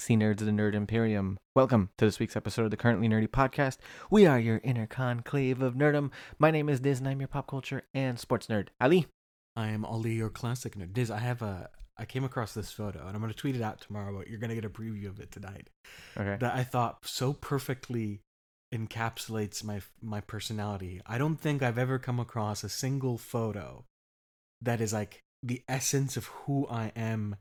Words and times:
Sexy 0.00 0.16
nerds 0.16 0.40
of 0.40 0.46
the 0.46 0.52
Nerd 0.52 0.72
Imperium. 0.72 1.38
Welcome 1.54 1.90
to 1.98 2.06
this 2.06 2.18
week's 2.18 2.34
episode 2.34 2.64
of 2.64 2.70
the 2.70 2.76
Currently 2.78 3.06
Nerdy 3.06 3.28
Podcast. 3.28 3.76
We 4.10 4.24
are 4.24 4.40
your 4.40 4.58
inner 4.64 4.86
conclave 4.86 5.60
of 5.60 5.74
nerdom. 5.74 6.10
My 6.38 6.50
name 6.50 6.70
is 6.70 6.80
Diz, 6.80 7.00
and 7.00 7.08
I'm 7.08 7.20
your 7.20 7.28
pop 7.28 7.48
culture 7.48 7.82
and 7.92 8.18
sports 8.18 8.46
nerd. 8.46 8.68
Ali. 8.80 9.08
I 9.56 9.68
am 9.68 9.84
Ali, 9.84 10.14
your 10.14 10.30
classic 10.30 10.74
nerd. 10.74 10.94
Diz, 10.94 11.10
I 11.10 11.18
have 11.18 11.42
a. 11.42 11.68
I 11.98 12.06
came 12.06 12.24
across 12.24 12.54
this 12.54 12.72
photo, 12.72 13.00
and 13.00 13.10
I'm 13.10 13.20
going 13.20 13.30
to 13.30 13.38
tweet 13.38 13.56
it 13.56 13.60
out 13.60 13.82
tomorrow. 13.82 14.16
But 14.16 14.28
you're 14.28 14.38
going 14.38 14.48
to 14.48 14.54
get 14.54 14.64
a 14.64 14.70
preview 14.70 15.06
of 15.06 15.20
it 15.20 15.32
tonight. 15.32 15.68
Okay. 16.16 16.38
That 16.40 16.54
I 16.54 16.64
thought 16.64 17.00
so 17.04 17.34
perfectly 17.34 18.22
encapsulates 18.74 19.62
my 19.62 19.82
my 20.00 20.22
personality. 20.22 21.02
I 21.04 21.18
don't 21.18 21.38
think 21.38 21.62
I've 21.62 21.76
ever 21.76 21.98
come 21.98 22.18
across 22.18 22.64
a 22.64 22.70
single 22.70 23.18
photo 23.18 23.84
that 24.62 24.80
is 24.80 24.94
like 24.94 25.20
the 25.42 25.62
essence 25.68 26.16
of 26.16 26.24
who 26.24 26.66
I 26.70 26.90
am 26.96 27.36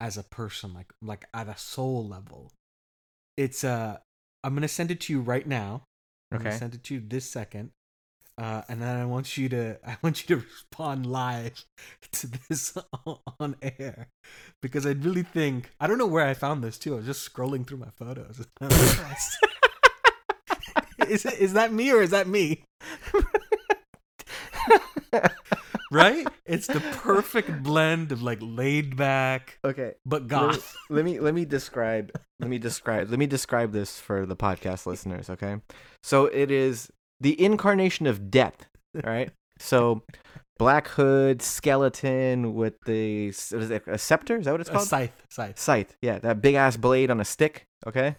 as 0.00 0.16
a 0.16 0.22
person, 0.22 0.72
like 0.74 0.92
like 1.02 1.26
at 1.34 1.48
a 1.48 1.56
soul 1.56 2.06
level. 2.06 2.52
It's 3.36 3.64
uh 3.64 3.98
I'm 4.44 4.54
gonna 4.54 4.68
send 4.68 4.90
it 4.90 5.00
to 5.02 5.12
you 5.12 5.20
right 5.20 5.46
now. 5.46 5.82
I'm 6.32 6.38
Okay. 6.38 6.44
gonna 6.48 6.58
send 6.58 6.74
it 6.74 6.84
to 6.84 6.94
you 6.94 7.00
this 7.06 7.28
second. 7.28 7.70
Uh, 8.38 8.62
and 8.70 8.80
then 8.80 8.96
I 8.96 9.04
want 9.04 9.36
you 9.36 9.48
to 9.50 9.78
I 9.86 9.96
want 10.02 10.22
you 10.28 10.36
to 10.36 10.42
respond 10.42 11.06
live 11.06 11.64
to 12.12 12.26
this 12.48 12.76
on 13.40 13.56
air 13.62 14.08
because 14.62 14.86
I 14.86 14.92
really 14.92 15.22
think 15.22 15.70
I 15.80 15.86
don't 15.86 15.98
know 15.98 16.06
where 16.06 16.26
I 16.26 16.34
found 16.34 16.62
this 16.64 16.78
too. 16.78 16.94
I 16.94 16.96
was 16.98 17.06
just 17.06 17.30
scrolling 17.32 17.66
through 17.66 17.78
my 17.78 17.90
photos. 17.96 18.46
is 21.08 21.24
it, 21.26 21.38
is 21.38 21.52
that 21.54 21.72
me 21.72 21.90
or 21.92 22.02
is 22.02 22.10
that 22.10 22.26
me? 22.28 22.62
right? 25.90 26.26
It's 26.50 26.66
the 26.66 26.80
perfect 26.80 27.62
blend 27.62 28.12
of 28.12 28.22
like 28.22 28.38
laid 28.42 28.96
back 28.96 29.58
Okay. 29.64 29.92
but 30.04 30.26
goth. 30.28 30.74
let 30.90 31.04
me 31.04 31.20
let 31.20 31.32
me 31.34 31.44
describe 31.44 32.10
let 32.40 32.50
me 32.50 32.58
describe 32.58 33.08
let 33.10 33.18
me 33.18 33.26
describe 33.26 33.72
this 33.72 33.98
for 33.98 34.26
the 34.26 34.36
podcast 34.36 34.86
listeners, 34.86 35.30
okay? 35.30 35.56
So 36.02 36.26
it 36.26 36.50
is 36.50 36.90
the 37.20 37.40
incarnation 37.42 38.06
of 38.06 38.30
death, 38.30 38.66
all 38.96 39.02
right? 39.10 39.30
So 39.58 40.02
black 40.58 40.88
hood, 40.88 41.40
skeleton 41.42 42.54
with 42.54 42.74
the 42.84 43.26
what 43.28 43.62
is 43.62 43.70
it, 43.70 43.82
a 43.86 43.98
scepter? 43.98 44.36
Is 44.38 44.44
that 44.46 44.52
what 44.52 44.60
it's 44.60 44.70
A 44.70 44.74
called? 44.74 44.88
scythe, 44.88 45.22
scythe. 45.30 45.58
Scythe, 45.58 45.96
yeah, 46.02 46.18
that 46.18 46.40
big 46.42 46.54
ass 46.54 46.76
blade 46.76 47.10
on 47.10 47.20
a 47.20 47.24
stick, 47.24 47.64
okay? 47.86 48.16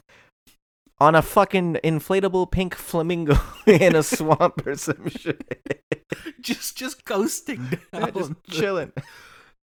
On 1.02 1.16
a 1.16 1.24
fucking 1.24 1.80
inflatable 1.84 2.52
pink 2.52 2.76
flamingo 2.76 3.36
in 3.66 3.96
a 3.96 4.04
swamp 4.04 4.68
or 4.68 4.76
some 4.76 5.10
shit. 5.10 5.82
Just 6.42 6.78
just 6.78 7.06
ghosting 7.06 7.80
Yeah, 7.94 8.12
just 8.12 8.34
chilling. 8.50 8.92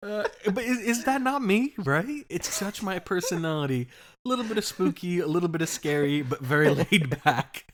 Uh, 0.02 0.24
but 0.52 0.64
is, 0.64 0.78
is 0.78 1.04
that 1.04 1.22
not 1.22 1.42
me, 1.42 1.74
right? 1.78 2.24
It's 2.28 2.52
such 2.52 2.82
my 2.82 2.98
personality. 2.98 3.88
A 4.24 4.28
little 4.28 4.44
bit 4.44 4.58
of 4.58 4.64
spooky, 4.64 5.20
a 5.20 5.26
little 5.26 5.48
bit 5.48 5.62
of 5.62 5.68
scary, 5.68 6.22
but 6.22 6.40
very 6.40 6.70
laid 6.70 7.22
back. 7.22 7.66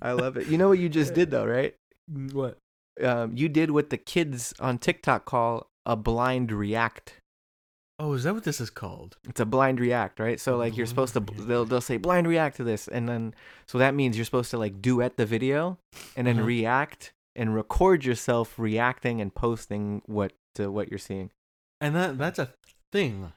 I 0.00 0.12
love 0.12 0.36
it. 0.36 0.46
You 0.46 0.56
know 0.56 0.68
what 0.68 0.78
you 0.78 0.88
just 0.88 1.12
did 1.12 1.30
though, 1.30 1.44
right? 1.44 1.74
What? 2.08 2.58
Um, 3.02 3.36
you 3.36 3.50
did 3.50 3.70
what 3.70 3.90
the 3.90 3.98
kids 3.98 4.54
on 4.60 4.78
TikTok 4.78 5.26
call 5.26 5.68
a 5.84 5.96
blind 5.96 6.52
react. 6.52 7.20
Oh, 7.98 8.12
is 8.14 8.24
that 8.24 8.34
what 8.34 8.42
this 8.44 8.60
is 8.60 8.70
called? 8.70 9.16
It's 9.28 9.40
a 9.40 9.44
blind 9.46 9.78
react, 9.78 10.18
right? 10.18 10.40
So 10.40 10.56
like 10.56 10.76
you're 10.76 10.86
supposed 10.86 11.14
to 11.14 11.20
react. 11.20 11.46
they'll 11.48 11.64
they'll 11.64 11.80
say 11.80 11.96
blind 11.96 12.26
react 12.26 12.56
to 12.56 12.64
this 12.64 12.88
and 12.88 13.08
then 13.08 13.34
so 13.66 13.78
that 13.78 13.94
means 13.94 14.16
you're 14.16 14.24
supposed 14.24 14.50
to 14.50 14.58
like 14.58 14.82
duet 14.82 15.16
the 15.16 15.26
video 15.26 15.78
and 16.16 16.26
then 16.26 16.38
Uh-huh. 16.38 16.46
react 16.46 17.12
and 17.36 17.54
record 17.54 18.04
yourself 18.04 18.58
reacting 18.58 19.20
and 19.20 19.34
posting 19.34 20.02
what 20.06 20.32
to 20.56 20.70
what 20.70 20.90
you're 20.90 20.98
seeing. 20.98 21.30
And 21.80 21.94
that 21.94 22.18
that's 22.18 22.38
a 22.40 22.52
thing. 22.92 23.32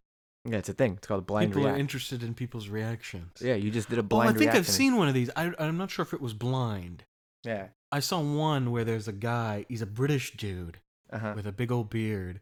Yeah, 0.45 0.57
it's 0.57 0.69
a 0.69 0.73
thing. 0.73 0.93
It's 0.97 1.05
called 1.07 1.27
blind 1.27 1.51
People 1.51 1.63
react. 1.63 1.77
are 1.77 1.79
interested 1.79 2.23
in 2.23 2.33
people's 2.33 2.69
reactions. 2.69 3.33
yeah, 3.41 3.55
you 3.55 3.69
just 3.69 3.89
did 3.89 3.99
a 3.99 4.01
Oh, 4.01 4.05
blind 4.05 4.35
I 4.35 4.39
think 4.39 4.51
I've 4.55 4.67
seen 4.67 4.95
one 4.95 5.07
of 5.07 5.13
these. 5.13 5.29
I, 5.35 5.51
I'm 5.59 5.77
not 5.77 5.91
sure 5.91 6.03
if 6.03 6.13
it 6.13 6.21
was 6.21 6.33
blind. 6.33 7.03
Yeah. 7.43 7.67
I 7.91 7.99
saw 7.99 8.21
one 8.21 8.71
where 8.71 8.83
there's 8.85 9.07
a 9.07 9.13
guy. 9.13 9.65
He's 9.69 9.81
a 9.81 9.85
British 9.85 10.35
dude 10.37 10.79
Uh-huh. 11.11 11.33
with 11.35 11.45
a 11.47 11.51
big 11.51 11.71
old 11.71 11.89
beard, 11.89 12.39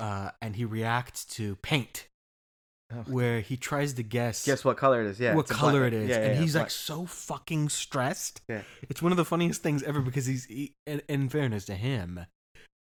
uh, 0.00 0.30
and 0.42 0.56
he 0.56 0.64
reacts 0.64 1.24
to 1.36 1.56
paint, 1.56 2.06
Oh. 2.92 3.04
where 3.06 3.40
he 3.40 3.56
tries 3.56 3.92
to 3.94 4.02
guess 4.02 4.44
Guess 4.44 4.64
what 4.64 4.76
color 4.76 5.00
it 5.02 5.06
is? 5.06 5.20
Yeah. 5.20 5.36
what 5.36 5.46
color 5.46 5.86
it 5.86 5.92
is, 5.92 6.08
Yeah, 6.08 6.16
yeah, 6.18 6.24
and 6.24 6.34
yeah, 6.34 6.40
he's 6.40 6.54
black. 6.54 6.62
like 6.64 6.70
so 6.72 7.06
fucking 7.06 7.68
stressed. 7.68 8.40
Yeah. 8.48 8.62
It's 8.88 9.00
one 9.00 9.12
of 9.12 9.16
the 9.16 9.24
funniest 9.24 9.62
things 9.62 9.84
ever 9.84 10.00
because 10.00 10.26
he's, 10.26 10.46
he, 10.46 10.74
in, 10.88 11.00
in 11.08 11.28
fairness 11.28 11.64
to 11.66 11.76
him, 11.76 12.26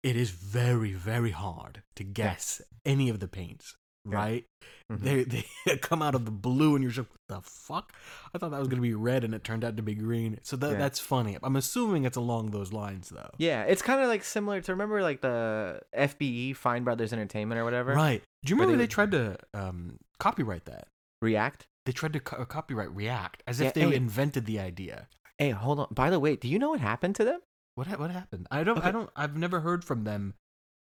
it 0.05 0.15
is 0.17 0.31
very 0.31 0.93
very 0.93 1.33
hard 1.33 1.83
to 1.97 2.05
guess 2.05 2.63
any 2.87 3.09
of 3.09 3.19
the 3.19 3.27
paints. 3.27 3.75
Yeah. 4.09 4.17
Right? 4.17 4.45
Mhm. 4.91 5.01
They 5.01 5.25
they 5.67 5.77
come 5.77 6.01
out 6.03 6.15
of 6.15 6.25
the 6.25 6.31
blue, 6.31 6.75
and 6.75 6.83
you're 6.83 6.91
just 6.91 7.09
like, 7.11 7.19
the 7.29 7.41
fuck? 7.43 7.93
I 8.35 8.39
thought 8.39 8.51
that 8.51 8.59
was 8.59 8.69
gonna 8.69 8.81
be 8.83 8.95
red, 8.95 9.25
and 9.25 9.35
it 9.35 9.45
turned 9.45 9.63
out 9.65 9.77
to 9.77 9.83
be 9.83 9.95
green. 9.95 10.39
So 10.43 10.57
that 10.57 10.73
Yeah. 10.73 10.79
that's 10.79 10.99
funny. 11.01 11.37
I'm 11.43 11.57
assuming 11.57 12.05
it's 12.05 12.17
along 12.17 12.51
those 12.51 12.73
lines, 12.73 13.11
though. 13.11 13.31
Yeah, 13.39 13.63
it's 13.65 13.83
kind 13.83 14.01
of 14.01 14.09
like 14.09 14.25
similar 14.25 14.61
to 14.63 14.73
remember 14.73 15.03
like 15.03 15.21
the 15.21 15.81
FBE 15.97 16.57
Fine 16.57 16.85
Brothers 16.85 17.13
Entertainment 17.13 17.61
or 17.61 17.65
whatever. 17.65 17.93
Right? 17.95 18.23
Do 18.45 18.51
you 18.51 18.57
remember 18.57 18.77
they 18.79 18.85
they, 18.85 18.89
tried 18.89 19.11
to 19.13 19.37
um, 19.55 19.99
copyright 20.19 20.65
that? 20.65 20.89
React. 21.21 21.67
They 21.85 21.93
tried 21.93 22.15
to 22.15 22.21
co- 22.21 22.45
copyright 22.47 22.95
React 22.95 23.43
as 23.47 23.61
Yeah, 23.61 23.69
if 23.69 23.75
they 23.75 23.83
hey. 23.83 23.95
invented 23.95 24.47
the 24.47 24.59
idea. 24.61 25.09
Hey, 25.39 25.51
hold 25.51 25.79
on. 25.81 25.89
By 25.91 26.09
the 26.11 26.19
way, 26.21 26.37
do 26.37 26.49
you 26.49 26.59
know 26.59 26.71
what 26.71 26.81
happened 26.81 27.17
to 27.17 27.25
them? 27.25 27.41
What 27.75 27.87
ha- 27.87 27.97
what 27.97 28.11
happened? 28.11 28.47
I 28.51 28.65
don't 28.65 28.79
Okay. 28.79 28.89
I 28.89 28.91
don't 28.91 29.11
I've 29.15 29.37
never 29.37 29.61
heard 29.61 29.85
from 29.85 30.05
them 30.05 30.35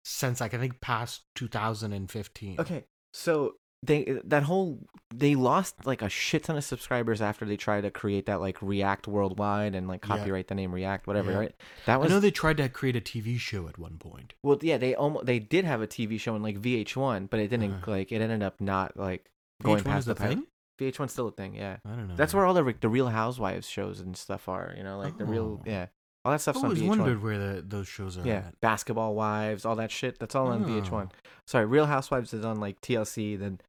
since 0.06 0.40
like 0.42 0.54
I 0.54 0.58
think 0.58 0.80
past 0.82 1.24
2015. 1.36 2.60
Okay, 2.60 2.86
so 3.14 3.56
they 3.82 4.20
that 4.26 4.44
whole 4.44 4.78
they 5.16 5.36
lost 5.36 5.86
like 5.86 6.02
a 6.02 6.10
shit 6.10 6.44
ton 6.44 6.58
of 6.58 6.64
subscribers 6.66 7.22
after 7.22 7.46
they 7.46 7.56
tried 7.56 7.82
to 7.82 7.92
create 7.92 8.26
that 8.26 8.42
like 8.42 8.62
React 8.62 9.08
worldwide 9.08 9.74
and 9.74 9.88
like 9.88 10.02
Yeah. 10.04 10.18
copyright 10.18 10.48
the 10.50 10.56
name 10.56 10.74
React, 10.74 11.08
whatever. 11.08 11.32
Yeah. 11.32 11.38
Right? 11.38 11.56
That 11.86 12.02
was 12.02 12.12
I 12.12 12.16
know 12.16 12.20
they 12.20 12.30
tried 12.32 12.58
to 12.58 12.68
create 12.68 12.98
a 12.98 13.02
TV 13.02 13.38
show 13.40 13.68
at 13.70 13.78
one 13.80 13.98
point. 13.98 14.34
well, 14.44 14.58
yeah. 14.62 14.78
They 14.78 14.96
almost 14.96 15.26
they 15.28 15.40
did 15.40 15.64
have 15.64 15.82
a 15.82 15.88
TV 15.88 16.20
show 16.20 16.36
in 16.36 16.44
like 16.44 16.60
VH1, 16.62 17.30
but 17.30 17.40
it 17.40 17.48
didn't 17.48 17.72
Uh-huh. 17.72 17.92
like 17.92 18.12
it 18.12 18.22
ended 18.22 18.44
up 18.44 18.60
not 18.60 18.98
like 18.98 19.32
going 19.64 19.80
VH1 19.80 19.86
past 19.86 20.08
the 20.08 20.16
thing? 20.16 20.44
VH1's 20.78 21.12
still 21.14 21.28
a 21.30 21.32
thing. 21.32 21.56
Yeah. 21.56 21.78
I 21.86 21.90
don't 21.90 22.10
know. 22.10 22.16
That's 22.18 22.34
where 22.34 22.46
all 22.46 22.54
the 22.54 22.76
the 22.82 22.90
Real 22.90 23.08
Housewives 23.08 23.70
shows 23.70 24.02
and 24.02 24.16
stuff 24.18 24.50
are. 24.50 24.74
You 24.76 24.84
know, 24.84 24.98
like 24.98 25.18
the 25.18 25.26
real 25.26 25.60
Oh. 25.62 25.64
yeah, 25.66 25.88
all 26.26 26.32
that 26.34 26.42
stuff's 26.42 26.58
I 26.58 26.62
on 26.62 26.66
always 26.66 26.82
VH1. 26.82 26.88
wondered 26.90 27.24
where 27.24 27.38
the, 27.38 27.62
those 27.62 27.88
shows 27.88 28.18
are 28.18 28.26
Yeah, 28.26 28.48
at. 28.48 28.60
Basketball 28.62 29.16
Wives, 29.16 29.66
all 29.66 29.76
that 29.78 29.92
shit. 29.92 30.20
That's 30.20 30.36
all 30.36 30.48
on 30.48 30.66
VH1. 30.66 30.92
Oh. 31.12 31.16
Sorry, 31.48 31.66
Real 31.66 31.86
Housewives 31.86 32.34
is 32.34 32.44
on 32.44 32.60
like 32.60 32.82
TLC. 32.82 33.40
Then 33.40 33.60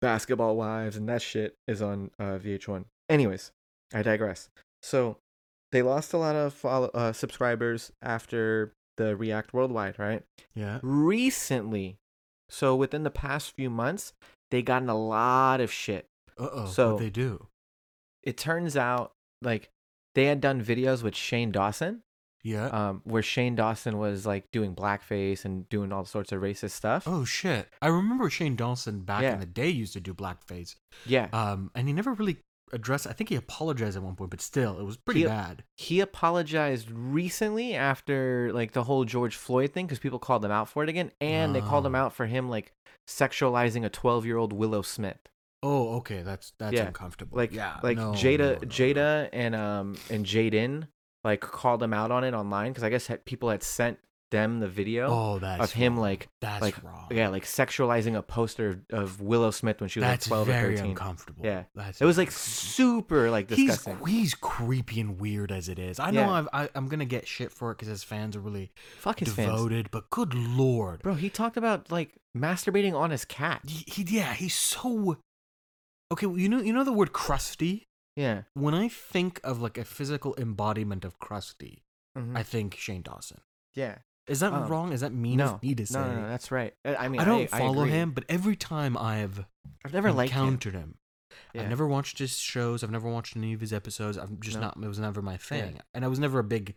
Basketball 0.00 0.56
Wives 0.56 0.96
and 0.96 1.08
that 1.08 1.22
shit 1.22 1.54
is 1.68 1.80
on 1.80 2.10
uh, 2.18 2.38
VH1. 2.38 2.84
Anyways, 3.08 3.52
I 3.94 4.02
digress. 4.02 4.48
So 4.82 5.18
they 5.70 5.82
lost 5.82 6.12
a 6.12 6.18
lot 6.18 6.34
of 6.34 6.52
follow- 6.52 6.90
uh, 6.92 7.12
subscribers 7.12 7.92
after 8.02 8.72
the 8.96 9.16
React 9.16 9.54
Worldwide, 9.54 9.98
right? 9.98 10.22
Yeah. 10.54 10.80
Recently, 10.82 11.96
so 12.48 12.74
within 12.74 13.04
the 13.04 13.10
past 13.10 13.54
few 13.56 13.70
months, 13.70 14.12
they 14.50 14.62
gotten 14.62 14.88
a 14.88 14.98
lot 14.98 15.60
of 15.60 15.70
shit. 15.72 16.06
Uh 16.38 16.48
oh. 16.52 16.66
So- 16.66 16.96
they 16.98 17.10
do? 17.10 17.46
It 18.24 18.36
turns 18.36 18.76
out 18.76 19.12
like 19.40 19.68
they 20.14 20.26
had 20.26 20.40
done 20.40 20.62
videos 20.64 21.02
with 21.02 21.14
Shane 21.16 21.50
Dawson 21.52 22.02
Yeah. 22.42 22.66
um, 22.66 23.00
where 23.04 23.22
Shane 23.22 23.54
Dawson 23.54 23.98
was 23.98 24.26
like 24.26 24.50
doing 24.50 24.74
blackface 24.74 25.44
and 25.44 25.68
doing 25.68 25.92
all 25.92 26.04
sorts 26.04 26.32
of 26.32 26.40
racist 26.42 26.70
stuff. 26.72 27.04
oh 27.06 27.24
shit! 27.24 27.68
I 27.80 27.88
remember 27.88 28.28
Shane 28.30 28.56
Dawson 28.56 29.00
back 29.00 29.22
Yeah. 29.22 29.34
in 29.34 29.40
the 29.40 29.46
day 29.46 29.68
used 29.70 29.92
to 29.94 30.00
do 30.00 30.12
blackface. 30.14 30.74
Yeah, 31.06 31.28
Um, 31.32 31.70
and 31.74 31.86
he 31.88 31.94
never 31.94 32.12
really 32.12 32.38
addressed. 32.74 33.06
I 33.06 33.12
think 33.12 33.28
he 33.28 33.36
apologized 33.36 33.96
at 33.98 34.02
one 34.02 34.16
point, 34.16 34.30
but 34.30 34.40
still, 34.40 34.78
it 34.80 34.84
was 34.84 34.96
pretty 34.96 35.20
He- 35.20 35.26
bad. 35.26 35.62
he 35.76 36.00
apologized 36.00 36.90
recently 36.90 37.74
after 37.74 38.50
like 38.52 38.72
the 38.72 38.84
whole 38.84 39.04
George 39.04 39.36
Floyd 39.36 39.72
thing 39.72 39.86
because 39.86 39.98
people 39.98 40.18
called 40.18 40.44
him 40.44 40.50
out 40.50 40.68
for 40.68 40.82
it 40.82 40.88
again, 40.88 41.12
and 41.20 41.54
they 41.54 41.60
called 41.60 41.84
him 41.86 41.94
Oh. 41.94 41.98
out 42.06 42.12
for 42.14 42.26
him 42.26 42.48
like 42.48 42.72
sexualizing 43.08 43.84
a 43.84 43.88
twelve-year-old 43.90 44.52
Willow 44.52 44.82
Smith. 44.82 45.18
Oh, 45.62 45.96
okay. 45.96 46.22
That's 46.22 46.52
that's 46.58 46.74
Yeah. 46.74 46.86
uncomfortable. 46.86 47.36
Like, 47.36 47.52
yeah, 47.52 47.78
like 47.82 47.96
no, 47.96 48.12
Jada, 48.12 48.38
no, 48.38 48.52
no. 48.54 48.58
Jada, 48.60 49.28
and 49.32 49.54
um 49.54 49.96
and 50.10 50.26
Jaden 50.26 50.88
like 51.24 51.40
called 51.40 51.82
him 51.82 51.92
out 51.94 52.10
on 52.10 52.24
it 52.24 52.34
online 52.34 52.72
because 52.72 52.82
I 52.84 52.90
guess 52.90 53.06
had, 53.06 53.24
people 53.24 53.48
had 53.50 53.62
sent 53.62 53.98
them 54.32 54.60
the 54.60 54.66
video 54.66 55.08
Oh, 55.10 55.38
that's 55.38 55.62
of 55.62 55.72
him 55.72 55.92
wrong. 55.94 56.02
like 56.02 56.26
that's 56.40 56.62
like 56.62 56.82
wrong. 56.82 57.06
yeah 57.10 57.28
like 57.28 57.44
sexualizing 57.44 58.16
a 58.16 58.22
poster 58.22 58.80
of 58.90 59.20
Willow 59.20 59.50
Smith 59.50 59.78
when 59.80 59.90
she 59.90 60.00
was 60.00 60.08
that's 60.08 60.26
like 60.26 60.28
twelve 60.30 60.46
very 60.46 60.72
or 60.72 60.76
thirteen. 60.78 60.90
uncomfortable. 60.92 61.44
Yeah. 61.44 61.64
that's 61.74 62.00
It 62.00 62.06
was 62.06 62.16
like 62.16 62.30
super 62.30 63.30
like 63.30 63.46
disgusting. 63.48 63.98
He's 64.06 64.10
he's 64.14 64.34
creepy 64.34 65.00
and 65.02 65.20
weird 65.20 65.52
as 65.52 65.68
it 65.68 65.78
is. 65.78 66.00
I 66.00 66.10
know 66.10 66.22
Yeah. 66.22 66.30
I've, 66.32 66.48
I, 66.52 66.68
I'm 66.74 66.88
gonna 66.88 67.04
get 67.04 67.28
shit 67.28 67.52
for 67.52 67.70
it 67.70 67.74
because 67.74 67.88
his 67.88 68.02
fans 68.02 68.34
are 68.34 68.40
really 68.40 68.72
Fuck 68.98 69.20
his 69.20 69.32
fans. 69.32 69.50
devoted, 69.52 69.90
but 69.90 70.08
good 70.10 70.32
lord, 70.34 71.02
Bro, 71.02 71.14
he 71.16 71.28
talked 71.28 71.58
about 71.58 71.90
like 71.92 72.14
masturbating 72.36 72.94
on 72.94 73.10
his 73.10 73.24
cat. 73.26 73.60
he, 73.68 73.84
he 73.86 74.16
yeah 74.16 74.32
he's 74.32 74.54
so 74.54 75.18
okay. 76.12 76.26
well, 76.26 76.38
You 76.38 76.48
know 76.48 76.60
you 76.60 76.72
know 76.72 76.84
the 76.84 76.92
word 76.92 77.12
crusty. 77.12 77.84
Yeah. 78.16 78.42
When 78.54 78.74
I 78.74 78.88
think 78.88 79.40
of 79.42 79.60
like 79.60 79.78
a 79.78 79.84
physical 79.84 80.34
embodiment 80.38 81.04
of 81.04 81.18
crusty, 81.18 81.82
Mhm. 82.16 82.36
I 82.36 82.42
think 82.42 82.76
Shane 82.76 83.02
Dawson. 83.02 83.40
yeah. 83.74 83.98
Is 84.28 84.38
that 84.38 84.52
Um, 84.52 84.68
wrong? 84.68 84.92
Is 84.92 85.00
that 85.00 85.12
mean 85.12 85.38
no, 85.38 85.58
me 85.62 85.74
to 85.74 85.84
say? 85.84 85.98
No, 85.98 86.06
no, 86.14 86.20
no, 86.22 86.28
that's 86.28 86.52
right. 86.52 86.72
I 86.84 86.94
I 86.94 87.08
mean, 87.08 87.20
I 87.20 87.24
don't 87.24 87.52
I, 87.52 87.58
follow 87.58 87.82
agree. 87.82 87.90
him, 87.90 88.12
but 88.12 88.24
every 88.28 88.54
time 88.54 88.96
I've 88.96 89.44
I've 89.84 89.92
never 89.92 90.12
liked 90.12 90.32
him. 90.32 90.44
encountered 90.44 90.74
him. 90.74 90.98
Yeah. 91.54 91.62
I've 91.62 91.68
never 91.70 91.88
watched 91.88 92.18
his 92.18 92.36
shows. 92.38 92.84
I've 92.84 92.90
never 92.92 93.10
watched 93.10 93.36
any 93.36 93.52
of 93.52 93.60
his 93.60 93.72
episodes. 93.72 94.16
I'm 94.16 94.38
just 94.40 94.58
No. 94.58 94.62
not. 94.66 94.76
It 94.76 94.86
was 94.86 94.98
never 95.00 95.22
my 95.22 95.36
thing, 95.38 95.80
and 95.94 96.04
I 96.04 96.08
was 96.08 96.20
never 96.20 96.38
a 96.38 96.44
big 96.44 96.76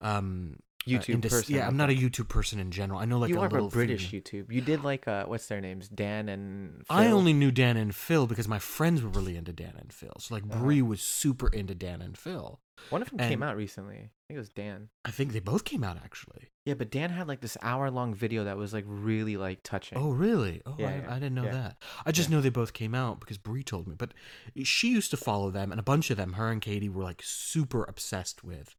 um 0.00 0.56
uh, 0.86 0.90
YouTube 1.00 1.14
into- 1.14 1.28
person. 1.28 1.54
Yeah, 1.54 1.66
I'm 1.66 1.76
not 1.76 1.90
a 1.90 1.94
YouTube 1.94 2.28
person 2.28 2.58
in 2.58 2.70
general. 2.70 2.98
I 3.00 3.04
know 3.04 3.18
like 3.18 3.30
you 3.30 3.36
a 3.36 3.40
are 3.40 3.50
little 3.50 3.68
a 3.68 3.70
British 3.70 4.08
few- 4.10 4.20
YouTube. 4.20 4.52
You 4.52 4.60
did 4.60 4.84
like 4.84 5.06
uh, 5.08 5.24
what's 5.26 5.46
their 5.46 5.60
names? 5.60 5.88
Dan 5.88 6.28
and 6.28 6.86
Phil. 6.86 6.96
I 6.96 7.06
only 7.08 7.32
knew 7.32 7.50
Dan 7.50 7.76
and 7.76 7.94
Phil 7.94 8.26
because 8.26 8.46
my 8.48 8.58
friends 8.58 9.02
were 9.02 9.08
really 9.10 9.36
into 9.36 9.52
Dan 9.52 9.74
and 9.78 9.92
Phil. 9.92 10.12
So 10.18 10.34
like 10.34 10.44
Uh-huh. 10.44 10.58
Bree 10.60 10.82
was 10.82 11.00
super 11.00 11.48
into 11.48 11.74
Dan 11.74 12.00
and 12.02 12.16
Phil. 12.16 12.60
one 12.90 13.00
of 13.02 13.08
them 13.10 13.18
came 13.18 13.42
out 13.42 13.56
recently. 13.56 13.96
I 13.96 14.28
think 14.28 14.36
it 14.36 14.38
was 14.38 14.48
Dan. 14.48 14.88
I 15.04 15.10
think 15.12 15.32
they 15.32 15.40
both 15.40 15.64
came 15.64 15.82
out 15.84 15.96
actually. 16.04 16.50
Yeah, 16.66 16.74
but 16.74 16.90
Dan 16.90 17.10
had 17.10 17.28
like 17.28 17.40
this 17.40 17.56
hour 17.62 17.90
long 17.92 18.12
video 18.12 18.42
that 18.44 18.56
was 18.56 18.72
like 18.74 18.84
really 18.86 19.36
like 19.36 19.60
touching. 19.62 19.96
Oh 19.98 20.10
really? 20.10 20.62
Oh, 20.66 20.74
Yeah, 20.78 20.88
I, 20.88 20.96
yeah, 20.96 21.06
I 21.10 21.14
didn't 21.14 21.34
know 21.34 21.44
yeah. 21.44 21.52
that. 21.52 21.76
I 22.04 22.10
just 22.12 22.28
know 22.28 22.40
they 22.40 22.48
both 22.50 22.72
came 22.72 22.94
out 22.94 23.20
because 23.20 23.38
Bree 23.38 23.62
told 23.62 23.86
me. 23.86 23.94
But 23.96 24.12
she 24.64 24.90
used 24.90 25.10
to 25.12 25.16
follow 25.16 25.50
them, 25.50 25.70
and 25.70 25.78
a 25.78 25.82
bunch 25.84 26.10
of 26.10 26.16
them, 26.16 26.34
her 26.34 26.50
and 26.50 26.60
Katie, 26.60 26.88
were 26.88 27.04
like 27.04 27.22
super 27.24 27.84
obsessed 27.84 28.42
with 28.42 28.74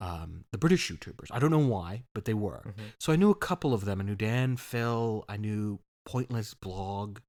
um, 0.00 0.44
the 0.52 0.58
British 0.58 0.90
YouTubers. 0.90 1.28
I 1.30 1.38
don't 1.38 1.50
know 1.50 1.58
why, 1.58 2.04
but 2.14 2.24
they 2.24 2.34
were. 2.34 2.62
Mhm. 2.66 2.92
So 3.00 3.12
I 3.12 3.16
knew 3.16 3.30
a 3.30 3.34
couple 3.34 3.72
of 3.72 3.84
them. 3.84 4.00
I 4.00 4.04
knew 4.04 4.16
Dan, 4.16 4.56
Phil, 4.56 5.24
I 5.28 5.36
knew 5.36 5.80
Pointless 6.04 6.52
Blog, 6.54 7.20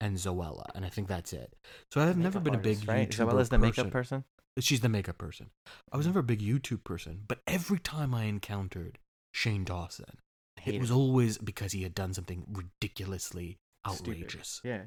and 0.00 0.16
Zoella, 0.16 0.64
and 0.74 0.84
I 0.84 0.88
think 0.90 1.08
that's 1.08 1.32
it. 1.32 1.54
So 1.92 2.00
I've 2.00 2.16
never 2.18 2.38
been 2.40 2.54
a 2.54 2.58
big 2.58 2.76
artist, 2.78 2.88
right? 2.88 3.08
YouTuber 3.08 3.30
Zoella's 3.32 3.48
the 3.48 3.58
makeup 3.58 3.90
person. 3.90 4.24
She's 4.60 4.80
the 4.80 4.88
makeup 4.88 5.18
person. 5.18 5.50
I 5.92 5.96
was 5.96 6.04
Mhm. 6.06 6.10
never 6.10 6.20
a 6.20 6.24
big 6.24 6.40
YouTube 6.40 6.84
person, 6.84 7.24
but 7.26 7.42
every 7.46 7.78
time 7.78 8.14
I 8.14 8.24
encountered 8.24 8.98
Shane 9.32 9.64
Dawson, 9.64 10.18
it 10.64 10.80
was 10.80 10.90
him. 10.90 10.96
always 10.96 11.38
because 11.38 11.72
he 11.72 11.82
had 11.82 11.94
done 11.94 12.14
something 12.14 12.44
ridiculously 12.48 13.58
Stupid. 13.88 14.08
outrageous. 14.22 14.60
Yeah. 14.64 14.84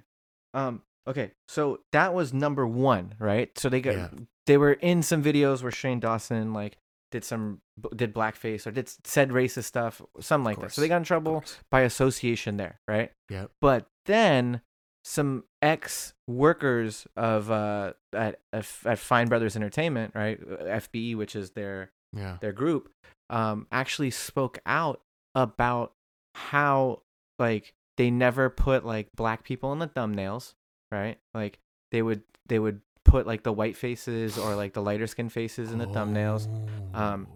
Um. 0.53 0.83
Okay. 1.07 1.31
So 1.47 1.83
that 1.91 2.13
was 2.13 2.33
number 2.33 2.65
one, 2.67 3.15
right? 3.19 3.57
So 3.57 3.69
they 3.69 3.81
got 3.81 3.95
Yeah. 3.95 4.09
they 4.45 4.57
were 4.57 4.73
in 4.73 5.03
some 5.03 5.23
videos 5.23 5.61
where 5.61 5.71
Shane 5.71 5.99
Dawson 5.99 6.53
like 6.53 6.77
did 7.11 7.23
some 7.23 7.61
did 7.95 8.13
blackface 8.13 8.65
or 8.67 8.71
did 8.71 8.89
said 9.05 9.29
racist 9.29 9.65
stuff, 9.65 10.01
something 10.19 10.45
like 10.45 10.59
that. 10.59 10.71
So 10.73 10.81
they 10.81 10.87
got 10.87 10.97
in 10.97 11.03
trouble 11.03 11.43
by 11.71 11.81
association 11.81 12.57
there, 12.57 12.79
right? 12.87 13.11
Yep. 13.29 13.51
But 13.61 13.87
then 14.05 14.61
some 15.03 15.45
ex 15.61 16.13
workers 16.27 17.07
of 17.15 17.49
uh 17.49 17.93
at, 18.13 18.39
at 18.51 18.67
at 18.85 18.99
Fine 18.99 19.27
Brothers 19.29 19.55
Entertainment, 19.55 20.13
right? 20.15 20.39
FBE, 20.41 21.15
which 21.15 21.35
is 21.35 21.51
their 21.51 21.91
Yeah. 22.13 22.37
their 22.41 22.51
group, 22.53 22.91
um, 23.29 23.67
actually 23.71 24.11
spoke 24.11 24.59
out 24.65 25.01
about 25.35 25.93
how 26.35 27.03
like 27.39 27.73
they 27.97 28.11
never 28.11 28.49
put 28.49 28.85
like 28.85 29.07
black 29.15 29.43
people 29.43 29.71
in 29.73 29.79
the 29.79 29.87
thumbnails, 29.87 30.53
right? 30.91 31.17
Like 31.33 31.59
they 31.91 32.01
would 32.01 32.23
they 32.47 32.59
would 32.59 32.81
put 33.07 33.25
like 33.25 33.43
the 33.43 33.51
white 33.53 33.75
faces 33.77 34.37
or 34.37 34.55
like 34.55 34.73
the 34.73 34.81
lighter 34.81 35.07
skin 35.07 35.29
faces 35.29 35.71
in 35.71 35.79
the 35.79 35.87
thumbnails. 35.87 36.47
Um, 36.95 37.27
Oh. 37.29 37.33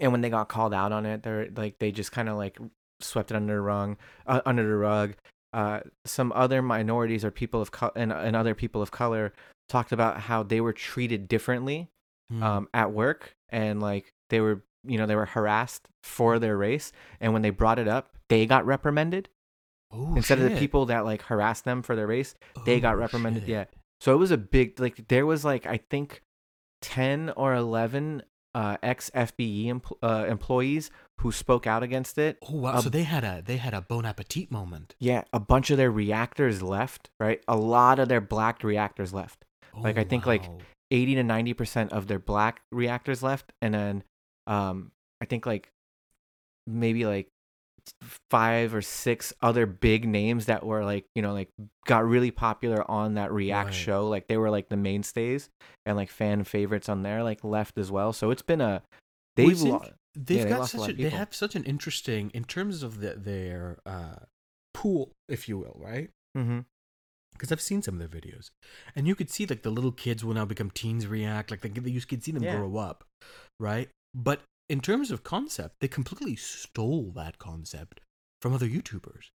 And 0.00 0.10
when 0.10 0.22
they 0.22 0.30
got 0.30 0.48
called 0.48 0.74
out 0.74 0.90
on 0.90 1.06
it, 1.06 1.22
they're 1.22 1.48
like 1.54 1.78
they 1.78 1.92
just 1.92 2.10
kind 2.10 2.28
of 2.28 2.36
like 2.36 2.58
swept 3.00 3.30
it 3.30 3.36
under 3.36 3.54
the 3.54 3.60
rug, 3.60 3.96
uh, 4.26 4.40
under 4.44 4.66
the 4.66 4.74
rug. 4.74 5.14
Uh, 5.52 5.80
some 6.04 6.32
other 6.34 6.60
minorities 6.62 7.24
or 7.24 7.30
people 7.30 7.62
of 7.62 7.70
color 7.70 7.92
and, 7.94 8.10
and 8.10 8.34
other 8.34 8.56
people 8.56 8.82
of 8.82 8.90
color 8.90 9.32
talked 9.68 9.92
about 9.92 10.18
how 10.18 10.42
they 10.42 10.60
were 10.60 10.72
treated 10.72 11.28
differently 11.28 11.88
Hmm. 12.30 12.42
um, 12.42 12.68
at 12.74 12.90
work 12.90 13.34
and 13.50 13.80
like 13.82 14.10
they 14.30 14.40
were 14.40 14.64
you 14.82 14.96
know 14.98 15.04
they 15.06 15.14
were 15.14 15.26
harassed 15.26 15.86
for 16.02 16.38
their 16.38 16.56
race 16.56 16.90
and 17.20 17.32
when 17.34 17.42
they 17.42 17.50
brought 17.50 17.78
it 17.78 17.86
up 17.86 18.08
they 18.30 18.46
got 18.46 18.64
reprimanded 18.66 19.28
Oh, 19.92 20.14
instead 20.16 20.38
of 20.40 20.50
the 20.50 20.56
people 20.58 20.86
that 20.86 21.04
like 21.04 21.20
harassed 21.22 21.64
them 21.66 21.82
for 21.82 21.94
their 21.94 22.06
race 22.06 22.34
they 22.64 22.80
got 22.80 22.94
Oh, 22.94 22.98
reprimanded 22.98 23.42
shit. 23.42 23.48
yeah 23.50 23.64
so 24.00 24.12
it 24.12 24.16
was 24.18 24.30
a 24.30 24.36
big 24.38 24.78
like 24.80 25.08
there 25.08 25.26
was 25.26 25.44
like 25.44 25.66
i 25.66 25.76
think 25.76 26.22
10 26.82 27.30
or 27.36 27.54
11 27.54 28.22
uh, 28.54 28.76
ex 28.82 29.10
fbe 29.14 29.66
empl- 29.66 29.96
uh, 30.02 30.26
employees 30.28 30.90
who 31.20 31.32
spoke 31.32 31.66
out 31.66 31.82
against 31.82 32.18
it 32.18 32.38
Oh 32.48 32.56
wow! 32.56 32.76
a- 32.78 32.82
so 32.82 32.88
they 32.88 33.02
had 33.02 33.24
a 33.24 33.42
they 33.44 33.56
had 33.56 33.74
a 33.74 33.80
bon 33.80 34.04
appetit 34.06 34.50
moment. 34.52 34.94
yeah 35.00 35.24
a 35.32 35.40
bunch 35.40 35.70
of 35.70 35.76
their 35.76 35.90
reactors 35.90 36.62
left 36.62 37.10
right 37.18 37.42
a 37.48 37.56
lot 37.56 37.98
of 37.98 38.08
their 38.08 38.20
black 38.20 38.62
reactors 38.62 39.12
left 39.12 39.44
Like, 39.76 39.96
Oh, 39.96 40.00
I 40.02 40.04
think, 40.04 40.24
like, 40.24 40.44
80 40.92 41.16
to 41.16 41.22
90% 41.24 41.88
of 41.88 42.06
their 42.06 42.20
black 42.20 42.60
reactors 42.70 43.22
left 43.24 43.52
and 43.60 43.74
then 43.74 44.04
um 44.46 44.92
i 45.20 45.24
think 45.24 45.46
like 45.46 45.72
maybe 46.66 47.06
like 47.06 47.28
five 48.30 48.74
or 48.74 48.82
six 48.82 49.32
other 49.42 49.66
big 49.66 50.06
names 50.08 50.46
that 50.46 50.64
were 50.64 50.84
like 50.84 51.04
you 51.14 51.22
know 51.22 51.32
like 51.32 51.48
got 51.86 52.04
really 52.06 52.30
popular 52.30 52.88
on 52.90 53.14
that 53.14 53.30
react 53.32 53.68
Right. 53.68 53.74
show 53.74 54.08
like 54.08 54.26
they 54.26 54.36
were 54.36 54.50
like 54.50 54.68
the 54.68 54.76
mainstays 54.76 55.48
and 55.86 55.96
like 55.96 56.10
fan 56.10 56.44
favorites 56.44 56.88
on 56.88 57.02
there 57.02 57.22
like 57.22 57.44
left 57.44 57.78
as 57.78 57.90
well 57.90 58.12
so 58.12 58.30
it's 58.30 58.42
been 58.42 58.60
a 58.60 58.82
they've 59.36 59.48
it's 59.52 59.62
lo- 59.62 59.82
they've 60.14 60.38
yeah, 60.38 60.44
they 60.44 60.50
got 60.50 60.58
lost 60.60 60.72
such 60.72 60.80
lot 60.80 60.90
a, 60.90 60.92
they 60.94 61.10
have 61.10 61.34
such 61.34 61.54
an 61.54 61.64
interesting 61.64 62.30
in 62.34 62.44
terms 62.44 62.82
of 62.82 63.00
the, 63.00 63.14
their 63.14 63.78
uh, 63.84 64.16
pool, 64.72 65.12
if 65.28 65.48
you 65.48 65.58
will, 65.58 65.76
right? 65.78 66.10
mm-hmm 66.36 66.60
Because 67.32 67.50
I've 67.50 67.60
seen 67.60 67.82
some 67.82 68.00
of 68.00 68.00
their 68.00 68.20
videos, 68.20 68.50
and 68.94 69.06
you 69.08 69.14
could 69.14 69.30
see 69.30 69.46
like 69.46 69.62
the 69.62 69.70
little 69.70 69.92
kids 69.92 70.24
will 70.24 70.34
now 70.34 70.44
become 70.44 70.70
teens 70.70 71.06
react, 71.06 71.50
like 71.50 71.62
they, 71.62 71.90
you 71.90 72.00
could 72.02 72.22
see 72.22 72.32
them 72.32 72.44
Yeah. 72.44 72.56
grow 72.56 72.76
up, 72.76 73.04
right? 73.58 73.88
But 74.14 74.40
in 74.68 74.80
terms 74.80 75.10
of 75.10 75.24
concept, 75.24 75.76
they 75.80 75.88
completely 75.88 76.36
stole 76.36 77.12
that 77.16 77.38
concept 77.38 78.00
from 78.40 78.54
other 78.54 78.66
YouTubers. 78.68 79.30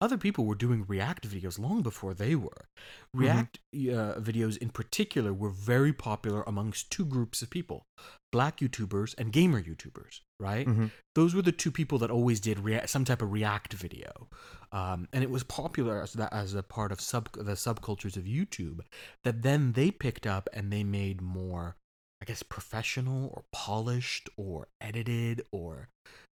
Other 0.00 0.18
people 0.18 0.46
were 0.46 0.56
doing 0.56 0.84
React 0.88 1.28
videos 1.28 1.60
long 1.60 1.80
before 1.80 2.12
they 2.12 2.34
were. 2.34 2.66
Mm-hmm. 3.14 3.20
React 3.20 3.58
uh, 3.74 4.18
videos, 4.20 4.56
in 4.56 4.70
particular, 4.70 5.32
were 5.32 5.50
very 5.50 5.92
popular 5.92 6.42
amongst 6.42 6.90
two 6.90 7.04
groups 7.04 7.40
of 7.40 7.50
people 7.50 7.86
black 8.32 8.58
YouTubers 8.58 9.14
and 9.18 9.30
gamer 9.30 9.62
YouTubers, 9.62 10.20
right? 10.40 10.66
Mhm. 10.66 10.90
Those 11.14 11.34
were 11.34 11.42
the 11.42 11.52
two 11.52 11.70
people 11.70 11.98
that 11.98 12.10
always 12.10 12.40
did 12.40 12.58
rea- 12.58 12.86
some 12.86 13.04
type 13.04 13.20
of 13.22 13.30
React 13.30 13.74
video. 13.74 14.28
Um, 14.72 15.06
and 15.12 15.22
it 15.22 15.30
was 15.30 15.44
popular 15.44 16.02
as, 16.02 16.14
that, 16.14 16.32
as 16.32 16.54
a 16.54 16.62
part 16.62 16.90
of 16.92 17.00
sub, 17.00 17.30
the 17.32 17.52
subcultures 17.52 18.16
of 18.16 18.24
YouTube 18.24 18.80
that 19.22 19.42
then 19.42 19.72
they 19.72 19.90
picked 19.90 20.26
up 20.26 20.48
and 20.54 20.72
they 20.72 20.82
made 20.82 21.20
more, 21.20 21.76
I 22.22 22.24
guess, 22.24 22.44
professional 22.44 23.30
or 23.34 23.42
polished 23.52 24.30
or 24.36 24.68
edited 24.80 25.42
or 25.50 25.88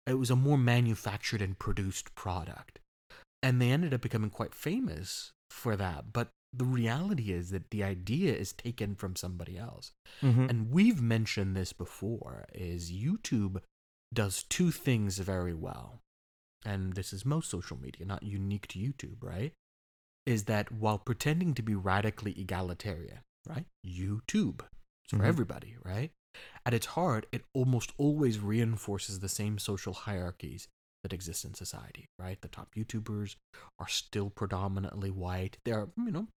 it 0.06 0.14
was 0.14 0.30
a 0.30 0.36
more 0.36 0.56
manufactured 0.56 1.42
and 1.42 1.58
produced 1.58 2.14
product. 2.14 2.78
And 3.42 3.60
they 3.60 3.72
ended 3.72 3.92
up 3.92 4.00
becoming 4.00 4.30
quite 4.30 4.54
famous 4.54 5.32
for 5.50 5.74
that. 5.74 6.12
But 6.12 6.28
the 6.52 6.64
reality 6.64 7.32
is 7.32 7.50
that 7.50 7.70
the 7.70 7.82
idea 7.82 8.32
is 8.32 8.52
taken 8.52 8.94
from 8.94 9.16
somebody 9.16 9.58
else. 9.58 9.90
Mhm. 10.22 10.48
And 10.48 10.70
we've 10.70 11.02
mentioned 11.02 11.56
this 11.56 11.72
before 11.72 12.46
is 12.54 12.92
YouTube 12.92 13.60
does 14.14 14.44
two 14.44 14.70
things 14.70 15.18
very 15.18 15.54
well. 15.54 16.02
And 16.64 16.92
this 16.92 17.12
is 17.12 17.24
most 17.24 17.50
social 17.50 17.76
media, 17.76 18.06
not 18.06 18.22
unique 18.22 18.68
to 18.68 18.78
YouTube, 18.78 19.22
right? 19.24 19.54
Is 20.24 20.44
that 20.44 20.70
while 20.70 20.98
pretending 20.98 21.52
to 21.54 21.62
be 21.62 21.74
radically 21.74 22.38
egalitarian, 22.38 23.22
right? 23.44 23.66
YouTube. 23.84 24.60
It's 25.10 25.18
for 25.18 25.24
Mhm. 25.24 25.28
everybody, 25.28 25.76
right? 25.84 26.12
At 26.64 26.72
its 26.74 26.86
heart, 26.86 27.26
it 27.32 27.44
almost 27.52 27.92
always 27.98 28.38
reinforces 28.38 29.18
the 29.18 29.28
same 29.28 29.58
social 29.58 29.92
hierarchies 29.92 30.68
that 31.02 31.12
exist 31.12 31.44
in 31.44 31.54
society, 31.54 32.06
right? 32.18 32.40
The 32.40 32.48
top 32.48 32.74
YouTubers 32.76 33.34
are 33.80 33.88
still 33.88 34.30
predominantly 34.30 35.10
white. 35.10 35.58
There 35.64 35.80
are, 35.80 35.90
you 35.96 36.12
know, 36.12 36.28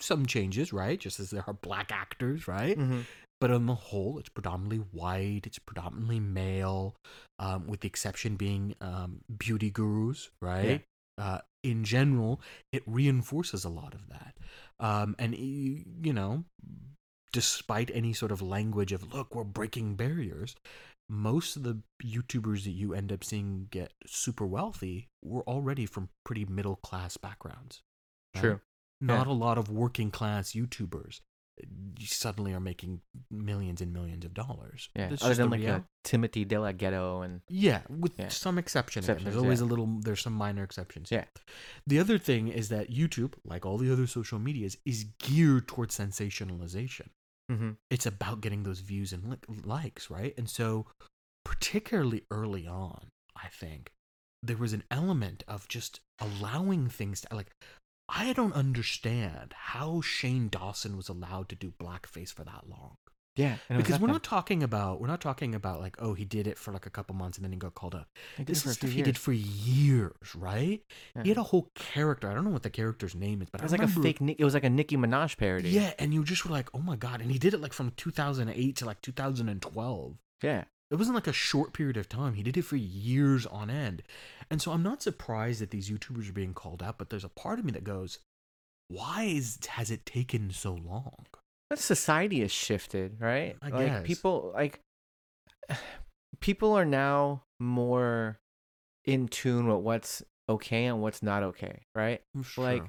some 0.00 0.26
changes, 0.26 0.72
right? 0.72 1.00
Just 1.00 1.18
as 1.18 1.30
there 1.30 1.44
are 1.48 1.54
black 1.54 1.90
actors, 1.90 2.46
right? 2.46 2.78
Mhm. 2.78 3.06
But 3.40 3.50
on 3.50 3.66
the 3.66 3.74
whole, 3.74 4.18
it's 4.20 4.28
predominantly 4.28 4.78
white. 4.78 5.46
It's 5.46 5.58
predominantly 5.58 6.20
male, 6.20 6.94
um, 7.40 7.66
with 7.66 7.80
the 7.80 7.88
exception 7.88 8.36
being 8.36 8.76
um, 8.80 9.24
beauty 9.36 9.70
gurus, 9.70 10.30
right? 10.40 10.84
Uh, 11.18 11.40
in 11.64 11.82
general, 11.84 12.40
it 12.72 12.84
reinforces 12.86 13.64
a 13.64 13.68
lot 13.68 13.94
of 13.94 14.08
that. 14.08 14.36
Um, 14.78 15.16
and 15.18 15.36
you 15.36 16.12
know, 16.12 16.44
despite 17.32 17.90
any 17.94 18.12
sort 18.12 18.30
of 18.32 18.40
language 18.42 18.92
of 18.92 19.12
"look, 19.12 19.34
we're 19.34 19.44
breaking 19.44 19.96
barriers," 19.96 20.54
most 21.08 21.56
of 21.56 21.62
the 21.62 21.80
YouTubers 22.04 22.64
that 22.64 22.70
you 22.70 22.94
end 22.94 23.12
up 23.12 23.24
seeing 23.24 23.66
get 23.70 23.92
super 24.06 24.46
wealthy 24.46 25.08
were 25.22 25.42
already 25.42 25.86
from 25.86 26.08
pretty 26.24 26.44
middle 26.44 26.76
class 26.76 27.16
backgrounds. 27.16 27.82
right? 28.34 28.40
True. 28.40 28.60
Not 29.00 29.26
a 29.26 29.32
lot 29.32 29.58
of 29.58 29.68
working 29.68 30.10
class 30.12 30.52
YouTubers 30.52 31.20
uh, 31.60 31.66
suddenly 32.00 32.52
are 32.54 32.60
making 32.60 33.00
millions 33.30 33.80
and 33.82 33.92
millions 33.92 34.24
of 34.24 34.32
dollars. 34.32 34.88
yeah 34.96 35.08
That's 35.08 35.24
other 35.24 35.34
than 35.34 35.50
like 35.50 35.60
real- 35.60 35.74
a 35.74 35.84
timothy 36.04 36.44
de 36.44 36.56
la 36.58 36.70
ghetto 36.72 37.20
and 37.22 37.40
yeah, 37.48 37.82
with 37.90 38.12
Yeah. 38.18 38.28
some 38.28 38.58
exception. 38.58 39.00
Exceptions, 39.00 39.24
There's 39.24 39.36
always 39.42 39.60
yeah. 39.60 39.66
a 39.66 39.68
little. 39.68 40.00
There's 40.00 40.20
some 40.22 40.32
minor 40.34 40.62
exceptions. 40.62 41.10
Yeah. 41.10 41.24
The 41.86 41.98
other 41.98 42.16
thing 42.16 42.46
is 42.48 42.68
that 42.70 42.90
YouTube, 42.90 43.34
like 43.44 43.66
all 43.66 43.76
the 43.76 43.92
other 43.92 44.06
social 44.06 44.38
medias, 44.38 44.76
is 44.86 45.04
geared 45.18 45.66
towards 45.68 45.98
sensationalization. 45.98 47.08
Mhm. 47.50 47.76
It's 47.90 48.06
about 48.06 48.40
getting 48.40 48.62
those 48.62 48.80
views 48.80 49.12
and 49.12 49.28
li- 49.28 49.60
likes, 49.64 50.10
right? 50.10 50.34
And 50.38 50.48
so, 50.48 50.86
particularly 51.44 52.24
early 52.30 52.66
on, 52.66 53.08
I 53.36 53.48
think 53.48 53.92
there 54.42 54.56
was 54.56 54.72
an 54.72 54.84
element 54.90 55.44
of 55.46 55.68
just 55.68 56.00
allowing 56.18 56.88
things 56.88 57.20
to 57.22 57.34
like. 57.34 57.50
I 58.08 58.32
don't 58.32 58.52
understand 58.52 59.54
how 59.54 60.00
Shane 60.02 60.48
Dawson 60.48 60.96
was 60.96 61.08
allowed 61.08 61.48
to 61.50 61.56
do 61.56 61.72
blackface 61.72 62.32
for 62.32 62.44
that 62.44 62.68
long. 62.68 62.96
Yeah, 63.34 63.56
and 63.70 63.78
Because 63.78 63.98
we're 63.98 64.08
not 64.08 64.22
talking 64.22 64.62
about 64.62 65.00
we're 65.00 65.06
not 65.06 65.22
talking 65.22 65.54
about 65.54 65.80
like 65.80 65.96
oh 66.00 66.12
he 66.12 66.24
did 66.26 66.46
it 66.46 66.58
for 66.58 66.70
like 66.72 66.84
a 66.84 66.90
couple 66.90 67.14
months 67.14 67.38
and 67.38 67.44
then 67.44 67.52
he 67.52 67.58
got 67.58 67.74
called 67.74 67.94
up. 67.94 68.08
He 68.36 68.44
did 68.44 68.54
This 68.54 68.62
for 68.62 68.68
is 68.70 68.74
stuff 68.74 68.90
he 68.90 68.98
did 69.00 69.14
years. 69.14 69.18
for 69.18 69.32
years, 69.32 70.34
right? 70.36 70.82
Yeah. 71.16 71.22
He 71.22 71.28
had 71.30 71.38
a 71.38 71.42
whole 71.42 71.70
character. 71.74 72.30
I 72.30 72.34
don't 72.34 72.44
know 72.44 72.50
what 72.50 72.62
the 72.62 72.70
character's 72.70 73.14
name 73.14 73.40
is, 73.40 73.48
but 73.50 73.60
It 73.60 73.64
was 73.64 73.72
I 73.72 73.76
like 73.78 73.88
a 73.88 73.90
fake. 73.90 74.20
Nick- 74.20 74.38
It 74.38 74.44
was 74.44 74.52
like 74.54 74.64
a 74.64 74.70
Nicki 74.70 74.96
Minaj 74.98 75.38
parody. 75.38 75.70
Yeah, 75.70 75.92
and 75.98 76.12
you 76.12 76.24
just 76.24 76.44
were 76.44 76.50
like, 76.52 76.68
oh 76.74 76.80
my 76.80 76.96
god! 76.96 77.22
And 77.22 77.30
he 77.32 77.38
did 77.38 77.54
it 77.54 77.60
like 77.62 77.72
from 77.72 77.92
2008 77.96 78.76
to 78.76 78.84
like 78.84 79.00
2012. 79.00 80.16
yeah. 80.42 80.64
It 80.90 80.96
wasn't 80.96 81.14
like 81.14 81.26
a 81.26 81.32
short 81.32 81.72
period 81.72 81.96
of 81.96 82.06
time. 82.06 82.34
He 82.34 82.42
did 82.42 82.58
it 82.58 82.66
for 82.66 82.76
years 82.76 83.46
on 83.46 83.70
end. 83.70 84.02
And 84.50 84.60
so 84.60 84.72
I'm 84.72 84.82
not 84.82 85.00
surprised 85.02 85.62
that 85.62 85.70
these 85.70 85.88
YouTubers 85.88 86.28
are 86.28 86.34
being 86.34 86.52
called 86.52 86.82
out, 86.82 86.98
but 86.98 87.08
there's 87.08 87.24
a 87.24 87.30
part 87.30 87.58
of 87.58 87.64
me 87.64 87.72
that 87.72 87.82
goes, 87.82 88.18
why 88.88 89.22
is, 89.22 89.58
has 89.70 89.90
it 89.90 90.04
taken 90.04 90.50
so 90.50 90.74
long? 90.74 91.24
But 91.72 91.78
society 91.78 92.40
has 92.40 92.52
shifted, 92.52 93.16
right? 93.18 93.56
I 93.62 93.70
like 93.70 93.86
guess. 93.86 94.02
people 94.06 94.52
like 94.54 94.80
people 96.40 96.74
are 96.74 96.84
now 96.84 97.44
more 97.58 98.38
in 99.06 99.26
tune 99.26 99.66
with 99.68 99.78
what's 99.78 100.22
okay 100.50 100.84
and 100.84 101.00
what's 101.00 101.22
not 101.22 101.42
okay, 101.42 101.86
right? 101.94 102.20
Like 102.58 102.84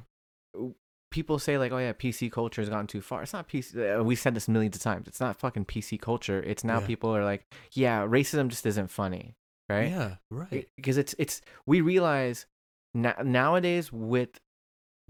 people 1.11 1.39
say 1.39 1.57
like, 1.57 1.71
"Oh 1.71 1.77
yeah, 1.77 1.93
PC 1.93 2.29
culture 2.29 2.61
has 2.61 2.67
gone 2.67 2.87
too 2.87 2.99
far." 2.99 3.23
It's 3.23 3.31
not 3.31 3.47
PC. 3.47 3.99
uh, 3.99 4.03
We 4.03 4.15
said 4.17 4.35
this 4.35 4.49
millions 4.49 4.75
of 4.75 4.81
times. 4.81 5.07
It's 5.07 5.21
not 5.21 5.37
fucking 5.37 5.63
PC 5.65 5.97
culture. 6.01 6.43
It's 6.43 6.65
now 6.65 6.81
Yeah. 6.81 6.87
people 6.87 7.15
are 7.15 7.23
like, 7.23 7.45
"Yeah, 7.71 8.05
racism 8.05 8.49
just 8.49 8.65
isn't 8.65 8.89
funny," 8.91 9.35
right? 9.69 9.89
Yeah, 9.91 10.15
right. 10.29 10.67
Because 10.75 10.97
it's 10.97 11.15
it's 11.17 11.39
we 11.65 11.79
realize 11.79 12.47
na- 12.93 13.21
nowadays 13.23 13.93
with 13.93 14.41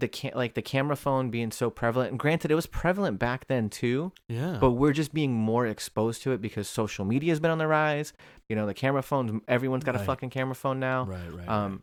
the 0.00 0.08
cam- 0.08 0.32
like 0.34 0.54
the 0.54 0.62
camera 0.62 0.96
phone 0.96 1.30
being 1.30 1.50
so 1.52 1.70
prevalent. 1.70 2.10
And 2.10 2.18
granted, 2.18 2.50
it 2.50 2.54
was 2.56 2.66
prevalent 2.66 3.18
back 3.18 3.46
then 3.46 3.70
too 3.70 4.12
Yeah. 4.28 4.58
but 4.60 4.72
we're 4.72 4.92
just 4.92 5.14
being 5.14 5.32
more 5.32 5.66
exposed 5.66 6.22
to 6.24 6.32
it 6.32 6.40
because 6.40 6.68
social 6.68 7.04
media 7.04 7.30
has 7.30 7.40
been 7.40 7.50
on 7.52 7.58
the 7.58 7.66
rise. 7.68 8.12
You 8.48 8.56
know, 8.56 8.66
the 8.66 8.74
camera 8.74 9.02
phones, 9.02 9.40
everyone's 9.48 9.84
got 9.84 9.94
a 9.94 10.00
fucking 10.00 10.30
camera 10.30 10.54
phone 10.56 10.80
now. 10.80 11.04
right, 11.04 11.32
right. 11.32 11.48
Um, 11.48 11.82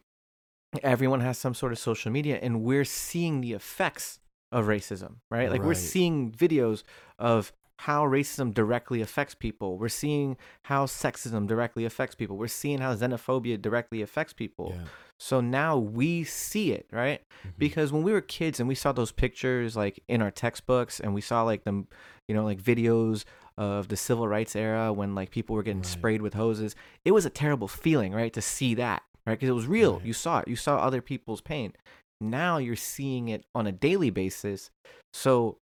everyone 0.83 1.19
has 1.21 1.37
some 1.37 1.53
sort 1.53 1.71
of 1.71 1.79
social 1.79 2.11
media, 2.11 2.39
and 2.41 2.61
we're 2.63 2.85
seeing 2.85 3.41
the 3.41 3.53
effects 3.53 4.19
of 4.51 4.65
racism, 4.65 5.15
right? 5.29 5.49
Like 5.49 5.63
we're 5.63 5.73
seeing 5.73 6.31
videos 6.31 6.83
of 7.19 7.53
how 7.79 8.03
racism 8.05 8.53
directly 8.53 9.01
affects 9.01 9.33
people. 9.33 9.77
We're 9.77 9.89
seeing 9.89 10.37
how 10.63 10.85
sexism 10.85 11.47
directly 11.47 11.83
affects 11.85 12.13
people. 12.15 12.37
We're 12.37 12.47
seeing 12.47 12.79
how 12.79 12.93
xenophobia 12.93 13.59
directly 13.61 14.01
affects 14.01 14.33
people. 14.33 14.73
yeah. 14.75 14.83
So 15.21 15.39
now 15.39 15.77
we 15.77 16.23
see 16.23 16.71
it, 16.71 16.87
right? 16.91 17.21
Mhm. 17.45 17.53
because 17.59 17.91
when 17.93 18.01
we 18.03 18.11
were 18.11 18.21
kids 18.21 18.59
and 18.59 18.67
we 18.67 18.73
saw 18.75 18.91
those 18.91 19.11
pictures 19.11 19.75
like 19.75 19.99
in 20.07 20.21
our 20.21 20.31
textbooks 20.31 20.99
and 20.99 21.13
we 21.13 21.21
saw 21.21 21.43
like 21.43 21.63
them 21.63 21.87
you 22.27 22.33
know 22.35 22.43
like 22.43 22.59
videos 22.61 23.23
of 23.57 23.87
the 23.87 23.95
civil 23.97 24.27
rights 24.27 24.55
era 24.55 24.91
when 24.93 25.13
like 25.15 25.29
people 25.31 25.55
were 25.55 25.63
getting 25.63 25.81
Right. 25.81 25.85
sprayed 25.97 26.21
with 26.21 26.33
hoses 26.35 26.75
it 27.05 27.11
was 27.11 27.25
a 27.25 27.29
terrible 27.31 27.67
feeling 27.67 28.13
right 28.13 28.31
to 28.33 28.41
see 28.41 28.73
that 28.75 29.01
right 29.25 29.33
because 29.33 29.49
it 29.49 29.53
was 29.53 29.65
real 29.67 29.97
Right. 29.97 30.05
you 30.05 30.13
saw 30.13 30.39
it 30.39 30.47
you 30.47 30.55
saw 30.55 30.77
other 30.77 31.01
people's 31.01 31.41
pain 31.41 31.73
now 32.19 32.57
you're 32.57 32.75
seeing 32.75 33.27
it 33.27 33.43
on 33.55 33.65
a 33.67 33.71
daily 33.71 34.09
basis 34.11 34.69
so 35.13 35.57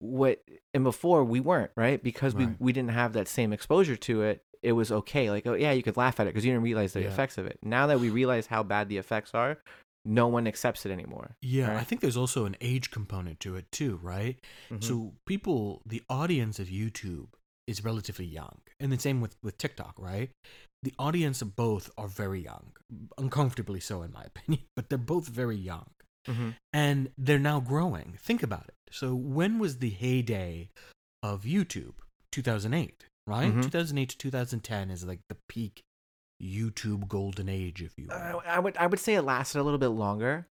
what 0.00 0.42
and 0.74 0.82
before 0.84 1.24
we 1.24 1.38
weren't 1.40 1.70
right 1.76 2.02
because 2.02 2.34
we 2.34 2.48
we 2.58 2.72
didn't 2.72 2.90
have 2.90 3.12
that 3.12 3.28
same 3.28 3.52
exposure 3.52 3.96
to 3.96 4.22
it 4.22 4.42
it 4.62 4.72
was 4.72 4.90
okay 4.92 5.30
like 5.30 5.46
oh 5.46 5.54
yeah 5.54 5.72
you 5.72 5.82
could 5.82 5.96
laugh 5.96 6.18
at 6.20 6.26
it 6.26 6.30
because 6.30 6.44
you 6.44 6.52
didn't 6.52 6.64
realize 6.64 6.92
the 6.92 7.00
Yeah. 7.02 7.08
effects 7.08 7.36
of 7.38 7.46
it 7.46 7.58
now 7.62 7.86
that 7.88 8.00
we 8.00 8.10
realize 8.10 8.46
how 8.46 8.62
bad 8.62 8.88
the 8.88 8.98
effects 8.98 9.32
are 9.34 9.58
no 10.04 10.26
one 10.26 10.46
accepts 10.48 10.84
it 10.86 10.90
anymore 10.92 11.36
Yeah, 11.42 11.76
I 11.78 11.84
think 11.84 12.00
there's 12.00 12.16
also 12.16 12.44
an 12.44 12.56
age 12.60 12.90
component 12.90 13.38
to 13.40 13.54
it 13.56 13.70
too, 13.70 14.00
right? 14.02 14.36
Mhm. 14.70 14.82
So 14.82 15.14
people, 15.26 15.80
the 15.86 16.02
audience 16.10 16.58
of 16.58 16.66
YouTube 16.68 17.28
is 17.68 17.84
relatively 17.84 18.24
young, 18.26 18.58
and 18.80 18.90
the 18.90 18.98
same 18.98 19.20
with 19.20 19.36
with 19.44 19.58
TikTok, 19.58 19.94
right? 19.98 20.30
The 20.82 20.92
audience 20.98 21.40
of 21.40 21.54
both 21.54 21.88
are 21.96 22.08
very 22.08 22.40
young, 22.42 22.72
uncomfortably 23.16 23.78
so 23.78 24.02
in 24.02 24.10
my 24.12 24.24
opinion, 24.32 24.64
but 24.74 24.88
they're 24.88 24.98
both 24.98 25.28
very 25.28 25.56
young, 25.56 25.90
Mhm. 26.28 26.56
and 26.72 27.12
they're 27.16 27.38
now 27.52 27.60
growing. 27.60 28.16
Think 28.18 28.42
about 28.42 28.66
it. 28.68 28.74
So 28.90 29.14
when 29.14 29.60
was 29.60 29.78
the 29.78 29.90
heyday 29.90 30.70
of 31.22 31.44
YouTube? 31.44 31.94
2008, 32.32 33.04
right? 33.26 33.52
Mhm. 33.52 33.62
2008 33.62 34.08
to 34.10 34.18
2010 34.18 34.90
is 34.90 35.04
like 35.04 35.20
the 35.28 35.36
peak 35.48 35.82
YouTube 36.42 37.06
golden 37.08 37.48
age, 37.48 37.82
if 37.82 37.96
you 37.96 38.06
will. 38.08 38.14
Uh, 38.16 38.40
I 38.46 38.58
would 38.58 38.76
I 38.76 38.86
would 38.86 38.98
say 39.00 39.14
it 39.14 39.22
lasted 39.22 39.60
a 39.60 39.62
little 39.62 39.78
bit 39.78 39.88
longer. 39.88 40.48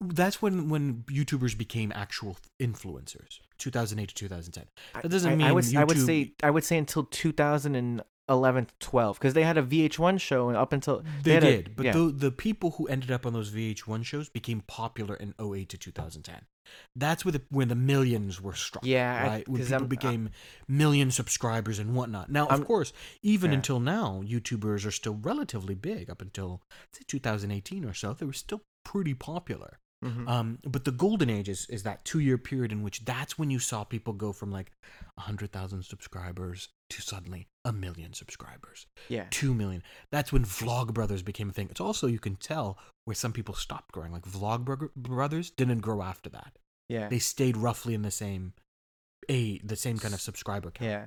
That's 0.00 0.40
when 0.40 0.68
when 0.68 1.02
YouTubers 1.08 1.58
became 1.58 1.92
actual 1.94 2.36
influencers. 2.62 3.40
2008 3.58 4.08
to 4.10 4.14
2010. 4.14 4.64
I- 4.94 5.00
That 5.02 5.08
doesn't 5.08 5.28
I, 5.30 5.32
I 5.32 5.36
mean 5.36 5.54
would 5.54 5.76
I 5.76 5.84
would 5.84 5.98
say 5.98 6.32
I 6.42 6.50
would 6.50 6.64
say 6.64 6.78
until 6.78 7.04
2011 7.04 8.66
12 8.80 9.18
because 9.18 9.34
they 9.34 9.42
had 9.42 9.58
a 9.58 9.62
VH1 9.62 10.20
show 10.20 10.48
and 10.48 10.56
up 10.56 10.72
until 10.72 11.02
They, 11.22 11.36
a- 11.36 11.40
did, 11.40 11.76
but 11.76 11.86
yeah. 11.86 11.92
the 11.92 12.10
the 12.10 12.30
people 12.30 12.72
who 12.72 12.86
ended 12.86 13.10
up 13.10 13.26
on 13.26 13.32
those 13.32 13.50
VH1 13.50 14.04
shows 14.04 14.28
became 14.28 14.62
popular 14.62 15.14
in 15.16 15.34
08 15.40 15.68
to 15.70 15.78
2010. 15.78 16.46
That's 16.94 17.24
where 17.24 17.32
the 17.32 17.42
when 17.50 17.68
the 17.68 17.74
millions 17.74 18.40
were 18.40 18.54
struck. 18.54 18.84
Yeah, 18.84 19.26
right. 19.26 19.48
When 19.48 19.60
people 19.62 19.74
I'm- 19.74 19.86
became 19.88 20.30
million 20.68 21.10
subscribers 21.10 21.78
and 21.78 21.94
whatnot. 21.94 22.30
Now, 22.30 22.46
of 22.46 22.52
I'm- 22.52 22.64
course, 22.64 22.92
even 23.22 23.50
yeah. 23.50 23.56
until 23.58 23.80
now, 23.80 24.22
YouTubers 24.24 24.86
are 24.86 24.90
still 24.90 25.14
relatively 25.14 25.74
big. 25.74 26.10
Up 26.10 26.20
until 26.22 26.62
say 26.92 27.02
2018 27.06 27.84
or 27.84 27.94
so, 27.94 28.12
they 28.14 28.26
were 28.26 28.32
still 28.32 28.62
pretty 28.84 29.14
popular. 29.14 29.78
Mhm. 30.04 30.28
Um, 30.28 30.58
but 30.62 30.84
the 30.84 30.92
golden 30.92 31.30
age 31.30 31.48
is, 31.48 31.66
is 31.70 31.82
that 31.84 32.04
two 32.04 32.18
year 32.20 32.36
period 32.36 32.70
in 32.70 32.82
which 32.82 33.04
that's 33.06 33.38
when 33.38 33.50
you 33.50 33.58
saw 33.58 33.82
people 33.82 34.12
go 34.12 34.30
from 34.32 34.50
like 34.52 34.70
100,000 35.16 35.82
subscribers 35.84 36.68
to 36.90 37.02
suddenly 37.02 37.48
a 37.64 37.72
million 37.72 38.12
subscribers, 38.12 38.86
yeah 39.08 39.26
2 39.30 39.54
million. 39.54 39.82
That's 40.10 40.32
when 40.32 40.44
Vlogbrothers 40.44 41.24
became 41.24 41.50
a 41.50 41.52
thing. 41.52 41.68
It's 41.70 41.80
also, 41.80 42.06
you 42.06 42.18
can 42.20 42.36
tell 42.36 42.78
where 43.04 43.14
some 43.14 43.32
people 43.32 43.54
stopped 43.54 43.92
growing. 43.92 44.12
Like 44.12 44.24
Vlogbrothers 44.24 45.50
didn't 45.54 45.80
grow 45.80 46.02
after 46.02 46.30
that. 46.30 46.52
yeah 46.88 47.08
They 47.08 47.18
stayed 47.18 47.56
roughly 47.56 47.94
in 47.94 48.02
the 48.02 48.10
same. 48.10 48.52
A 49.28 49.58
the 49.58 49.74
same 49.74 49.98
kind 49.98 50.14
of 50.14 50.20
subscriber 50.20 50.70
count. 50.70 50.88
yeah 50.88 51.06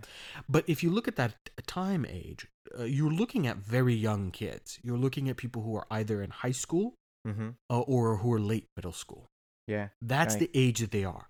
But 0.49 0.65
if 0.67 0.83
you 0.83 0.89
look 0.89 1.07
at 1.07 1.15
that 1.15 1.35
time 1.67 2.05
age, 2.05 2.47
uh, 2.77 2.83
you're 2.83 3.11
looking 3.11 3.47
at 3.47 3.57
very 3.57 3.93
young 3.93 4.31
kids. 4.31 4.77
You're 4.83 4.97
looking 4.97 5.29
at 5.29 5.37
people 5.37 5.61
who 5.61 5.73
are 5.75 5.87
either 5.89 6.21
in 6.21 6.31
high 6.31 6.51
school 6.51 6.95
hmm 7.25 7.49
uh, 7.69 7.79
or 7.79 8.17
who 8.17 8.33
are 8.33 8.39
late 8.39 8.65
middle 8.75 8.91
school. 8.91 9.27
Yeah 9.75 9.87
That's 10.01 10.33
Right. 10.35 10.39
the 10.43 10.51
age 10.65 10.79
that 10.83 10.91
they 10.91 11.05
are. 11.15 11.25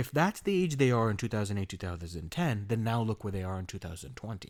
If 0.00 0.06
that's 0.10 0.40
the 0.40 0.54
age 0.62 0.74
they 0.76 0.90
are 0.98 1.10
in 1.12 1.16
2008, 1.16 1.68
2010, 1.68 2.66
then 2.68 2.82
now 2.82 3.00
look 3.02 3.22
where 3.24 3.32
they 3.38 3.42
are 3.50 3.58
in 3.62 3.66
2020. 3.66 4.48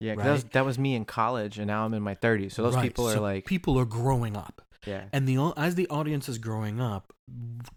yeah 0.00 0.14
'cause 0.14 0.24
that, 0.24 0.32
was, 0.32 0.44
that 0.56 0.64
was 0.70 0.78
me 0.78 0.94
in 0.94 1.04
college 1.04 1.58
and 1.60 1.66
now 1.68 1.84
I'm 1.86 1.94
in 1.94 2.02
my 2.02 2.14
30s 2.14 2.52
so 2.54 2.62
those 2.62 2.74
Right, 2.74 2.82
people 2.88 3.08
are 3.08 3.14
so 3.14 3.22
like 3.22 3.44
people 3.46 3.78
are 3.78 3.86
growing 4.00 4.36
up. 4.36 4.56
yeah 4.86 5.04
And 5.14 5.26
the 5.28 5.36
as 5.56 5.74
the 5.80 5.88
audience 5.98 6.28
is 6.28 6.38
growing 6.38 6.78
up, 6.92 7.04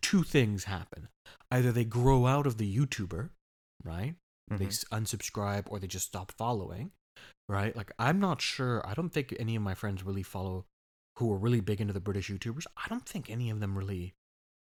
two 0.02 0.24
things 0.24 0.66
happen. 0.66 1.08
Either 1.56 1.72
they 1.72 1.86
grow 1.86 2.20
out 2.34 2.46
of 2.50 2.58
the 2.58 2.70
YouTuber, 2.78 3.30
right? 3.84 4.16
They 4.50 4.66
Mhm. 4.66 4.68
s- 4.68 4.86
unsubscribe 4.92 5.66
or 5.70 5.80
they 5.80 5.88
just 5.88 6.08
stop 6.08 6.32
following, 6.44 6.92
right? 7.48 7.74
Like 7.80 7.92
I'm 8.08 8.20
not 8.20 8.42
sure. 8.42 8.76
I 8.90 8.94
don't 8.98 9.14
think 9.16 9.28
any 9.40 9.56
of 9.56 9.64
my 9.70 9.76
friends 9.82 10.04
really 10.04 10.24
follow 10.24 10.66
who 11.18 11.32
are 11.34 11.38
really 11.46 11.62
big 11.62 11.80
into 11.82 11.94
the 11.94 12.06
British 12.10 12.30
YouTubers. 12.30 12.66
I 12.84 12.86
don't 12.90 13.08
think 13.14 13.30
any 13.30 13.50
of 13.50 13.60
them 13.62 13.78
really 13.78 14.14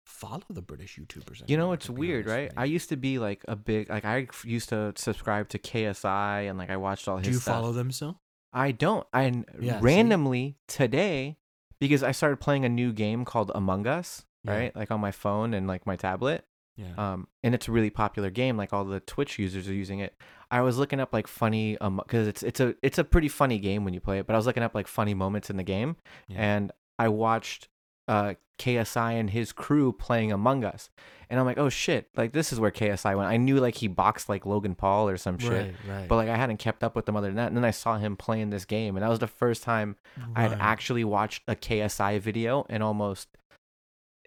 follow 0.10 0.42
the 0.50 0.62
British 0.62 0.98
YouTubers. 0.98 1.44
you 1.48 1.56
know 1.58 1.72
it's 1.72 1.90
weird 1.90 2.26
right 2.26 2.52
I 2.58 2.66
used 2.66 2.90
to 2.90 2.98
be 2.98 3.20
like 3.20 3.44
a 3.48 3.56
big 3.56 3.90
like 3.90 4.06
I 4.06 4.28
used 4.44 4.70
to 4.70 4.94
subscribe 4.96 5.50
to 5.50 5.60
KSI 5.60 6.50
and 6.50 6.58
like 6.58 6.70
I 6.70 6.78
watched 6.78 7.08
all 7.08 7.18
his 7.18 7.26
Do 7.28 7.32
you 7.34 7.38
stuff. 7.40 7.56
follow 7.56 7.72
them 7.72 7.92
still? 7.92 8.20
I 8.52 8.72
don't. 8.72 9.06
I 9.14 9.44
Yeah, 9.60 9.80
see? 9.80 9.86
randomly 9.86 10.58
today 10.68 11.38
because 11.80 12.02
I 12.04 12.12
started 12.12 12.38
playing 12.40 12.66
a 12.66 12.70
new 12.70 12.92
game 12.92 13.24
called 13.24 13.52
Among 13.54 13.86
Us, 13.88 14.26
Yeah. 14.44 14.54
right? 14.58 14.76
Like 14.76 14.90
on 14.92 15.00
my 15.00 15.12
phone 15.12 15.54
and 15.54 15.68
like 15.68 15.86
my 15.86 15.96
tablet. 15.96 16.46
Yeah. 16.76 16.94
Um, 16.98 17.28
and 17.44 17.54
it's 17.54 17.68
a 17.68 17.72
really 17.72 17.90
popular 17.92 18.30
game. 18.32 18.58
Like 18.58 18.74
all 18.74 18.86
the 18.86 19.02
Twitch 19.02 19.38
users 19.38 19.68
are 19.70 19.74
using 19.74 20.00
it. 20.00 20.16
I 20.50 20.62
was 20.62 20.78
looking 20.78 21.00
up 21.00 21.14
like 21.14 21.28
funny, 21.28 21.78
um, 21.80 21.98
because 21.98 22.28
it's 22.28 22.42
it's 22.42 22.60
a 22.60 22.74
it's 22.82 22.98
a 22.98 23.04
pretty 23.04 23.28
funny 23.28 23.60
game 23.60 23.84
when 23.86 23.94
you 23.94 24.00
play 24.00 24.18
it. 24.20 24.26
But 24.26 24.34
I 24.34 24.38
was 24.38 24.48
looking 24.48 24.64
up 24.64 24.74
like 24.74 24.88
funny 24.88 25.14
moments 25.14 25.50
in 25.52 25.58
the 25.58 25.64
game, 25.64 25.98
Yeah. 26.28 26.38
and 26.56 26.72
I 26.98 27.10
watched 27.10 27.68
uh 28.10 28.34
KSI 28.60 29.14
and 29.18 29.30
his 29.30 29.54
crew 29.54 29.94
playing 29.94 30.34
Among 30.34 30.66
Us, 30.66 30.90
and 31.30 31.40
I'm 31.40 31.46
like, 31.46 31.58
oh 31.58 31.70
shit, 31.70 32.10
like 32.18 32.34
this 32.34 32.52
is 32.52 32.60
where 32.60 32.72
KSI 32.72 33.16
went. 33.16 33.30
I 33.30 33.38
knew 33.38 33.58
like 33.58 33.76
he 33.76 33.88
boxed 33.88 34.28
like 34.28 34.46
Logan 34.46 34.76
Paul 34.76 35.08
or 35.08 35.16
some 35.16 35.38
shit. 35.38 35.52
right, 35.52 35.76
right. 35.88 36.08
But 36.10 36.16
like 36.18 36.28
I 36.28 36.36
hadn't 36.36 36.58
kept 36.58 36.84
up 36.84 36.94
with 36.94 37.08
him 37.08 37.16
other 37.16 37.28
than 37.28 37.38
that. 37.38 37.48
And 37.48 37.56
then 37.56 37.64
I 37.64 37.72
saw 37.72 37.98
him 37.98 38.18
playing 38.18 38.50
this 38.50 38.66
game, 38.66 38.98
and 38.98 39.04
that 39.04 39.10
was 39.10 39.20
the 39.20 39.28
first 39.28 39.64
time 39.64 39.96
I 40.36 40.42
had 40.42 40.58
actually 40.60 41.06
watched 41.06 41.44
a 41.48 41.56
KSI 41.56 42.20
video 42.20 42.66
in 42.70 42.82
almost 42.82 43.30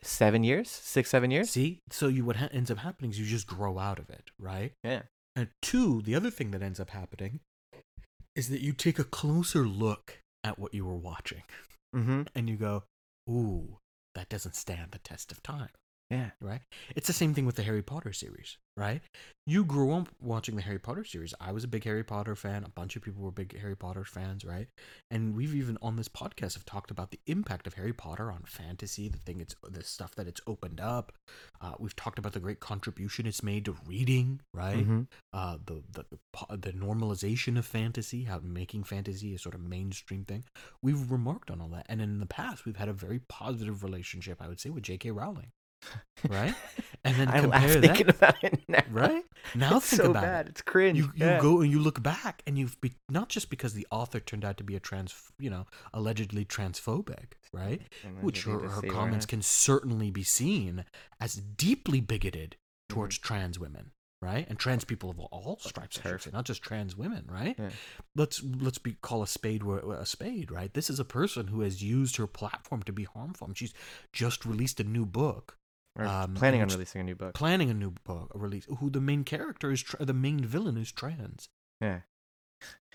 seven 0.03 0.43
years, 0.45 0.71
six, 0.71 1.11
seven 1.11 1.31
years. 1.31 1.51
See, 1.51 1.81
so 1.91 2.09
you 2.09 2.25
what 2.25 2.37
ha- 2.37 2.49
ends 2.53 2.71
up 2.71 2.79
happening 2.79 3.11
is 3.11 3.19
you 3.21 3.27
just 3.27 3.47
grow 3.47 3.79
out 3.79 3.99
of 3.99 4.09
it, 4.11 4.31
right? 4.39 4.73
Yeah. 4.83 5.03
And 5.37 5.49
two, 5.61 6.03
the 6.03 6.15
other 6.15 6.31
thing 6.31 6.51
that 6.53 6.63
ends 6.63 6.81
up 6.81 6.91
happening 6.91 7.41
is 8.35 8.49
that 8.49 8.61
you 8.61 8.73
take 8.73 8.99
a 8.99 9.05
closer 9.05 9.67
look 9.67 10.19
at 10.45 10.59
what 10.59 10.73
you 10.75 10.85
were 10.85 10.97
watching, 10.97 11.43
Mm-hmm. 11.95 12.23
and 12.35 12.49
you 12.49 12.57
go, 12.57 12.85
"Ooh, 13.29 13.79
that 14.15 14.29
doesn't 14.29 14.57
stand 14.57 14.93
the 14.93 14.99
test 14.99 15.33
of 15.33 15.43
time." 15.43 15.71
Yeah. 16.13 16.31
right? 16.41 16.61
It's 16.95 17.07
the 17.07 17.13
same 17.13 17.35
thing 17.35 17.47
with 17.47 17.57
the 17.57 17.63
Harry 17.63 17.83
Potter 17.83 18.13
series, 18.13 18.59
right? 18.77 19.01
You 19.47 19.65
grew 19.65 19.93
up 19.93 20.09
watching 20.21 20.55
the 20.57 20.63
Harry 20.63 20.79
Potter 20.79 21.05
series. 21.05 21.35
I 21.41 21.53
was 21.53 21.65
a 21.65 21.69
big 21.69 21.85
Harry 21.85 22.05
Potter 22.05 22.37
fan. 22.37 22.65
A 22.65 22.69
bunch 22.69 22.95
of 22.97 23.03
people 23.03 23.23
were 23.23 23.31
big 23.33 23.59
Harry 23.59 23.77
Potter 23.77 24.05
fans, 24.05 24.45
right? 24.45 24.69
And 25.11 25.35
we've 25.35 25.55
even 25.55 25.79
on 25.83 25.97
this 25.97 26.09
podcast 26.09 26.55
have 26.55 26.65
talked 26.67 26.91
about 26.91 27.11
the 27.11 27.19
impact 27.27 27.67
of 27.67 27.75
Harry 27.75 27.93
Potter 27.93 28.31
on 28.31 28.43
fantasy, 28.47 29.09
the 29.09 29.19
thing 29.19 29.41
it's 29.41 29.57
the 29.69 29.83
stuff 29.83 30.15
that 30.17 30.29
it's 30.29 30.41
opened 30.47 30.81
up. 30.81 31.13
Uh, 31.61 31.73
we've 31.79 31.97
talked 31.97 32.19
about 32.19 32.35
the 32.35 32.41
great 32.41 32.61
contribution 32.61 33.27
it's 33.27 33.43
made 33.43 33.65
to 33.65 33.77
reading, 33.87 34.41
right? 34.55 34.87
Mhm. 34.87 35.07
Uh, 35.33 35.59
the 35.65 35.83
the 35.91 36.05
the 36.57 36.73
normalization 36.73 37.59
of 37.59 37.67
fantasy, 37.67 38.25
how 38.25 38.39
making 38.41 38.85
fantasy 38.85 39.35
a 39.35 39.39
sort 39.39 39.55
of 39.55 39.61
mainstream 39.63 40.25
thing. 40.25 40.45
We've 40.83 41.11
remarked 41.11 41.51
on 41.51 41.61
all 41.61 41.69
that, 41.69 41.87
and 41.89 42.01
in 42.03 42.21
the 42.21 42.27
past, 42.27 42.65
we've 42.67 42.77
had 42.77 42.89
a 42.89 42.93
very 42.93 43.19
positive 43.29 43.83
relationship, 43.83 44.41
I 44.43 44.49
would 44.49 44.61
say, 44.61 44.71
with 44.71 44.83
J.K. 44.85 45.11
Rowling, 45.11 45.51
right? 46.29 46.55
And 47.05 47.17
then 47.17 47.29
I 47.29 47.41
laugh 47.41 47.63
compare 47.63 47.81
thinking 47.81 48.07
that, 48.07 48.17
about 48.17 48.45
it 48.45 48.61
now. 48.69 48.83
right? 48.91 49.25
Now 49.55 49.77
It's 49.79 49.91
think 49.91 50.03
so 50.03 50.11
about 50.11 50.23
bad. 50.23 50.47
it. 50.47 50.51
It's 50.51 50.63
cringe. 50.63 50.99
You 50.99 51.11
you 51.15 51.27
Yeah. 51.27 51.41
go 51.41 51.61
and 51.61 51.71
you 51.71 51.81
look 51.81 52.03
back, 52.03 52.43
and 52.47 52.57
you've 52.59 52.81
be, 52.81 52.93
not 53.09 53.29
just 53.29 53.51
because 53.51 53.75
the 53.75 53.87
author 53.91 54.21
turned 54.21 54.45
out 54.45 54.57
to 54.59 54.65
be 54.65 54.77
a 54.77 54.81
trans, 54.81 55.15
you 55.39 55.51
know, 55.51 55.67
allegedly 55.93 56.45
transphobic, 56.45 57.33
right? 57.53 57.83
Which 58.21 58.45
her, 58.45 58.69
her 58.69 58.83
comments 58.83 59.27
can 59.27 59.43
certainly 59.43 60.11
be 60.11 60.23
seen 60.23 60.85
as 61.21 61.35
deeply 61.37 62.01
bigoted 62.01 62.57
Mm-hmm. 62.91 62.99
towards 63.01 63.19
trans 63.19 63.59
women, 63.59 63.93
right? 64.21 64.47
And 64.51 64.59
trans 64.59 64.85
people 64.85 65.09
of 65.09 65.19
all 65.19 65.59
stripes, 65.61 65.99
say, 66.03 66.31
not 66.31 66.45
just 66.45 66.61
trans 66.63 66.95
women, 66.95 67.25
right? 67.27 67.57
Yeah. 67.59 67.71
Let's 68.15 68.43
let's 68.45 68.77
be 68.79 68.97
call 69.01 69.23
a 69.23 69.27
spade 69.27 69.63
a 69.65 70.05
spade, 70.05 70.51
right? 70.51 70.73
This 70.75 70.91
is 70.91 71.01
a 71.01 71.05
person 71.05 71.47
who 71.47 71.63
has 71.63 71.83
used 71.83 72.17
her 72.17 72.27
platform 72.27 72.83
to 72.83 72.93
be 72.93 73.05
harmful. 73.05 73.47
And 73.49 73.57
she's 73.57 73.73
just 74.13 74.45
released 74.45 74.79
a 74.79 74.85
new 74.85 75.07
book, 75.07 75.57
um, 75.97 76.35
planning 76.35 76.63
on 76.63 76.69
releasing 76.69 77.01
a 77.01 77.05
new 77.05 77.15
book. 77.15 77.35
planning 77.35 77.71
a 77.71 77.75
new 77.75 77.91
book, 78.05 78.33
a 78.35 78.39
release. 78.39 78.67
Who 78.79 78.91
the 78.91 79.01
main 79.01 79.25
character 79.25 79.71
is, 79.71 79.83
tra- 79.83 80.05
the 80.05 80.15
main 80.15 80.45
villain 80.45 80.77
is 80.77 80.91
trans, 80.93 81.49
yeah. 81.81 82.01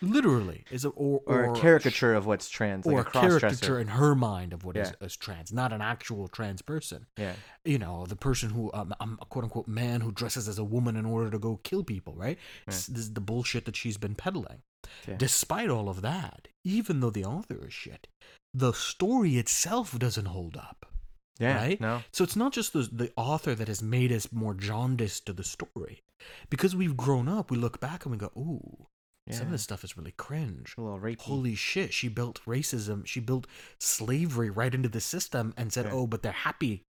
literally, 0.01 0.63
is 0.71 0.85
a 0.85 0.89
or 0.89 1.21
Or, 1.25 1.53
a 1.53 1.55
caricature 1.59 2.13
of 2.13 2.25
what's 2.25 2.49
trans, 2.49 2.85
like 2.85 2.95
or 2.95 2.99
a 2.99 3.01
a 3.01 3.11
caricature 3.11 3.79
in 3.79 3.87
her 3.89 4.15
mind 4.15 4.53
of 4.53 4.63
what 4.63 4.77
is 4.77 4.93
Yeah. 4.99 5.05
is 5.05 5.15
trans, 5.17 5.51
not 5.51 5.73
an 5.73 5.81
actual 5.81 6.27
trans 6.27 6.61
person. 6.61 7.07
Yeah. 7.17 7.33
you 7.65 7.77
know, 7.79 8.05
the 8.05 8.15
person 8.15 8.51
who, 8.51 8.71
um, 8.73 8.93
um, 8.99 9.17
a 9.21 9.25
quote 9.25 9.43
unquote 9.43 9.67
man 9.67 10.01
who 10.01 10.11
dresses 10.11 10.47
as 10.47 10.57
a 10.57 10.63
woman 10.63 10.95
in 10.95 11.05
order 11.05 11.29
to 11.31 11.39
go 11.39 11.57
kill 11.63 11.83
people, 11.83 12.15
right? 12.15 12.37
Yeah. 12.67 12.73
S- 12.73 12.87
This 12.87 12.99
is 13.01 13.13
the 13.13 13.21
bullshit 13.21 13.65
that 13.65 13.75
she's 13.75 13.97
been 13.97 14.15
peddling. 14.15 14.61
Yeah. 15.07 15.15
Despite 15.17 15.69
all 15.69 15.89
of 15.89 16.01
that, 16.01 16.47
even 16.63 16.99
though 17.01 17.09
the 17.09 17.25
author 17.25 17.65
is 17.67 17.73
shit, 17.73 18.07
the 18.53 18.71
story 18.73 19.37
itself 19.37 19.97
doesn't 19.99 20.25
hold 20.27 20.55
up. 20.55 20.85
Yeah. 21.39 21.55
right? 21.57 21.79
No. 21.81 22.01
So 22.11 22.23
it's 22.23 22.35
not 22.35 22.53
just 22.53 22.73
the, 22.73 22.89
the 22.91 23.11
author 23.15 23.53
that 23.55 23.67
has 23.67 23.81
made 23.81 24.11
us 24.11 24.31
more 24.31 24.53
jaundiced 24.53 25.25
to 25.27 25.33
the 25.33 25.43
story. 25.43 26.01
Because 26.49 26.75
we've 26.75 26.97
grown 26.97 27.27
up, 27.27 27.51
we 27.51 27.57
look 27.57 27.79
back 27.79 28.05
and 28.05 28.11
we 28.11 28.17
go, 28.17 28.31
ooh, 28.37 28.87
some 29.29 29.47
of 29.47 29.51
this 29.51 29.61
stuff 29.61 29.83
is 29.83 29.97
really 29.97 30.13
cringe. 30.17 30.73
A 30.77 30.81
little 30.81 30.99
rapey. 30.99 31.19
Holy 31.21 31.53
shit, 31.55 31.93
she 31.93 32.07
built 32.07 32.39
racism, 32.47 33.05
she 33.05 33.19
built 33.19 33.45
slavery 33.79 34.49
right 34.49 34.73
into 34.73 34.87
the 34.89 35.01
system 35.01 35.53
and 35.57 35.71
said, 35.73 35.85
Yeah. 35.85 35.91
oh, 35.93 36.07
but 36.07 36.23
they're 36.23 36.31
happy 36.31 36.83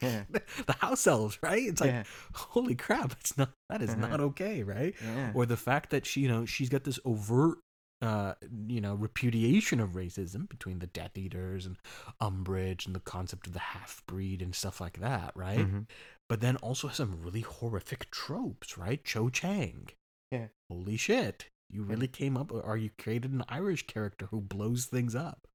Yeah. 0.00 0.22
the 0.66 0.72
house 0.80 1.06
elves, 1.06 1.38
right? 1.42 1.62
It's 1.62 1.80
like, 1.80 1.90
Yeah. 1.90 2.04
holy 2.34 2.74
crap, 2.74 3.12
it's 3.20 3.36
not 3.36 3.50
that 3.68 3.82
is 3.82 3.90
Uh-huh. 3.90 4.06
not 4.08 4.20
okay, 4.20 4.62
right? 4.62 4.94
Yeah. 5.04 5.32
Or 5.34 5.44
the 5.44 5.56
fact 5.58 5.90
that 5.90 6.06
she, 6.06 6.20
you 6.22 6.28
know, 6.28 6.46
she's 6.46 6.68
got 6.70 6.84
this 6.84 6.98
overt, 7.04 7.58
uh, 8.00 8.34
you 8.68 8.80
know, 8.80 8.94
repudiation 8.94 9.80
of 9.80 9.90
racism 9.90 10.48
between 10.48 10.78
the 10.78 10.86
Death 10.86 11.18
Eaters 11.18 11.66
and 11.66 11.76
Umbridge 12.20 12.86
and 12.86 12.94
the 12.94 13.00
concept 13.00 13.46
of 13.46 13.52
the 13.54 13.58
half 13.58 14.02
breed 14.06 14.40
and 14.40 14.54
stuff 14.54 14.80
like 14.80 15.00
that, 15.00 15.32
right? 15.34 15.58
Mhm. 15.66 15.86
But 16.28 16.40
then 16.40 16.56
also 16.56 16.88
has 16.88 16.98
some 16.98 17.20
really 17.22 17.40
horrific 17.40 18.10
tropes, 18.10 18.78
right? 18.78 19.02
Cho 19.04 19.28
Chang. 19.30 19.88
Yeah. 20.30 20.48
Holy 20.70 20.96
shit. 20.96 21.48
You 21.70 21.82
really 21.82 22.08
came 22.08 22.36
up, 22.36 22.50
or 22.52 22.76
you 22.76 22.90
created 22.98 23.32
an 23.32 23.44
Irish 23.48 23.86
character 23.86 24.26
who 24.26 24.40
blows 24.40 24.86
things 24.86 25.14
up. 25.14 25.46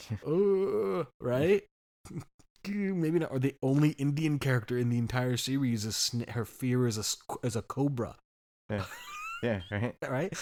uh, 0.26 1.04
right? 1.20 1.62
Maybe 2.66 3.18
not. 3.18 3.30
Or 3.30 3.38
the 3.38 3.54
only 3.62 3.90
Indian 3.90 4.38
character 4.38 4.76
in 4.78 4.88
the 4.88 4.98
entire 4.98 5.36
series 5.36 5.84
is 5.84 5.96
sn- 5.96 6.28
her 6.30 6.44
fear 6.44 6.86
is 6.86 6.96
a 6.98 7.04
is 7.46 7.56
a 7.56 7.62
cobra, 7.62 8.16
Yeah. 8.70 8.84
Yeah. 9.42 9.60
Right. 9.70 9.94
right? 10.08 10.32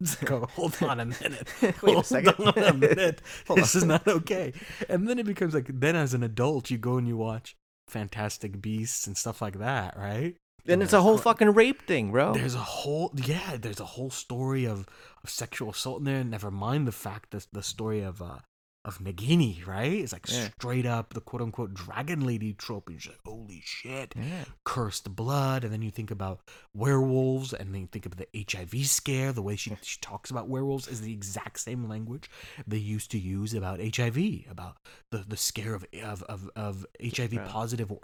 Go. 0.24 0.46
Hold 0.54 0.76
on 0.82 1.00
a 1.00 1.04
minute. 1.06 1.48
Wait 1.62 1.74
a 1.74 1.92
Hold 1.92 2.06
second. 2.06 2.34
on 2.38 2.58
a 2.58 2.72
minute. 2.88 3.22
Hold 3.46 3.58
this 3.60 3.74
is 3.74 3.84
not 3.84 4.06
okay. 4.06 4.52
And 4.88 5.08
then 5.08 5.18
it 5.18 5.26
becomes 5.26 5.54
like 5.54 5.68
then 5.80 5.96
as 5.96 6.14
an 6.14 6.22
adult 6.22 6.70
you 6.70 6.78
go 6.78 6.96
and 6.96 7.06
you 7.06 7.16
watch 7.16 7.56
Fantastic 7.88 8.60
Beasts 8.60 9.06
and 9.06 9.16
stuff 9.16 9.42
like 9.42 9.58
that, 9.58 9.96
right? 9.96 10.36
And 10.66 10.82
it's 10.82 10.92
a 10.92 11.00
whole 11.00 11.18
fucking 11.18 11.54
rape 11.54 11.82
thing, 11.86 12.12
bro. 12.12 12.34
There's 12.34 12.54
a 12.54 12.58
whole 12.58 13.12
yeah, 13.14 13.56
there's 13.60 13.80
a 13.80 13.84
whole 13.84 14.10
story 14.10 14.66
of, 14.66 14.86
of 15.22 15.30
sexual 15.30 15.70
assault 15.70 15.98
in 16.00 16.04
there. 16.04 16.22
Never 16.24 16.50
mind 16.50 16.86
the 16.86 16.92
fact 16.92 17.30
that 17.30 17.46
the 17.52 17.62
story 17.62 18.00
of 18.02 18.20
uh 18.22 18.38
of 18.84 18.98
Nagini, 18.98 19.66
right? 19.66 19.92
It's 19.92 20.12
like 20.12 20.26
Yeah. 20.30 20.48
straight 20.58 20.86
up 20.86 21.12
the 21.12 21.20
quote 21.20 21.42
unquote 21.42 21.74
dragon 21.74 22.20
lady 22.24 22.54
trope. 22.54 22.88
And 22.88 23.04
you're 23.04 23.12
like, 23.12 23.20
holy 23.26 23.60
shit, 23.64 24.14
Yeah. 24.16 24.44
cursed 24.64 25.14
blood. 25.14 25.64
And 25.64 25.72
then 25.72 25.82
you 25.82 25.90
think 25.90 26.10
about 26.10 26.40
werewolves, 26.72 27.52
and 27.52 27.74
then 27.74 27.82
you 27.82 27.86
think 27.88 28.06
of 28.06 28.16
the 28.16 28.26
HIV 28.34 28.84
scare. 28.86 29.32
The 29.32 29.42
way 29.42 29.56
she, 29.56 29.76
she 29.82 29.98
talks 30.00 30.30
about 30.30 30.48
werewolves 30.48 30.88
is 30.88 31.02
the 31.02 31.12
exact 31.12 31.60
same 31.60 31.88
language 31.88 32.30
they 32.66 32.78
used 32.78 33.10
to 33.10 33.18
use 33.18 33.52
about 33.52 33.80
HIV, 33.80 34.46
about 34.50 34.78
the, 35.10 35.18
the 35.28 35.36
scare 35.36 35.74
of 35.74 35.84
of 36.02 36.22
of, 36.24 36.50
of 36.56 36.86
HIV 37.02 37.32
Bro. 37.34 37.46
positive 37.48 37.92
or 37.92 37.98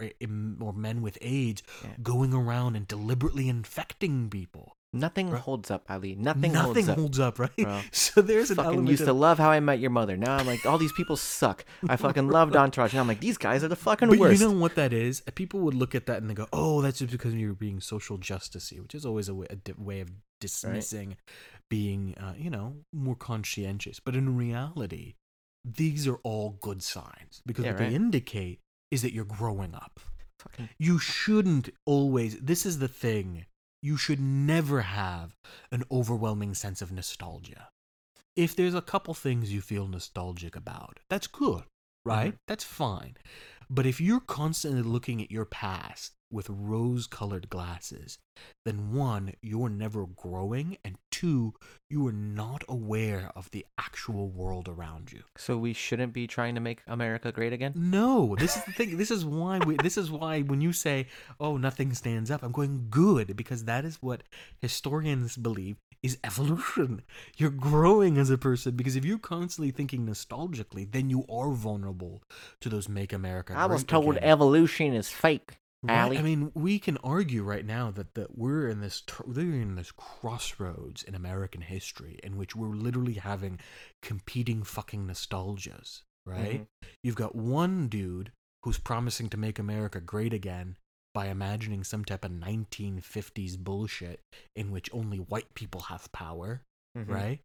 or 0.61 0.73
men 0.75 1.01
with 1.01 1.17
AIDS 1.23 1.63
Yeah. 1.85 1.91
going 2.03 2.35
around 2.35 2.77
and 2.77 2.87
deliberately 2.87 3.49
infecting 3.49 4.29
people. 4.29 4.77
Nothing 4.93 5.29
Bro. 5.31 5.41
holds 5.41 5.71
up, 5.71 5.85
Ali. 5.91 6.15
Nothing, 6.15 6.55
holds 6.55 6.79
up. 6.79 6.87
Nothing 6.87 6.95
holds 7.03 7.19
up. 7.21 7.39
right? 7.39 7.57
Bro. 7.57 7.81
So 7.93 8.23
there's 8.23 8.51
an 8.51 8.57
fucking 8.57 8.69
element 8.73 8.89
used 8.91 9.03
of, 9.03 9.09
to 9.09 9.13
love 9.13 9.39
How 9.39 9.51
I 9.51 9.61
Met 9.61 9.79
Your 9.79 9.91
Mother. 9.91 10.17
Now 10.17 10.37
I'm 10.37 10.47
like, 10.47 10.65
all 10.65 10.79
these 10.79 10.93
people 10.93 11.17
suck. 11.17 11.65
I 11.89 11.97
fucking 11.97 12.29
loved 12.29 12.57
Entourage. 12.57 12.95
Now 12.95 13.01
I'm 13.01 13.09
like, 13.09 13.21
these 13.21 13.37
guys 13.37 13.63
are 13.63 13.69
the 13.69 13.77
fucking 13.77 14.09
but 14.09 14.19
worst. 14.19 14.41
you 14.41 14.49
know 14.49 14.57
what 14.59 14.75
that 14.77 14.93
is? 14.95 15.21
People 15.35 15.61
would 15.61 15.75
look 15.75 15.95
at 15.95 16.07
that 16.07 16.23
and 16.23 16.31
they 16.31 16.35
go, 16.35 16.47
"Oh, 16.53 16.81
that's 16.81 17.01
just 17.01 17.13
because 17.13 17.35
you're 17.35 17.53
being 17.53 17.81
social 17.81 18.17
justicey," 18.17 18.81
which 18.81 18.95
is 18.95 19.05
always 19.05 19.29
a 19.29 19.35
way, 19.35 19.47
a 19.51 19.57
di- 19.57 19.75
way 19.77 20.01
of 20.01 20.11
dismissing 20.41 21.17
being, 21.69 22.15
uh, 22.19 22.35
you 22.39 22.49
know, 22.49 22.77
more 22.93 23.17
conscientious. 23.17 24.01
But 24.01 24.15
in 24.17 24.37
reality, 24.37 25.15
these 25.65 26.07
are 26.09 26.17
all 26.23 26.59
good 26.63 26.83
signs 26.83 27.43
because 27.45 27.65
Yeah, 27.65 27.73
what 27.73 27.81
right. 27.81 27.89
they 27.91 27.95
indicate 27.97 28.61
is 28.91 29.03
that 29.03 29.13
you're 29.13 29.25
growing 29.25 29.75
up. 29.75 30.01
Fucking- 30.39 30.69
You 30.79 30.99
shouldn't 30.99 31.71
always. 31.85 32.39
This 32.39 32.65
is 32.65 32.79
the 32.79 32.89
thing. 32.89 33.47
You 33.83 33.97
should 33.97 34.21
never 34.21 34.83
have 34.83 35.37
an 35.71 35.85
overwhelming 35.91 36.55
sense 36.55 36.83
of 36.83 36.91
nostalgia. 36.93 37.69
If 38.37 38.55
there's 38.57 38.75
a 38.75 38.83
couple 38.83 39.15
things 39.15 39.53
you 39.53 39.61
feel 39.63 39.87
nostalgic 39.89 40.57
about, 40.57 41.01
that's 41.09 41.27
good, 41.27 41.65
right? 42.05 42.35
Mhm. 42.35 42.39
That's 42.49 42.65
fine. 42.65 43.17
But 43.71 43.87
if 43.87 44.01
you're 44.01 44.21
constantly 44.21 44.83
looking 44.83 45.23
at 45.23 45.31
your 45.31 45.47
past 45.47 46.16
with 46.31 46.49
rose 46.51 47.07
colored 47.07 47.49
glasses, 47.49 48.19
then 48.65 48.93
one, 48.93 49.33
you're 49.43 49.69
never 49.69 50.07
growing, 50.07 50.77
and 50.85 50.97
two, 51.11 51.55
you 51.89 52.07
are 52.07 52.13
not 52.13 52.65
aware 52.69 53.31
of 53.35 53.51
the 53.51 53.65
actual 53.79 54.29
world 54.29 54.69
around 54.69 55.13
you. 55.13 55.23
So 55.37 55.57
we 55.57 55.73
shouldn't 55.73 56.13
be 56.13 56.27
trying 56.27 56.55
to 56.55 56.61
make 56.61 56.83
America 56.87 57.33
great 57.33 57.53
again? 57.53 57.73
No, 57.77 58.37
this 58.39 58.57
is 58.57 58.65
the 58.65 58.73
thing. 58.73 58.97
This 58.97 59.11
is 59.11 59.25
why 59.25 59.59
we. 59.59 59.77
This 59.77 59.97
is 59.97 60.11
why 60.11 60.43
when 60.43 60.61
you 60.61 60.73
say, 60.73 61.07
"Oh, 61.41 61.57
nothing 61.57 61.95
stands 61.95 62.31
up," 62.31 62.43
I'm 62.43 62.53
going 62.53 62.89
good 62.91 63.37
because 63.37 63.65
that 63.65 63.85
is 63.85 64.03
what 64.03 64.23
historians 64.61 65.37
believe 65.37 65.77
is 66.03 66.19
evolution. 66.25 67.03
You're 67.37 67.51
growing 67.51 68.19
as 68.19 68.31
a 68.31 68.39
person 68.39 68.77
because 68.77 68.97
if 68.97 69.05
you're 69.05 69.19
constantly 69.19 69.71
thinking 69.71 70.07
nostalgically, 70.07 70.91
then 70.91 71.09
you 71.11 71.25
are 71.29 71.53
vulnerable 71.53 72.23
to 72.61 72.69
those 72.69 72.89
"Make 72.89 73.13
America." 73.13 73.55
I 73.57 73.67
was 73.67 73.85
told 73.85 74.17
Again. 74.17 74.29
evolution 74.29 74.93
is 74.93 75.09
fake. 75.09 75.59
Right? 75.89 76.19
I 76.19 76.23
mean, 76.23 76.51
we 76.55 76.79
can 76.79 76.97
argue 76.99 77.43
right 77.43 77.65
now 77.65 77.91
that, 77.93 78.15
that 78.15 78.37
we're 78.37 78.69
in 78.69 78.81
this 78.81 79.03
we're 79.25 79.41
in 79.41 79.75
this 79.77 79.93
crossroads 79.93 81.03
in 81.03 81.15
American 81.15 81.61
history 81.61 82.19
in 82.23 82.37
which 82.37 82.55
we're 82.57 82.75
literally 82.75 83.15
having 83.15 83.61
competing 84.03 84.63
fucking 84.63 85.07
nostalgias, 85.07 86.03
right? 86.25 86.63
Mhm. 86.63 86.89
You've 87.03 87.17
got 87.17 87.35
one 87.35 87.89
dude 87.89 88.33
who's 88.63 88.79
promising 88.79 89.29
to 89.31 89.37
make 89.37 89.59
America 89.59 90.01
great 90.01 90.33
again 90.33 90.77
by 91.15 91.29
imagining 91.29 91.83
some 91.85 92.05
type 92.05 92.25
of 92.25 92.31
1950s 92.33 93.57
bullshit 93.57 94.21
in 94.55 94.71
which 94.71 94.91
only 94.93 95.19
white 95.19 95.55
people 95.55 95.83
have 95.83 96.11
power, 96.13 96.63
Mhm. 96.97 97.09
right? 97.09 97.41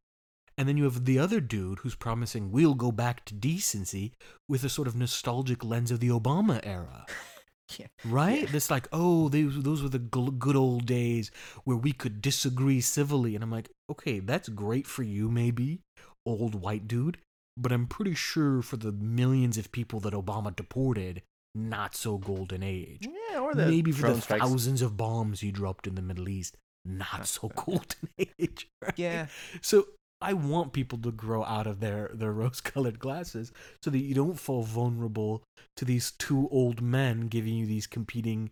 And 0.57 0.67
then 0.67 0.77
you 0.77 0.83
have 0.83 1.05
the 1.05 1.17
other 1.17 1.39
dude 1.39 1.79
who's 1.79 1.95
promising 1.95 2.51
we'll 2.51 2.73
go 2.75 2.91
back 2.91 3.23
to 3.25 3.33
decency 3.33 4.13
with 4.49 4.63
a 4.63 4.69
sort 4.69 4.87
of 4.87 4.95
nostalgic 4.95 5.63
lens 5.63 5.91
of 5.91 5.99
the 6.01 6.09
Obama 6.09 6.59
era. 6.63 7.05
Yeah. 7.79 7.87
Right? 8.05 8.41
Yeah. 8.43 8.51
This 8.51 8.69
like, 8.71 8.87
oh, 8.91 9.29
those 9.29 9.61
those 9.63 9.81
were 9.83 9.89
the 9.89 9.99
gl- 9.99 10.37
good 10.37 10.55
old 10.55 10.85
days 10.85 11.31
where 11.63 11.77
we 11.77 11.91
could 11.91 12.21
disagree 12.21 12.81
civilly, 12.81 13.35
and 13.35 13.43
I'm 13.43 13.51
like, 13.51 13.69
okay, 13.89 14.19
that's 14.19 14.49
great 14.49 14.87
for 14.87 15.03
you, 15.03 15.29
maybe, 15.29 15.81
old 16.25 16.55
white 16.55 16.87
dude, 16.87 17.17
but 17.57 17.71
I'm 17.71 17.87
pretty 17.87 18.13
sure 18.15 18.61
for 18.61 18.77
the 18.77 18.91
millions 18.91 19.57
of 19.57 19.71
people 19.71 19.99
that 20.01 20.13
Obama 20.13 20.55
deported, 20.55 21.21
not 21.55 21.95
so 21.95 22.17
golden 22.17 22.63
age. 22.63 23.07
Yeah, 23.31 23.39
or 23.39 23.53
the 23.53 23.67
Maybe 23.67 23.91
for 23.91 24.13
the 24.13 24.21
strikes. 24.21 24.41
thousands 24.43 24.81
of 24.81 24.95
bombs 24.97 25.41
he 25.41 25.51
dropped 25.51 25.87
in 25.87 25.95
the 25.95 26.01
Middle 26.01 26.29
East, 26.29 26.55
not 26.85 27.27
so- 27.27 27.49
golden 27.55 28.09
age. 28.39 28.67
Right? 28.81 28.93
Yeah, 28.97 29.27
So 29.61 29.87
I 30.21 30.33
want 30.33 30.73
people 30.73 30.97
to 30.99 31.11
grow 31.11 31.43
out 31.43 31.67
of 31.67 31.79
their 31.79 32.11
their 32.13 32.31
rose-colored 32.41 32.99
glasses 32.99 33.51
so 33.81 33.89
that 33.89 33.99
you 33.99 34.13
don't 34.13 34.39
fall 34.39 34.63
vulnerable 34.63 35.43
to 35.77 35.85
these 35.85 36.11
two 36.11 36.47
old 36.51 36.81
men 36.81 37.27
giving 37.27 37.55
you 37.55 37.65
these 37.65 37.87
competing 37.87 38.51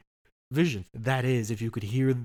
visions. 0.51 0.88
That 0.93 1.25
is, 1.25 1.51
if 1.51 1.62
you 1.62 1.71
could 1.71 1.84
hear, 1.84 2.15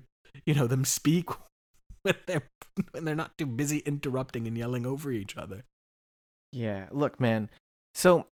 you 0.44 0.54
know, 0.54 0.66
them 0.66 0.84
speak 0.84 1.30
when 2.02 2.14
they're 2.26 2.48
when 2.92 3.04
they're 3.04 3.14
not 3.14 3.36
too 3.38 3.46
busy 3.46 3.78
interrupting 3.78 4.46
and 4.46 4.56
yelling 4.58 4.86
over 4.86 5.12
each 5.12 5.36
other. 5.36 5.64
yeah. 6.52 6.86
Look, 6.90 7.20
man. 7.20 7.50
So 7.94 8.26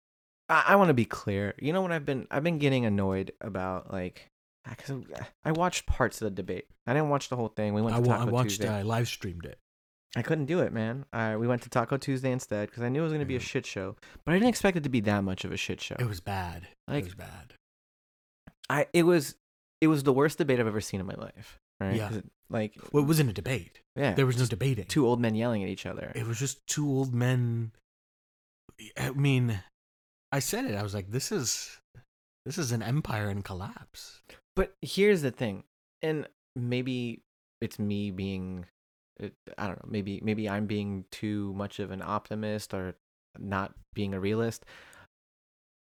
I, 0.48 0.64
I 0.68 0.76
want 0.76 0.90
to 0.90 0.94
be 0.94 1.06
clear. 1.06 1.56
You 1.60 1.74
know 1.74 1.82
what 1.82 1.92
I've 1.92 2.06
been 2.06 2.28
I've 2.32 2.44
been 2.44 2.60
getting 2.60 2.86
annoyed 2.86 3.32
about 3.42 3.92
like 3.92 4.30
because 4.70 5.04
I 5.44 5.52
watched 5.52 5.86
parts 5.86 6.22
of 6.22 6.26
the 6.26 6.32
debate. 6.32 6.68
I 6.86 6.94
didn't 6.94 7.10
watch 7.10 7.30
the 7.30 7.36
whole 7.36 7.48
thing. 7.50 7.74
We 7.74 7.82
went 7.82 7.96
I, 7.96 8.00
to 8.00 8.06
Taco 8.06 8.22
I 8.22 8.32
watched. 8.32 8.50
Tuesday. 8.50 8.70
I 8.70 8.82
live 8.84 9.08
streamed 9.08 9.46
it. 9.46 9.58
I 10.16 10.22
couldn't 10.24 10.46
do 10.46 10.60
it, 10.62 10.74
man. 10.74 11.06
I 11.14 11.36
we 11.38 11.48
went 11.48 11.62
to 11.64 11.70
Taco 11.70 11.98
Tuesday 11.98 12.32
instead 12.32 12.70
because 12.70 12.84
I 12.84 12.90
knew 12.90 13.02
it 13.02 13.04
was 13.04 13.14
gonna 13.14 13.26
be 13.26 13.36
a 13.36 13.40
shit 13.40 13.66
show, 13.66 13.96
but 14.26 14.32
I 14.32 14.36
didn't 14.36 14.50
expect 14.50 14.76
it 14.78 14.84
to 14.84 14.90
be 14.90 15.02
that 15.02 15.24
much 15.24 15.46
of 15.46 15.52
a 15.52 15.58
shit 15.58 15.80
show. 15.82 15.96
It 16.00 16.08
was 16.08 16.20
bad. 16.20 16.68
Like- 16.88 17.02
it 17.04 17.06
was 17.06 17.16
bad. 17.16 17.54
I 18.70 18.88
it 18.94 19.04
was 19.04 19.36
it 19.82 19.88
was 19.88 20.04
the 20.04 20.14
worst 20.14 20.38
debate 20.38 20.60
I've 20.60 20.68
ever 20.68 20.82
seen 20.82 21.00
in 21.00 21.06
my 21.06 21.16
life. 21.16 21.60
Right? 21.80 21.96
Yeah. 21.96 22.08
'Cause 22.10 22.18
it- 22.18 22.32
like 22.50 22.76
Well, 22.92 23.04
it 23.04 23.08
wasn't 23.08 23.30
a 23.30 23.34
debate. 23.34 23.82
yeah, 23.96 24.14
There 24.16 24.26
was 24.26 24.38
no 24.40 24.46
debating. 24.48 24.86
two 24.86 25.06
old 25.06 25.22
men 25.22 25.36
yelling 25.36 25.64
at 25.64 25.70
each 25.70 25.86
other. 25.86 26.12
it 26.16 26.26
was 26.26 26.40
just 26.40 26.66
two 26.68 26.88
old 26.90 27.14
men 27.14 27.72
i 28.98 29.12
mean 29.12 29.60
i 30.32 30.40
said 30.40 30.64
it 30.66 30.74
i 30.76 30.82
was 30.82 30.94
like 30.94 31.12
this 31.12 31.32
is 31.32 31.80
this 32.46 32.58
is 32.58 32.72
an 32.72 32.82
empire 32.82 33.30
in 33.30 33.42
collapse 33.44 34.22
But 34.56 34.74
here's 34.82 35.22
the 35.22 35.32
thing, 35.32 35.64
and 36.02 36.28
maybe 36.56 37.22
it's 37.62 37.78
me 37.80 38.10
being, 38.12 38.66
it- 39.20 39.34
I 39.58 39.68
don't 39.68 39.84
know, 39.84 39.90
maybe 39.92 40.20
maybe 40.24 40.50
I'm 40.50 40.66
being 40.66 41.06
too 41.12 41.54
much 41.54 41.80
of 41.80 41.92
an 41.92 42.02
optimist 42.02 42.74
or 42.74 42.96
not 43.38 43.74
being 43.94 44.14
a 44.14 44.20
realist. 44.20 44.66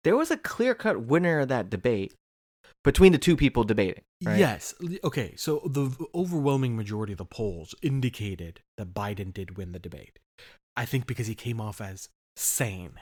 There 0.04 0.16
was 0.16 0.30
a 0.30 0.36
clear 0.36 0.74
cut 0.74 1.02
winner 1.02 1.40
of 1.40 1.48
that 1.48 1.68
debate 1.70 2.14
between 2.84 3.12
the 3.12 3.18
two 3.18 3.36
people 3.36 3.64
debating. 3.64 4.02
Right? 4.24 4.38
yes 4.38 4.72
okay 5.04 5.34
so 5.36 5.60
the 5.66 5.90
overwhelming 6.14 6.74
majority 6.74 7.12
of 7.12 7.18
the 7.18 7.26
polls 7.26 7.74
indicated 7.82 8.60
that 8.78 8.94
biden 8.94 9.30
did 9.34 9.58
win 9.58 9.72
the 9.72 9.78
debate 9.78 10.18
i 10.74 10.86
think 10.86 11.06
because 11.06 11.26
he 11.26 11.34
came 11.34 11.60
off 11.60 11.82
as 11.82 12.08
sane 12.34 12.92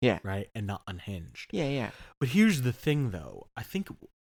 Yeah. 0.00 0.20
right 0.22 0.48
and 0.54 0.66
not 0.66 0.80
unhinged 0.86 1.50
Yeah, 1.52 1.68
yeah. 1.68 1.90
But 2.18 2.30
here's 2.30 2.62
the 2.62 2.72
thing, 2.72 3.10
though. 3.10 3.48
I 3.58 3.62
think 3.62 3.88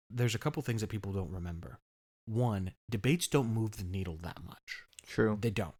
there's 0.09 0.35
a 0.35 0.39
couple 0.39 0.61
things 0.63 0.79
that 0.79 0.89
people 0.89 1.11
don't 1.11 1.31
remember. 1.31 1.79
One, 2.27 2.71
debates 2.89 3.27
don't 3.27 3.53
move 3.53 3.75
the 3.75 3.83
needle 3.83 4.17
that 4.21 4.41
much. 4.41 4.84
True. 5.07 5.37
They 5.41 5.49
don't. 5.51 5.75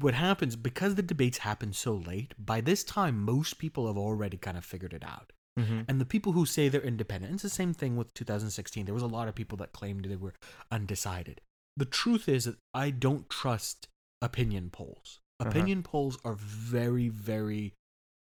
What 0.00 0.14
happens, 0.14 0.56
because 0.56 0.96
the 0.96 1.02
debates 1.02 1.38
happen 1.38 1.72
so 1.72 1.94
late, 1.94 2.34
by 2.38 2.60
this 2.60 2.82
time, 2.82 3.22
most 3.24 3.58
people 3.58 3.86
have 3.86 3.96
already 3.96 4.36
kind 4.36 4.56
of 4.58 4.64
figured 4.64 4.92
it 4.92 5.04
out. 5.04 5.32
Mm-hmm. 5.58 5.82
And 5.88 6.00
the 6.00 6.04
people 6.04 6.32
who 6.32 6.46
say 6.46 6.68
they're 6.68 6.80
independent, 6.80 7.34
it's 7.34 7.42
the 7.42 7.48
same 7.48 7.74
thing 7.74 7.96
with 7.96 8.12
2016. 8.14 8.84
There 8.84 8.94
was 8.94 9.02
a 9.02 9.06
lot 9.06 9.28
of 9.28 9.34
people 9.34 9.56
that 9.58 9.72
claimed 9.72 10.04
they 10.04 10.16
were 10.16 10.34
undecided. 10.70 11.40
The 11.76 11.84
truth 11.84 12.28
is 12.28 12.44
that 12.44 12.56
I 12.74 12.90
don't 12.90 13.28
trust 13.30 13.88
opinion 14.20 14.70
polls. 14.70 15.20
Uh-huh. 15.40 15.50
Opinion 15.50 15.82
polls 15.82 16.18
are 16.24 16.34
very, 16.34 17.08
very 17.08 17.74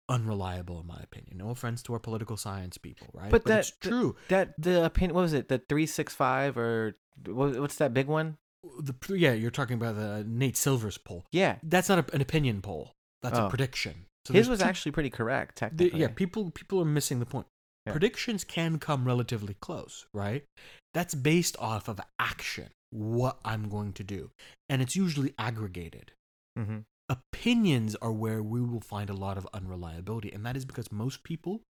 unreliable, 0.08 0.80
in 0.80 0.86
my 0.86 1.00
opinion. 1.02 1.38
No 1.38 1.50
offense 1.50 1.82
to 1.84 1.92
our 1.94 1.98
political 1.98 2.36
science 2.36 2.78
people, 2.78 3.08
right? 3.12 3.30
But 3.30 3.44
that- 3.44 3.60
it's 3.60 3.70
true. 3.70 4.16
That 4.28 4.54
the 4.58 4.84
opinion. 4.84 5.14
What 5.14 5.22
was 5.22 5.32
it? 5.32 5.48
The 5.48 5.58
three 5.58 5.86
six 5.86 6.14
five 6.14 6.56
or 6.56 6.96
what, 7.26 7.58
what's 7.60 7.76
that 7.76 7.94
big 7.94 8.06
one? 8.06 8.36
The, 8.80 8.94
yeah, 9.16 9.32
you're 9.32 9.50
talking 9.50 9.74
about 9.76 9.96
the 9.96 10.24
Nate 10.26 10.56
Silver's 10.56 10.98
poll. 10.98 11.24
Yeah, 11.32 11.56
That's 11.62 11.88
not 11.88 11.98
a, 12.10 12.14
an 12.14 12.20
opinion 12.20 12.60
poll. 12.60 12.92
That's 13.22 13.38
Oh. 13.38 13.46
a 13.46 13.48
prediction. 13.50 14.06
So 14.26 14.34
his 14.34 14.48
was 14.48 14.58
two 14.58 14.64
actually 14.66 14.92
pretty 14.92 15.10
correct. 15.10 15.56
The- 15.56 15.60
Technically. 15.70 16.00
yeah, 16.00 16.08
people 16.08 16.50
people 16.50 16.80
are 16.80 16.84
missing 16.84 17.18
the 17.20 17.26
point. 17.26 17.46
Yeah. 17.86 17.92
Predictions 17.92 18.44
can 18.44 18.78
come 18.78 19.04
relatively 19.06 19.54
close, 19.60 20.06
right? 20.12 20.44
That's 20.92 21.14
based 21.14 21.56
off 21.58 21.88
of 21.88 22.00
action, 22.18 22.68
what 22.90 23.38
I'm 23.44 23.68
going 23.70 23.92
to 23.94 24.04
do, 24.04 24.30
and 24.68 24.82
it's 24.82 24.96
usually 24.96 25.34
aggregated. 25.38 26.12
Mm-hmm. 26.58 26.78
Opinions 27.08 27.96
are 28.02 28.12
where 28.12 28.42
we 28.42 28.60
will 28.60 28.80
find 28.82 29.08
a 29.08 29.14
lot 29.14 29.38
of 29.38 29.48
unreliability, 29.54 30.30
and 30.30 30.44
that 30.44 30.56
is 30.56 30.66
because 30.66 30.92
most 30.92 31.22
people 31.22 31.62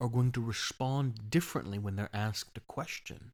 are 0.00 0.08
going 0.08 0.32
to 0.32 0.40
respond 0.40 1.28
differently 1.30 1.78
when 1.78 1.96
they're 1.96 2.08
asked 2.14 2.56
a 2.56 2.62
question. 2.66 3.32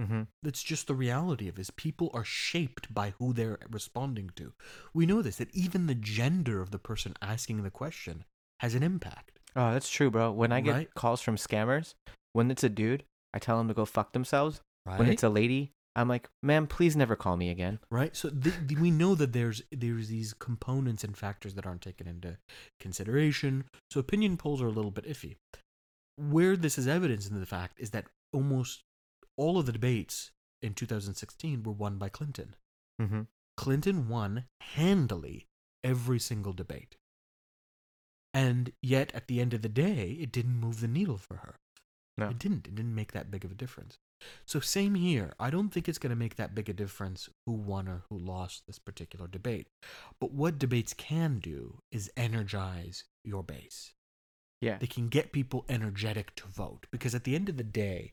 Mm-hmm. 0.00 0.22
That's 0.42 0.62
just 0.62 0.86
the 0.86 0.94
reality 0.94 1.48
of 1.48 1.58
it. 1.58 1.60
Is 1.62 1.70
people 1.70 2.10
are 2.14 2.24
shaped 2.24 2.92
by 2.94 3.14
who 3.18 3.32
they're 3.32 3.58
responding 3.70 4.30
to. 4.36 4.52
We 4.94 5.06
know 5.06 5.22
this 5.22 5.36
that 5.36 5.54
even 5.54 5.86
the 5.86 5.94
gender 5.94 6.60
of 6.60 6.70
the 6.70 6.78
person 6.78 7.14
asking 7.20 7.62
the 7.62 7.70
question 7.70 8.24
has 8.60 8.74
an 8.74 8.82
impact. 8.82 9.38
Oh, 9.56 9.72
that's 9.72 9.88
true, 9.90 10.10
bro. 10.10 10.30
When 10.32 10.52
I 10.52 10.60
get 10.60 10.74
Right? 10.74 10.94
calls 10.94 11.20
from 11.20 11.36
scammers, 11.36 11.94
when 12.32 12.50
it's 12.50 12.62
a 12.64 12.68
dude, 12.68 13.04
I 13.34 13.38
tell 13.38 13.58
them 13.58 13.68
to 13.68 13.74
go 13.74 13.84
fuck 13.84 14.12
themselves. 14.12 14.60
Right? 14.86 14.98
When 14.98 15.08
it's 15.08 15.22
a 15.24 15.28
lady, 15.28 15.72
I'm 15.96 16.08
like, 16.08 16.28
ma'am, 16.44 16.66
please 16.68 16.94
never 16.96 17.16
call 17.16 17.36
me 17.36 17.50
again. 17.50 17.80
right 17.90 18.14
so 18.14 18.28
the, 18.28 18.52
the, 18.64 18.76
we 18.76 18.90
know 18.92 19.16
that 19.16 19.32
there's 19.32 19.62
there's 19.72 20.06
these 20.08 20.32
components 20.32 21.02
and 21.02 21.16
factors 21.16 21.54
that 21.54 21.66
aren't 21.66 21.82
taken 21.82 22.06
into 22.06 22.38
consideration 22.78 23.64
so 23.90 23.98
opinion 23.98 24.36
polls 24.36 24.62
are 24.62 24.68
a 24.68 24.70
little 24.78 24.92
bit 24.92 25.04
iffy 25.06 25.34
where 26.16 26.56
this 26.56 26.78
is 26.78 26.86
evidenced 26.86 27.30
in 27.30 27.40
the 27.40 27.46
fact 27.46 27.80
is 27.80 27.90
that 27.90 28.06
almost 28.32 28.82
all 29.38 29.56
of 29.58 29.64
the 29.64 29.72
debates 29.72 30.30
in 30.60 30.74
2016 30.74 31.62
were 31.62 31.72
won 31.72 31.96
by 31.96 32.08
clinton 32.10 32.54
Mm-hmm. 33.00 33.22
clinton 33.56 34.08
won 34.08 34.44
handily 34.60 35.46
every 35.84 36.18
single 36.18 36.52
debate 36.52 36.96
and 38.34 38.72
yet 38.82 39.14
at 39.14 39.28
the 39.28 39.40
end 39.40 39.54
of 39.54 39.62
the 39.62 39.68
day 39.68 40.18
it 40.20 40.32
didn't 40.32 40.60
move 40.60 40.80
the 40.80 40.88
needle 40.88 41.16
for 41.16 41.36
her 41.36 41.54
No. 42.18 42.28
it 42.28 42.38
didn't 42.38 42.66
it 42.66 42.74
didn't 42.74 42.94
make 42.94 43.12
that 43.12 43.30
big 43.30 43.44
of 43.44 43.52
a 43.52 43.54
difference 43.54 43.98
so 44.44 44.58
same 44.58 44.96
here. 44.96 45.32
I 45.38 45.48
don't 45.48 45.68
think 45.68 45.88
it's 45.88 45.98
going 46.00 46.10
to 46.10 46.16
make 46.16 46.34
that 46.34 46.52
big 46.52 46.68
a 46.68 46.72
difference 46.72 47.28
who 47.46 47.52
won 47.52 47.86
or 47.86 48.02
who 48.10 48.18
lost 48.18 48.64
this 48.66 48.80
particular 48.80 49.28
debate. 49.28 49.68
But 50.20 50.32
what 50.32 50.58
debates 50.58 50.92
can 50.92 51.38
do 51.38 51.78
is 51.92 52.10
energize 52.16 53.04
your 53.24 53.44
base. 53.44 53.94
Yeah. 54.60 54.78
They 54.78 54.86
can 54.86 55.08
get 55.08 55.32
people 55.32 55.64
energetic 55.68 56.34
to 56.36 56.46
vote 56.48 56.86
because 56.90 57.14
at 57.14 57.24
the 57.24 57.34
end 57.34 57.48
of 57.48 57.56
the 57.56 57.64
day, 57.64 58.12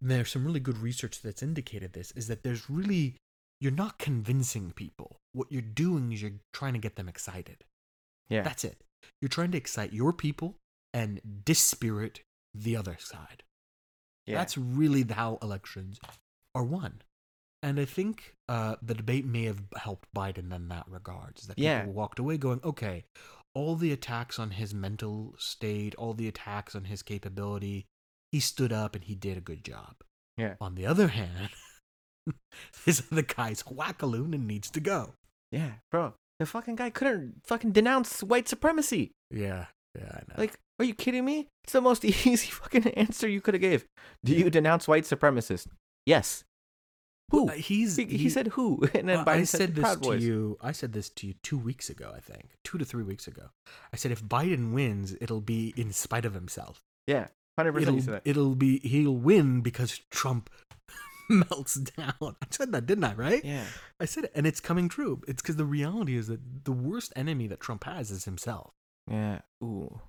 and 0.00 0.10
there's 0.10 0.30
some 0.30 0.44
really 0.44 0.60
good 0.60 0.78
research 0.78 1.22
that's 1.22 1.42
indicated 1.42 1.92
this 1.92 2.10
is 2.12 2.26
that 2.28 2.42
there's 2.42 2.68
really 2.68 3.16
you're 3.60 3.72
not 3.72 3.98
convincing 3.98 4.72
people. 4.74 5.16
What 5.32 5.50
you're 5.50 5.62
doing 5.62 6.12
is 6.12 6.20
you're 6.20 6.32
trying 6.52 6.72
to 6.74 6.78
get 6.80 6.96
them 6.96 7.08
excited. 7.08 7.64
Yeah. 8.28 8.42
That's 8.42 8.64
it. 8.64 8.78
You're 9.22 9.28
trying 9.28 9.52
to 9.52 9.58
excite 9.58 9.92
your 9.92 10.12
people 10.12 10.56
and 10.92 11.20
dispirit 11.44 12.20
the 12.54 12.76
other 12.76 12.96
side. 12.98 13.42
yeah. 14.26 14.36
That's 14.38 14.56
really 14.58 15.04
how 15.08 15.38
elections 15.42 15.98
are 16.54 16.64
won. 16.64 17.02
And 17.62 17.78
I 17.80 17.84
think 17.84 18.34
uh, 18.48 18.76
the 18.82 18.94
debate 18.94 19.24
may 19.24 19.44
have 19.44 19.62
helped 19.76 20.08
Biden 20.14 20.54
in 20.54 20.68
that 20.68 20.84
regards. 20.88 21.46
That 21.46 21.56
people 21.56 21.64
Yeah. 21.64 21.86
walked 21.86 22.18
away 22.18 22.36
going, 22.36 22.60
okay, 22.62 23.04
all 23.54 23.76
the 23.76 23.92
attacks 23.92 24.38
on 24.38 24.52
his 24.52 24.74
mental 24.74 25.34
state, 25.38 25.94
all 25.96 26.14
the 26.14 26.28
attacks 26.28 26.74
on 26.74 26.84
his 26.84 27.02
capability, 27.02 27.86
he 28.32 28.40
stood 28.40 28.72
up 28.72 28.94
and 28.94 29.04
he 29.04 29.14
did 29.14 29.36
a 29.36 29.40
good 29.40 29.64
job. 29.64 29.96
Yeah. 30.36 30.54
On 30.60 30.74
the 30.74 30.86
other 30.86 31.08
hand, 31.08 31.50
this 32.84 33.02
other 33.10 33.22
guy's 33.22 33.62
whackaloon 33.62 34.34
and 34.34 34.46
needs 34.46 34.70
to 34.72 34.80
go. 34.80 35.14
yeah, 35.52 35.72
bro. 35.90 36.14
The 36.40 36.46
fucking 36.46 36.74
guy 36.74 36.90
couldn't 36.90 37.42
fucking 37.46 37.70
denounce 37.70 38.20
white 38.22 38.48
supremacy. 38.48 39.12
Yeah. 39.30 39.66
Yeah, 39.96 40.10
I 40.10 40.18
know. 40.28 40.34
Like, 40.36 40.58
are 40.80 40.84
you 40.84 40.94
kidding 40.94 41.24
me? 41.24 41.46
It's 41.62 41.72
the 41.72 41.80
most 41.80 42.04
easy 42.26 42.50
fucking 42.50 42.88
answer 42.88 43.28
you 43.28 43.40
could 43.40 43.54
have 43.54 43.60
gave. 43.60 43.84
Do 44.24 44.34
you 44.34 44.50
denounce 44.50 44.88
white 44.88 45.04
supremacists? 45.04 45.68
Yes. 46.04 46.42
Who? 47.30 47.48
Uh, 47.48 47.52
he's 47.52 47.96
he, 47.96 48.04
he 48.04 48.28
said 48.28 48.48
who, 48.48 48.82
and 48.94 49.08
then 49.08 49.18
Uh, 49.20 49.24
Biden 49.24 49.28
I 49.28 49.44
said, 49.44 49.58
said 49.60 49.74
this 49.74 49.96
to 49.96 50.18
you. 50.18 50.58
I 50.60 50.72
said 50.72 50.92
this 50.92 51.08
to 51.10 51.26
you 51.26 51.34
two 51.42 51.58
weeks 51.58 51.88
ago. 51.90 52.12
I 52.14 52.20
think 52.20 52.50
two 52.64 52.78
to 52.78 52.84
three 52.84 53.02
weeks 53.02 53.26
ago. 53.26 53.50
I 53.92 53.96
said 53.96 54.12
if 54.12 54.22
Biden 54.22 54.72
wins, 54.72 55.16
it'll 55.20 55.40
be 55.40 55.72
in 55.76 55.92
spite 55.92 56.24
of 56.24 56.34
himself. 56.34 56.82
Yeah, 57.06 57.28
hundred 57.58 57.72
percent. 57.72 58.06
It'll, 58.06 58.20
it'll 58.24 58.54
be 58.54 58.78
he'll 58.80 59.16
win 59.16 59.62
because 59.62 60.00
Trump 60.10 60.50
melts 61.30 61.74
down. 61.76 62.14
I 62.20 62.46
said 62.50 62.72
that, 62.72 62.86
didn't 62.86 63.04
I? 63.04 63.14
Right? 63.14 63.44
Yeah. 63.44 63.64
I 63.98 64.04
said 64.04 64.24
it, 64.24 64.32
and 64.34 64.46
it's 64.46 64.60
coming 64.60 64.88
true. 64.88 65.22
It's 65.26 65.40
because 65.42 65.56
the 65.56 65.64
reality 65.64 66.16
is 66.16 66.26
that 66.28 66.64
the 66.64 66.72
worst 66.72 67.12
enemy 67.16 67.46
that 67.48 67.60
Trump 67.60 67.84
has 67.84 68.10
is 68.10 68.24
himself. 68.26 68.72
Yeah. 69.10 69.40
Ooh. 69.62 70.00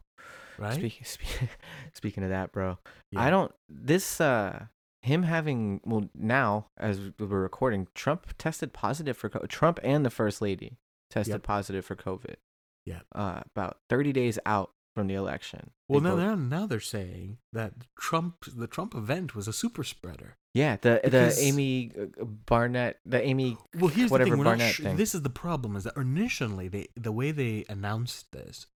Right? 0.58 0.74
Speaking 0.74 1.06
speak, 1.06 1.50
speaking 1.94 2.24
of 2.24 2.30
that, 2.30 2.52
bro. 2.52 2.78
Yeah. 3.12 3.22
I 3.22 3.30
don't. 3.30 3.52
This 3.70 4.20
uh, 4.22 4.66
him 5.06 5.24
having 5.24 5.82
well 5.86 6.10
now 6.16 6.68
as 6.78 7.00
we're 7.20 7.28
recording, 7.28 7.88
Trump 7.96 8.34
tested 8.38 8.74
positive 8.74 9.16
for 9.18 9.30
co- 9.30 9.46
Trump 9.48 9.80
and 9.84 10.06
the 10.06 10.10
first 10.10 10.42
lady 10.42 10.78
tested 11.10 11.34
Yep. 11.36 11.44
positive 11.44 11.86
for 11.86 11.96
COVID. 11.96 12.36
Yep. 12.86 13.06
Uh, 13.14 13.42
about 13.56 13.78
thirty 13.90 14.12
days 14.14 14.38
out 14.46 14.72
from 14.96 15.08
the 15.08 15.14
election. 15.16 15.72
Well, 15.90 16.00
They 16.00 16.10
now, 16.10 16.16
both- 16.16 16.26
now 16.40 16.60
now 16.60 16.66
they're 16.68 16.80
saying 16.80 17.38
that 17.54 17.74
Trump 18.00 18.46
the 18.46 18.68
Trump 18.68 18.96
event 18.96 19.36
was 19.36 19.48
a 19.48 19.54
super 19.54 19.84
spreader. 19.84 20.38
yeah, 20.54 20.78
the 20.78 21.02
because- 21.04 21.38
the 21.38 21.42
Amy 21.44 21.92
uh, 22.00 22.24
Barnett, 22.26 23.00
the 23.06 23.22
Amy 23.22 23.58
Well, 23.76 23.90
here's 23.90 24.10
whatever 24.12 24.32
the 24.32 24.36
thing. 24.38 24.44
Barnett 24.44 24.74
sh- 24.76 24.82
thing. 24.82 24.96
This 24.98 25.14
is 25.16 25.22
the 25.24 25.30
problem: 25.30 25.76
is 25.76 25.84
that 25.84 25.98
initially 25.98 26.68
they 26.68 26.88
the 26.96 27.12
way 27.12 27.32
they 27.32 27.66
announced 27.70 28.32
this, 28.32 28.68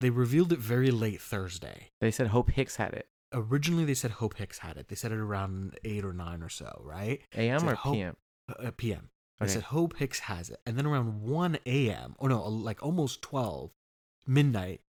they 0.00 0.10
revealed 0.10 0.52
it 0.52 0.58
very 0.58 0.90
late 0.90 1.20
Thursday. 1.20 1.88
They 2.00 2.10
said 2.10 2.28
Hope 2.28 2.50
Hicks 2.50 2.76
had 2.76 2.92
it. 2.94 3.06
Originally, 3.32 3.84
they 3.84 3.94
said 3.94 4.12
Hope 4.12 4.36
Hicks 4.36 4.58
had 4.58 4.76
it. 4.76 4.88
They 4.88 4.96
said 4.96 5.12
it 5.12 5.18
around 5.18 5.78
eight 5.84 6.04
or 6.04 6.12
nine 6.12 6.42
or 6.42 6.48
so, 6.48 6.80
right? 6.84 7.20
AM 7.34 7.68
or 7.68 7.74
Hope- 7.74 7.94
PM? 7.94 8.16
Uh, 8.48 8.70
PM. 8.76 9.08
They 9.38 9.44
Okay. 9.46 9.54
said 9.54 9.62
Hope 9.64 9.96
Hicks 9.96 10.20
has 10.20 10.50
it, 10.50 10.60
and 10.66 10.76
then 10.76 10.86
around 10.86 11.22
one 11.22 11.58
a.m. 11.66 12.14
or 12.18 12.28
no, 12.28 12.42
like 12.48 12.82
almost 12.82 13.22
twelve 13.22 13.70
midnight, 14.26 14.80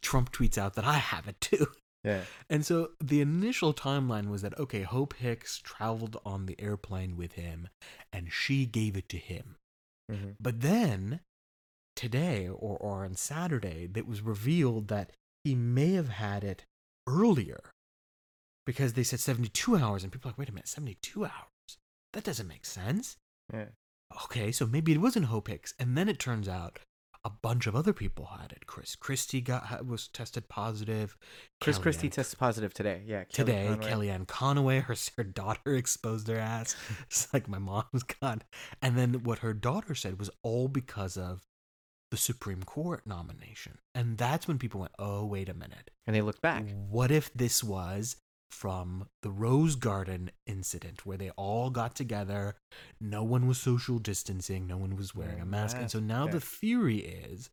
Trump 0.00 0.32
tweets 0.32 0.56
out 0.56 0.74
that 0.74 0.84
I 0.84 0.94
have 0.94 1.26
it 1.28 1.40
too. 1.40 1.66
Yeah. 2.02 2.24
And 2.48 2.64
so 2.64 2.92
the 2.98 3.20
initial 3.20 3.74
timeline 3.74 4.30
was 4.30 4.40
that 4.40 4.58
okay, 4.58 4.84
Hope 4.84 5.12
Hicks 5.16 5.58
traveled 5.58 6.16
on 6.24 6.46
the 6.46 6.58
airplane 6.58 7.14
with 7.14 7.32
him, 7.32 7.68
and 8.10 8.32
she 8.32 8.64
gave 8.64 8.96
it 8.96 9.06
to 9.10 9.18
him. 9.18 9.56
hmm 10.10 10.30
But 10.40 10.62
then 10.62 11.20
today 11.94 12.48
or, 12.48 12.78
or 12.78 13.04
on 13.04 13.16
Saturday, 13.16 13.86
it 13.94 14.06
was 14.08 14.22
revealed 14.22 14.88
that 14.88 15.12
he 15.44 15.54
may 15.54 15.92
have 15.92 16.08
had 16.08 16.42
it 16.42 16.64
earlier 17.06 17.60
because 18.66 18.92
they 18.92 19.02
said 19.02 19.20
72 19.20 19.76
hours, 19.76 20.02
and 20.02 20.12
people 20.12 20.28
are 20.28 20.32
like, 20.32 20.38
wait 20.38 20.48
a 20.48 20.52
minute, 20.52 20.68
72 20.68 21.24
hours? 21.24 21.78
That 22.12 22.24
doesn't 22.24 22.48
make 22.48 22.64
sense. 22.64 23.16
Yeah. 23.52 23.66
Okay, 24.24 24.50
so 24.50 24.66
maybe 24.66 24.92
it 24.92 25.00
wasn't 25.00 25.26
Hope 25.26 25.48
Hicks. 25.48 25.74
And 25.78 25.96
then 25.96 26.08
it 26.08 26.18
turns 26.18 26.48
out 26.48 26.80
a 27.24 27.30
bunch 27.30 27.66
of 27.66 27.76
other 27.76 27.92
people 27.92 28.30
had 28.40 28.52
it. 28.52 28.66
Chris 28.66 28.96
Christie 28.96 29.40
got 29.40 29.86
was 29.86 30.08
tested 30.08 30.48
positive. 30.48 31.16
Chris 31.60 31.78
Christie 31.78 32.08
tested 32.08 32.38
positive 32.38 32.72
today. 32.72 33.02
Yeah. 33.06 33.24
Kelly 33.24 33.52
today. 33.52 33.66
Conway. 33.66 34.08
Kellyanne 34.08 34.26
Conway, 34.26 34.80
her, 34.80 34.96
her 35.16 35.24
daughter 35.24 35.74
exposed 35.74 36.28
her 36.28 36.38
ass. 36.38 36.76
It's 37.06 37.32
like 37.32 37.48
my 37.48 37.58
mom's 37.58 38.02
got. 38.02 38.44
And 38.80 38.96
then 38.96 39.22
what 39.24 39.40
her 39.40 39.52
daughter 39.52 39.94
said 39.94 40.18
was 40.18 40.30
all 40.42 40.68
because 40.68 41.16
of 41.16 41.46
the 42.10 42.16
Supreme 42.16 42.62
Court 42.62 43.06
nomination. 43.06 43.78
And 43.94 44.18
that's 44.18 44.48
when 44.48 44.58
people 44.58 44.80
went, 44.80 44.92
oh, 44.98 45.24
wait 45.24 45.48
a 45.48 45.54
minute. 45.54 45.90
And 46.06 46.16
they 46.16 46.22
looked 46.22 46.42
back. 46.42 46.64
What 46.88 47.10
if 47.10 47.32
this 47.34 47.62
was 47.62 48.16
from 48.50 49.08
the 49.22 49.30
Rose 49.30 49.76
Garden 49.76 50.30
incident 50.46 51.06
where 51.06 51.16
they 51.16 51.30
all 51.30 51.70
got 51.70 51.94
together? 51.94 52.56
No 53.00 53.22
one 53.22 53.46
was 53.46 53.58
social 53.58 53.98
distancing, 53.98 54.66
no 54.66 54.76
one 54.76 54.96
was 54.96 55.14
wearing 55.14 55.40
a 55.40 55.44
Mm, 55.46 55.50
mask. 55.50 55.76
And 55.78 55.90
so 55.90 56.00
now 56.00 56.26
the 56.26 56.40
theory 56.40 56.98
is 56.98 57.50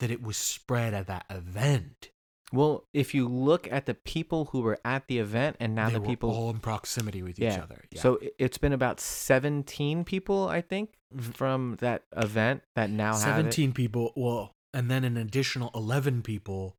that 0.00 0.10
it 0.10 0.22
was 0.22 0.36
spread 0.36 0.94
at 0.94 1.06
that 1.08 1.26
event. 1.30 2.10
Well, 2.52 2.84
if 2.94 3.12
you 3.12 3.26
look 3.28 3.70
at 3.72 3.86
the 3.86 3.94
people 3.94 4.46
who 4.46 4.60
were 4.60 4.78
at 4.84 5.08
the 5.08 5.18
event 5.18 5.56
and 5.58 5.74
now 5.74 5.88
they 5.88 5.94
the 5.94 6.00
were 6.00 6.06
people 6.06 6.30
all 6.30 6.50
in 6.50 6.60
proximity 6.60 7.22
with 7.22 7.38
each 7.40 7.44
yeah. 7.44 7.62
other. 7.62 7.82
Yeah. 7.90 8.00
So 8.00 8.20
it's 8.38 8.56
been 8.58 8.72
about 8.72 9.00
17 9.00 10.04
people, 10.04 10.48
I 10.48 10.60
think, 10.60 10.90
from 11.32 11.76
that 11.80 12.04
event 12.16 12.62
that 12.76 12.88
now 12.88 13.12
have 13.12 13.20
17 13.20 13.72
people 13.72 14.12
well 14.16 14.52
and 14.72 14.90
then 14.90 15.04
an 15.04 15.16
additional 15.16 15.70
11 15.74 16.22
people 16.22 16.76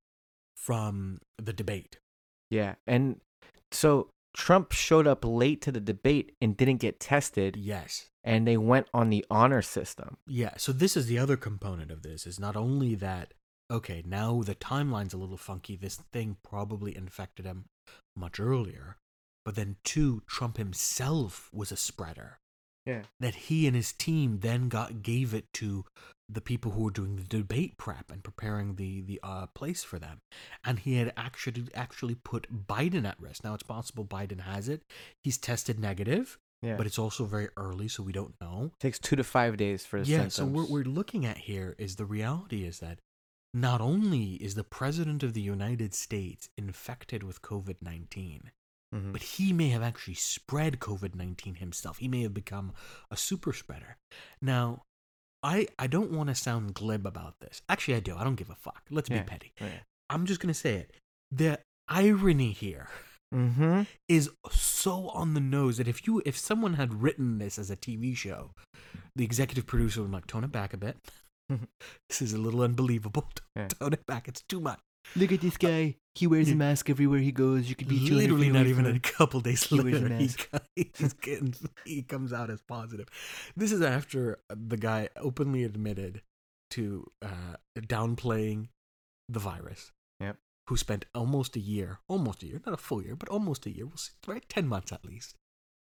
from 0.55 1.19
the 1.37 1.53
debate 1.53 1.99
Yeah. 2.49 2.75
And 2.85 3.19
so 3.71 4.09
Trump 4.35 4.71
showed 4.71 5.07
up 5.07 5.25
late 5.25 5.61
to 5.61 5.71
the 5.71 5.79
debate 5.79 6.33
and 6.41 6.55
didn't 6.55 6.77
get 6.77 6.99
tested, 6.99 7.55
yes 7.55 8.09
and 8.27 8.45
they 8.45 8.57
went 8.57 8.87
on 8.93 9.09
the 9.09 9.25
honor 9.31 9.61
system. 9.61 10.17
yeah 10.27 10.53
so 10.57 10.71
this 10.71 10.97
is 10.97 11.07
the 11.07 11.17
other 11.17 11.37
component 11.37 11.89
of 11.89 12.03
this 12.03 12.27
is 12.27 12.39
not 12.39 12.55
only 12.55 12.93
that 12.93 13.33
okay 13.71 14.03
now 14.05 14.43
the 14.43 14.53
timeline's 14.55 15.13
a 15.13 15.17
little 15.17 15.37
funky 15.37 15.75
this 15.75 15.95
thing 15.95 16.37
probably 16.43 16.95
infected 16.95 17.45
him 17.45 17.65
much 18.15 18.39
earlier 18.39 18.97
but 19.45 19.55
then 19.55 19.77
two 19.83 20.21
trump 20.27 20.57
himself 20.57 21.49
was 21.53 21.71
a 21.71 21.77
spreader 21.77 22.39
yeah. 22.87 23.01
That 23.19 23.35
he 23.35 23.67
and 23.67 23.75
his 23.75 23.91
team 23.91 24.39
then 24.39 24.69
got 24.69 25.03
gave 25.03 25.33
it 25.33 25.45
to 25.55 25.85
the 26.29 26.41
people 26.41 26.71
who 26.71 26.83
were 26.83 26.91
doing 26.91 27.15
the 27.15 27.23
debate 27.23 27.77
prep 27.77 28.11
and 28.11 28.23
preparing 28.23 28.75
the 28.75 29.01
the 29.01 29.19
uh, 29.23 29.47
place 29.47 29.83
for 29.83 29.99
them, 29.99 30.19
and 30.63 30.79
he 30.79 30.95
had 30.95 31.13
actually 31.17 31.65
actually 31.75 32.15
put 32.15 32.67
Biden 32.67 33.05
at 33.05 33.19
risk. 33.19 33.43
Now 33.43 33.53
it's 33.53 33.63
possible 33.63 34.05
Biden 34.05 34.41
has 34.41 34.69
it. 34.69 34.83
He's 35.23 35.37
tested 35.37 35.79
negative. 35.79 36.37
Yeah. 36.63 36.75
But 36.75 36.87
it's 36.87 36.97
also 36.97 37.25
very 37.25 37.49
early, 37.55 37.87
so 37.87 38.01
we 38.01 38.11
don't 38.11 38.33
know. 38.41 38.71
It 38.73 38.81
takes 38.81 38.97
two 38.97 39.15
to 39.15 39.23
five 39.23 39.57
days 39.57 39.85
for 39.85 39.97
his 39.97 40.09
yeah. 40.09 40.27
Symptoms. 40.27 40.33
So 40.33 40.45
what 40.47 40.71
we're 40.71 40.85
looking 40.85 41.23
at 41.23 41.37
here 41.37 41.75
is 41.77 41.97
the 41.97 42.05
reality 42.05 42.63
is 42.65 42.79
that 42.79 42.97
not 43.53 43.79
only 43.79 44.33
is 44.33 44.55
the 44.55 44.63
president 44.63 45.21
of 45.21 45.33
the 45.33 45.41
United 45.41 45.93
States 45.93 46.49
infected 46.57 47.21
with 47.21 47.43
COVID 47.43 47.75
19, 47.81 48.51
Mm-hmm. 48.93 49.11
But 49.11 49.21
he 49.21 49.51
may 49.51 49.69
have 49.69 49.83
actually 49.83 50.13
spread 50.13 50.79
COVID 50.79 51.15
19 51.15 51.55
himself. 51.55 51.97
He 51.97 52.07
may 52.07 52.21
have 52.21 52.33
become 52.33 52.73
a 53.11 53.17
super 53.17 53.51
spreader. 53.53 53.97
Now, 54.41 54.83
I, 55.43 55.67
I 55.77 55.87
don't 55.87 56.11
want 56.11 56.29
to 56.29 56.35
sound 56.35 56.73
glib 56.73 57.05
about 57.05 57.35
this. 57.41 57.61
Actually, 57.69 57.95
I 57.95 57.99
do. 57.99 58.15
I 58.15 58.23
don't 58.23 58.35
give 58.35 58.49
a 58.49 58.55
fuck. 58.55 58.83
Let's 58.89 59.09
yeah. 59.09 59.23
be 59.23 59.27
petty. 59.27 59.53
Yeah. 59.59 59.67
I'm 60.09 60.25
just 60.25 60.39
going 60.39 60.53
to 60.53 60.59
say 60.59 60.75
it. 60.75 60.91
The 61.31 61.59
irony 61.89 62.51
here 62.51 62.87
mm-hmm. 63.33 63.83
is 64.07 64.29
so 64.49 65.09
on 65.09 65.33
the 65.33 65.39
nose 65.39 65.77
that 65.77 65.87
if 65.87 66.07
you 66.07 66.21
if 66.25 66.37
someone 66.37 66.73
had 66.73 67.01
written 67.01 67.37
this 67.37 67.59
as 67.59 67.69
a 67.69 67.75
TV 67.75 68.15
show, 68.15 68.51
the 69.15 69.25
executive 69.25 69.67
producer 69.67 70.01
would 70.01 70.11
like 70.11 70.27
tone 70.27 70.43
it 70.43 70.51
back 70.51 70.73
a 70.73 70.77
bit. 70.77 70.97
this 72.09 72.21
is 72.21 72.33
a 72.33 72.37
little 72.37 72.61
unbelievable. 72.61 73.27
Yeah. 73.55 73.67
Tone 73.67 73.93
it 73.93 74.05
back. 74.05 74.27
It's 74.27 74.41
too 74.41 74.59
much. 74.59 74.79
Look 75.15 75.31
at 75.31 75.41
this 75.41 75.57
guy. 75.57 75.95
He 76.15 76.25
wears 76.27 76.49
a 76.49 76.55
mask 76.55 76.89
everywhere 76.89 77.19
he 77.19 77.31
goes. 77.31 77.69
You 77.69 77.75
could 77.75 77.87
be 77.87 77.99
literally 78.09 78.49
not 78.49 78.65
even 78.65 78.85
from 78.85 78.95
a 78.95 78.99
couple 78.99 79.39
days 79.39 79.63
He 79.63 79.79
wears 79.79 80.01
a 80.01 80.05
later 80.05 80.15
he, 80.15 80.23
mask. 80.23 80.49
he's 80.75 81.13
getting 81.13 81.53
he 81.85 82.01
comes 82.01 82.33
out 82.33 82.49
as 82.49 82.61
positive 82.61 83.07
this 83.55 83.71
is 83.71 83.81
after 83.83 84.39
the 84.49 84.77
guy 84.77 85.09
openly 85.17 85.63
admitted 85.63 86.21
to 86.71 87.05
uh, 87.21 87.55
downplaying 87.79 88.69
the 89.29 89.39
virus 89.39 89.91
Yep. 90.19 90.37
who 90.67 90.75
spent 90.77 91.05
almost 91.13 91.55
a 91.55 91.59
year 91.59 91.99
almost 92.09 92.41
a 92.43 92.47
year 92.47 92.61
not 92.65 92.73
a 92.73 92.77
full 92.77 93.03
year 93.03 93.15
but 93.15 93.29
almost 93.29 93.65
a 93.67 93.69
year 93.69 93.85
we'll 93.85 93.97
see, 93.97 94.13
right 94.25 94.43
10 94.49 94.67
months 94.67 94.91
at 94.91 95.05
least 95.05 95.35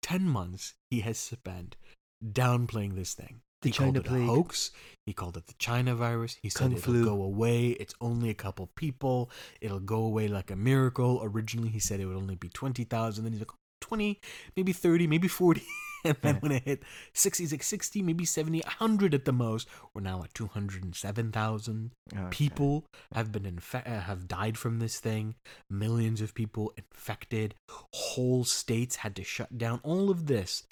10 0.03 0.23
months 0.23 0.73
he 0.91 0.99
has 1.01 1.17
spent 1.17 1.77
downplaying 2.23 2.95
this 2.95 3.13
thing 3.13 3.41
He 3.67 3.71
called 3.71 3.97
it 3.97 4.05
plague. 4.05 4.21
a 4.23 4.25
hoax. 4.25 4.71
He 5.05 5.13
called 5.13 5.37
it 5.37 5.47
the 5.47 5.53
China 5.57 5.95
virus. 5.95 6.37
He 6.41 6.49
said 6.49 6.59
Kung 6.59 6.71
it'll 6.73 6.81
flu. 6.83 7.05
go 7.05 7.21
away. 7.23 7.69
It's 7.69 7.93
only 8.01 8.29
a 8.29 8.33
couple 8.33 8.69
people. 8.75 9.29
It'll 9.61 9.79
go 9.79 10.03
away 10.03 10.27
like 10.27 10.51
a 10.51 10.55
miracle. 10.55 11.21
Originally, 11.23 11.69
he 11.69 11.79
said 11.79 11.99
it 11.99 12.05
would 12.05 12.17
only 12.17 12.35
be 12.35 12.49
20,000. 12.49 13.23
Then 13.23 13.31
he's 13.33 13.41
like, 13.41 13.51
20, 13.81 14.19
maybe 14.57 14.73
30, 14.73 15.07
maybe 15.07 15.27
40. 15.27 15.61
And 16.05 16.15
then 16.21 16.35
Yeah. 16.35 16.39
when 16.41 16.51
it 16.51 16.63
hit 16.63 16.83
60, 17.13 17.43
he's 17.43 17.51
like 17.51 17.63
60, 17.63 18.01
maybe 18.03 18.23
70, 18.23 18.59
100 18.61 19.15
at 19.15 19.25
the 19.25 19.33
most. 19.33 19.67
We're 19.95 20.01
now 20.03 20.23
at 20.23 20.33
207,000 21.11 21.91
Okay. 22.13 22.27
people 22.29 22.85
have 23.13 23.31
been 23.31 23.43
infe- 23.43 23.85
uh, 23.87 24.01
have 24.01 24.27
died 24.27 24.57
from 24.57 24.79
this 24.79 24.99
thing 24.99 25.35
millions 25.69 26.21
of 26.21 26.33
people 26.33 26.71
infected 26.77 27.55
whole 27.93 28.43
states 28.43 28.97
had 28.97 29.15
to 29.15 29.23
shut 29.23 29.57
down 29.57 29.79
all 29.83 30.09
of 30.09 30.27
this 30.27 30.63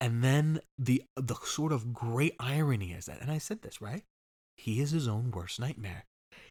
and 0.00 0.22
then 0.22 0.60
the 0.78 1.02
the 1.16 1.34
sort 1.44 1.72
of 1.72 1.92
great 1.92 2.34
irony 2.40 2.92
is 2.92 3.06
that 3.06 3.20
and 3.20 3.30
i 3.30 3.38
said 3.38 3.62
this 3.62 3.80
right 3.80 4.02
he 4.56 4.80
is 4.80 4.90
his 4.90 5.06
own 5.08 5.30
worst 5.30 5.58
nightmare 5.60 6.04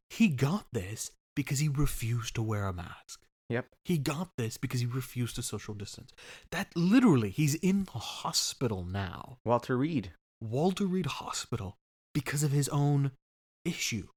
he 0.09 0.27
got 0.27 0.65
this 0.71 1.11
because 1.35 1.59
he 1.59 1.67
refused 1.67 2.35
to 2.35 2.41
wear 2.41 2.65
a 2.67 2.73
mask 2.73 3.21
Yep. 3.49 3.67
he 3.83 3.99
got 3.99 4.29
this 4.37 4.57
because 4.57 4.79
he 4.79 4.87
refused 4.87 5.35
to 5.35 5.43
social 5.43 5.75
distance 5.75 6.11
that 6.51 6.67
literally 6.75 7.29
he's 7.29 7.53
in 7.55 7.83
the 7.85 7.99
hospital 7.99 8.83
now 8.83 9.37
Walter 9.45 9.77
Reed. 9.77 10.11
walter 10.41 10.85
reed 10.87 11.05
hospital 11.05 11.75
because 12.13 12.41
of 12.41 12.51
his 12.51 12.69
own 12.69 13.11
issue 13.63 14.07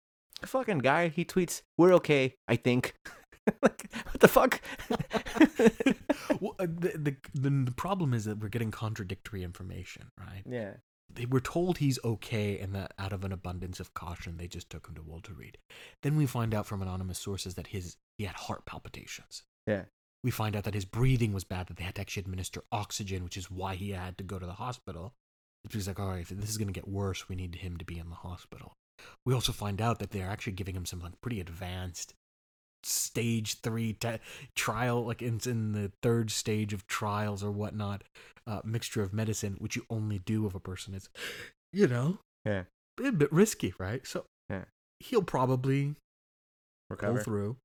The 0.41 0.47
fucking 0.47 0.79
guy. 0.79 1.09
He 1.09 1.25
tweets, 1.25 1.63
"We're 1.77 1.93
okay, 1.95 2.35
I 2.47 2.55
think." 2.57 2.95
like, 3.63 3.91
what 3.93 4.21
the 4.21 4.29
fuck? 4.29 4.61
well, 6.41 6.55
uh, 6.59 6.67
the, 6.67 7.17
the, 7.35 7.51
the 7.51 7.73
problem 7.73 8.15
is 8.15 8.25
that 8.25 8.39
we're 8.39 8.49
getting 8.49 8.71
contradictory 8.71 9.43
information, 9.43 10.11
right? 10.19 10.43
yeah. 10.49 10.75
They 11.11 11.25
were 11.25 11.41
told 11.41 11.79
he's 11.79 11.99
okay, 12.05 12.59
and 12.59 12.75
that 12.75 12.93
out 12.99 13.15
of 13.15 13.25
an 13.25 13.33
abundance 13.33 13.81
of 13.81 13.95
caution, 13.95 14.37
they 14.37 14.47
just 14.47 14.69
took 14.69 14.89
him 14.89 14.95
to 14.95 15.03
Walter 15.03 15.33
Reed. 15.33 15.57
Then 16.03 16.17
we 16.17 16.27
find 16.27 16.55
out 16.55 16.67
from 16.67 16.83
anonymous 16.83 17.19
sources 17.19 17.55
that 17.55 17.69
his 17.69 17.97
he 18.19 18.25
had 18.25 18.37
heart 18.37 18.67
palpitations. 18.67 19.45
Yeah. 19.67 19.85
We 20.23 20.31
find 20.31 20.55
out 20.55 20.65
that 20.65 20.75
his 20.75 20.85
breathing 20.85 21.33
was 21.33 21.45
bad, 21.45 21.69
that 21.69 21.79
they 21.79 21.85
had 21.85 21.95
to 21.95 22.03
actually 22.03 22.23
administer 22.23 22.63
oxygen, 22.71 23.25
which 23.25 23.39
is 23.39 23.51
why 23.51 23.75
he 23.75 23.91
had 23.91 24.19
to 24.19 24.25
go 24.25 24.39
to 24.39 24.45
the 24.45 24.53
hospital. 24.53 25.15
He's 25.71 25.89
like, 25.89 25.99
all 25.99 26.09
right, 26.09 26.21
if 26.21 26.29
this 26.29 26.51
is 26.51 26.59
going 26.59 26.69
to 26.69 26.79
get 26.79 26.89
worse, 26.89 27.29
we 27.29 27.37
need 27.37 27.55
him 27.57 27.79
to 27.79 27.85
be 27.85 27.99
in 27.99 28.11
the 28.11 28.17
hospital. 28.17 28.75
We 29.25 29.35
also 29.35 29.53
find 29.53 29.81
out 29.81 29.99
that 30.01 30.11
they're 30.11 30.29
actually 30.29 30.55
giving 30.55 30.75
him 30.75 30.87
some 30.87 31.01
like 31.01 31.21
pretty 31.21 31.41
advanced 31.41 32.15
stage 32.83 33.61
three 33.61 33.97
trial, 34.55 35.05
like 35.07 35.23
it's 35.23 35.47
in 35.47 35.73
the 35.73 35.93
third 36.03 36.31
stage 36.31 36.73
of 36.73 36.87
trials 36.87 37.43
or 37.43 37.51
whatnot, 37.51 38.05
uh, 38.47 38.61
mixture 38.65 39.03
of 39.03 39.13
medicine, 39.13 39.57
which 39.59 39.77
you 39.77 39.85
only 39.91 40.19
do 40.19 40.47
if 40.47 40.55
a 40.55 40.61
person 40.61 40.95
is, 40.95 41.09
you 41.73 41.87
know, 41.87 42.19
Yeah. 42.45 42.65
a 43.03 43.13
bit 43.13 43.33
risky, 43.33 43.75
right? 43.79 44.07
So 44.07 44.27
Yeah. 44.49 44.65
he'll 45.01 45.23
probably 45.23 45.97
Recover. 46.91 47.15
pull 47.15 47.25
through, 47.25 47.57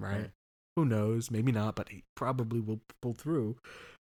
right? 0.00 0.16
Right. 0.20 0.30
Who 0.76 0.84
knows? 0.86 1.30
Maybe 1.30 1.52
not, 1.52 1.76
but 1.76 1.90
he 1.90 2.02
probably 2.16 2.58
will 2.60 2.80
pull 3.02 3.12
through. 3.12 3.58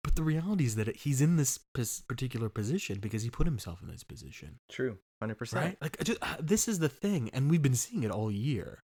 But 0.04 0.16
the 0.16 0.24
reality 0.24 0.66
is 0.66 0.76
that 0.76 0.96
he's 0.98 1.22
in 1.22 1.36
this 1.38 1.60
particular 2.08 2.50
position 2.50 3.00
because 3.00 3.24
he 3.24 3.30
put 3.30 3.48
himself 3.48 3.82
in 3.82 3.88
this 3.88 4.04
position, 4.04 4.60
True. 4.70 4.98
Hundred 5.22 5.36
percent. 5.36 5.64
right? 5.66 5.78
Like, 5.82 6.04
just, 6.04 6.20
uh, 6.22 6.38
this 6.40 6.68
is 6.68 6.80
the 6.80 6.90
thing, 6.90 7.30
and 7.32 7.50
we've 7.50 7.62
been 7.62 7.76
seeing 7.76 8.04
it 8.04 8.12
all 8.12 8.32
year. 8.32 8.84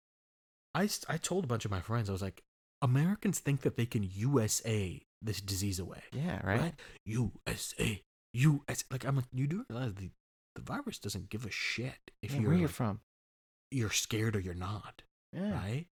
I, 0.73 0.89
I 1.09 1.17
told 1.17 1.43
a 1.43 1.47
bunch 1.47 1.65
of 1.65 1.71
my 1.71 1.81
friends, 1.81 2.09
I 2.09 2.13
was 2.13 2.21
like, 2.21 2.43
Americans 2.81 3.39
think 3.39 3.61
that 3.61 3.75
they 3.77 3.85
can 3.85 4.03
USA 4.03 5.01
this 5.21 5.41
disease 5.41 5.79
away, 5.79 6.01
Yeah. 6.13 6.39
Right. 6.45 6.59
right? 6.61 6.73
USA, 7.05 8.01
US. 8.33 8.83
Like, 8.89 9.05
I'm 9.05 9.15
like, 9.17 9.25
you 9.33 9.47
do 9.47 9.65
realize 9.69 9.93
the, 9.95 10.09
the 10.55 10.61
virus 10.61 10.97
doesn't 10.97 11.29
give 11.29 11.45
a 11.45 11.51
shit 11.51 12.11
if 12.23 12.31
Yeah, 12.33 12.39
you're 12.41 12.49
where 12.49 12.59
you're 12.59 12.67
from. 12.69 13.01
you're 13.69 13.89
scared 13.91 14.35
or 14.35 14.39
you're 14.39 14.53
not 14.53 15.03
Yeah. 15.33 15.51
right? 15.51 15.85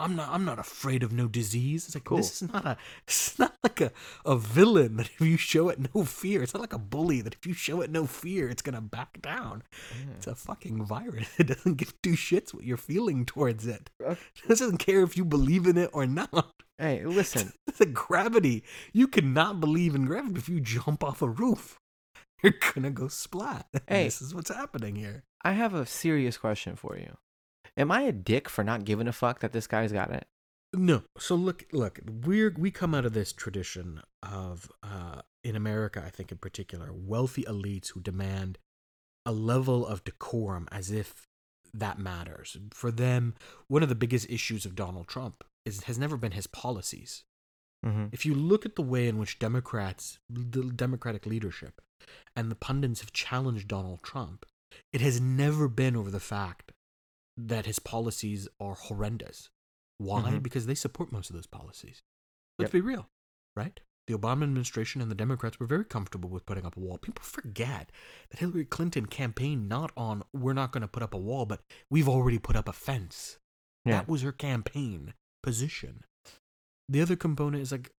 I'm 0.00 0.16
not. 0.16 0.28
I'm 0.30 0.44
not 0.44 0.58
afraid 0.58 1.02
of 1.02 1.12
no 1.12 1.28
disease. 1.28 1.86
It's 1.86 1.94
like 1.94 2.04
Cool. 2.04 2.16
this 2.18 2.42
is 2.42 2.52
not 2.52 2.64
a. 2.66 2.76
It's 3.06 3.38
not 3.38 3.54
like 3.62 3.80
a, 3.80 3.92
a 4.24 4.36
villain 4.36 4.96
that 4.96 5.06
if 5.06 5.20
you 5.20 5.36
show 5.36 5.68
it 5.68 5.94
no 5.94 6.04
fear, 6.04 6.42
it's 6.42 6.54
not 6.54 6.60
like 6.60 6.72
a 6.72 6.78
bully 6.78 7.20
that 7.22 7.34
if 7.34 7.46
you 7.46 7.54
show 7.54 7.80
it 7.80 7.90
no 7.90 8.06
fear, 8.06 8.48
it's 8.48 8.62
gonna 8.62 8.80
back 8.80 9.20
down. 9.22 9.62
Yeah. 9.92 10.14
It's 10.16 10.26
a 10.26 10.34
fucking 10.34 10.84
virus. 10.84 11.28
It 11.38 11.46
doesn't 11.48 11.76
give 11.76 11.94
two 12.02 12.12
shits 12.12 12.52
what 12.52 12.64
you're 12.64 12.76
feeling 12.76 13.24
towards 13.24 13.66
it. 13.66 13.90
Okay. 14.02 14.12
Uh, 14.12 14.14
it 14.44 14.48
doesn't 14.48 14.78
care 14.78 15.02
if 15.02 15.16
you 15.16 15.24
believe 15.24 15.66
in 15.66 15.76
it 15.78 15.90
or 15.92 16.06
not. 16.06 16.54
Hey, 16.78 17.04
listen. 17.04 17.52
the 17.78 17.86
gravity. 17.86 18.64
You 18.92 19.06
cannot 19.06 19.60
believe 19.60 19.94
in 19.94 20.06
gravity 20.06 20.38
if 20.38 20.48
you 20.48 20.60
jump 20.60 21.04
off 21.04 21.20
a 21.22 21.28
roof. 21.28 21.78
You're 22.42 22.54
gonna 22.74 22.90
go 22.90 23.08
splat. 23.08 23.66
Hey. 23.86 24.04
This 24.04 24.22
is 24.22 24.34
what's 24.34 24.48
happening 24.54 24.96
here. 24.96 25.24
I 25.44 25.52
have 25.52 25.74
a 25.74 25.84
serious 25.86 26.38
question 26.38 26.76
for 26.76 26.96
you. 26.96 27.16
Am 27.80 27.90
I 27.90 28.02
a 28.02 28.12
dick 28.12 28.46
for 28.46 28.62
not 28.62 28.84
giving 28.84 29.08
a 29.08 29.12
fuck 29.12 29.40
that 29.40 29.52
this 29.52 29.66
guy's 29.66 29.90
got 29.90 30.10
it? 30.10 30.26
No. 30.74 31.02
So 31.18 31.34
look, 31.34 31.64
look, 31.72 31.98
we're 32.26 32.54
we 32.56 32.70
come 32.70 32.94
out 32.94 33.06
of 33.06 33.14
this 33.14 33.32
tradition 33.32 34.02
of 34.22 34.70
uh 34.82 35.22
in 35.42 35.56
America, 35.56 36.02
I 36.04 36.10
think 36.10 36.30
in 36.30 36.36
particular, 36.36 36.90
wealthy 36.92 37.44
elites 37.44 37.92
who 37.92 38.00
demand 38.00 38.58
a 39.24 39.32
level 39.32 39.86
of 39.86 40.04
decorum 40.04 40.68
as 40.70 40.90
if 40.90 41.26
that 41.72 41.98
matters. 41.98 42.58
For 42.74 42.90
them, 42.90 43.34
one 43.68 43.82
of 43.82 43.88
the 43.88 43.94
biggest 43.94 44.28
issues 44.28 44.66
of 44.66 44.74
Donald 44.74 45.08
Trump 45.08 45.42
is 45.64 45.84
has 45.84 45.98
never 45.98 46.18
been 46.18 46.32
his 46.32 46.46
policies. 46.46 47.24
Mm-hmm. 47.84 48.08
If 48.12 48.26
you 48.26 48.34
look 48.34 48.66
at 48.66 48.76
the 48.76 48.82
way 48.82 49.08
in 49.08 49.16
which 49.16 49.38
Democrats, 49.38 50.18
the 50.28 50.64
Democratic 50.64 51.24
leadership, 51.24 51.80
and 52.36 52.50
the 52.50 52.56
pundits 52.56 53.00
have 53.00 53.14
challenged 53.14 53.68
Donald 53.68 54.02
Trump, 54.02 54.44
it 54.92 55.00
has 55.00 55.18
never 55.18 55.66
been 55.66 55.96
over 55.96 56.10
the 56.10 56.20
fact 56.20 56.72
that 57.48 57.66
his 57.66 57.78
policies 57.78 58.48
are 58.60 58.74
horrendous. 58.74 59.50
Why? 59.98 60.32
Mhm. 60.32 60.42
Because 60.42 60.66
they 60.66 60.74
support 60.74 61.12
most 61.12 61.30
of 61.30 61.34
those 61.36 61.46
policies. 61.46 62.02
Let's 62.58 62.68
Yep. 62.68 62.72
be 62.72 62.80
real, 62.80 63.08
right? 63.56 63.78
The 64.06 64.14
Obama 64.18 64.42
administration 64.42 65.00
and 65.00 65.10
the 65.10 65.14
Democrats 65.14 65.60
were 65.60 65.66
very 65.66 65.84
comfortable 65.84 66.30
with 66.30 66.46
putting 66.46 66.66
up 66.66 66.76
a 66.76 66.80
wall. 66.80 66.98
People 66.98 67.22
forget 67.22 67.92
that 68.30 68.40
Hillary 68.40 68.64
Clinton 68.64 69.06
campaigned 69.06 69.68
not 69.68 69.92
on 69.96 70.24
we're 70.32 70.52
not 70.52 70.72
going 70.72 70.80
to 70.82 70.88
put 70.88 71.02
up 71.02 71.14
a 71.14 71.18
wall, 71.18 71.46
but 71.46 71.62
we've 71.90 72.08
already 72.08 72.38
put 72.38 72.56
up 72.56 72.66
a 72.68 72.72
fence. 72.72 73.38
Yeah. 73.84 73.92
That 74.00 74.08
was 74.08 74.22
her 74.22 74.32
campaign 74.32 75.14
position. 75.42 76.04
The 76.88 77.00
other 77.00 77.14
component 77.16 77.62
is 77.62 77.70
like 77.72 77.92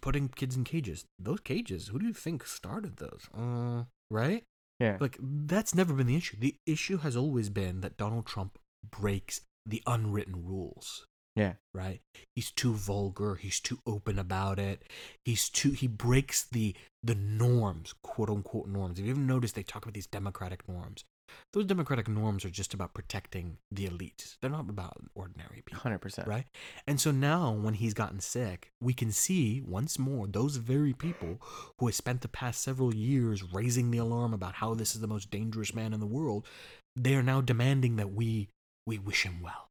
putting 0.00 0.28
kids 0.28 0.56
in 0.56 0.64
cages. 0.64 1.06
Those 1.18 1.40
cages, 1.40 1.88
who 1.88 1.98
do 1.98 2.06
you 2.06 2.12
think 2.14 2.46
started 2.46 2.98
those? 2.98 3.28
Uh, 3.34 3.84
right? 4.10 4.44
Yeah. 4.78 4.98
Like 5.00 5.16
that's 5.20 5.74
never 5.74 5.94
been 5.94 6.06
the 6.06 6.16
issue. 6.16 6.36
The 6.38 6.56
issue 6.66 6.98
has 6.98 7.16
always 7.16 7.48
been 7.48 7.80
that 7.80 7.96
Donald 7.96 8.26
Trump 8.26 8.58
breaks 8.90 9.40
the 9.64 9.82
unwritten 9.86 10.44
rules. 10.44 11.06
Yeah. 11.34 11.54
Right? 11.74 12.00
He's 12.34 12.50
too 12.50 12.72
vulgar, 12.72 13.34
he's 13.34 13.60
too 13.60 13.78
open 13.86 14.18
about 14.18 14.58
it. 14.58 14.82
He's 15.24 15.50
too 15.50 15.72
he 15.72 15.86
breaks 15.86 16.44
the 16.44 16.74
the 17.02 17.14
norms, 17.14 17.94
quote 18.02 18.30
unquote 18.30 18.68
norms. 18.68 18.98
If 18.98 19.04
you 19.04 19.10
ever 19.12 19.20
noticed 19.20 19.54
they 19.54 19.62
talk 19.62 19.84
about 19.84 19.94
these 19.94 20.06
democratic 20.06 20.66
norms. 20.68 21.04
Those 21.52 21.64
democratic 21.66 22.06
norms 22.08 22.44
are 22.44 22.50
just 22.50 22.72
about 22.72 22.94
protecting 22.94 23.58
the 23.72 23.88
elites. 23.88 24.36
They're 24.40 24.50
not 24.50 24.70
about 24.70 24.96
ordinary 25.14 25.62
people 25.66 25.80
Hundred 25.80 25.98
percent. 25.98 26.28
right? 26.28 26.46
And 26.86 27.00
so 27.00 27.10
now, 27.10 27.50
when 27.50 27.74
he's 27.74 27.94
gotten 27.94 28.20
sick, 28.20 28.70
we 28.80 28.94
can 28.94 29.10
see 29.10 29.60
once 29.60 29.98
more 29.98 30.28
those 30.28 30.56
very 30.56 30.92
people 30.92 31.40
who 31.78 31.86
have 31.86 31.96
spent 31.96 32.20
the 32.20 32.28
past 32.28 32.62
several 32.62 32.94
years 32.94 33.42
raising 33.52 33.90
the 33.90 33.98
alarm 33.98 34.32
about 34.34 34.54
how 34.54 34.74
this 34.74 34.94
is 34.94 35.00
the 35.00 35.08
most 35.08 35.30
dangerous 35.30 35.74
man 35.74 35.92
in 35.92 35.98
the 36.00 36.06
world. 36.06 36.46
They 36.94 37.16
are 37.16 37.24
now 37.24 37.40
demanding 37.40 37.96
that 37.96 38.12
we 38.12 38.48
we 38.86 38.98
wish 38.98 39.24
him 39.24 39.40
well. 39.42 39.70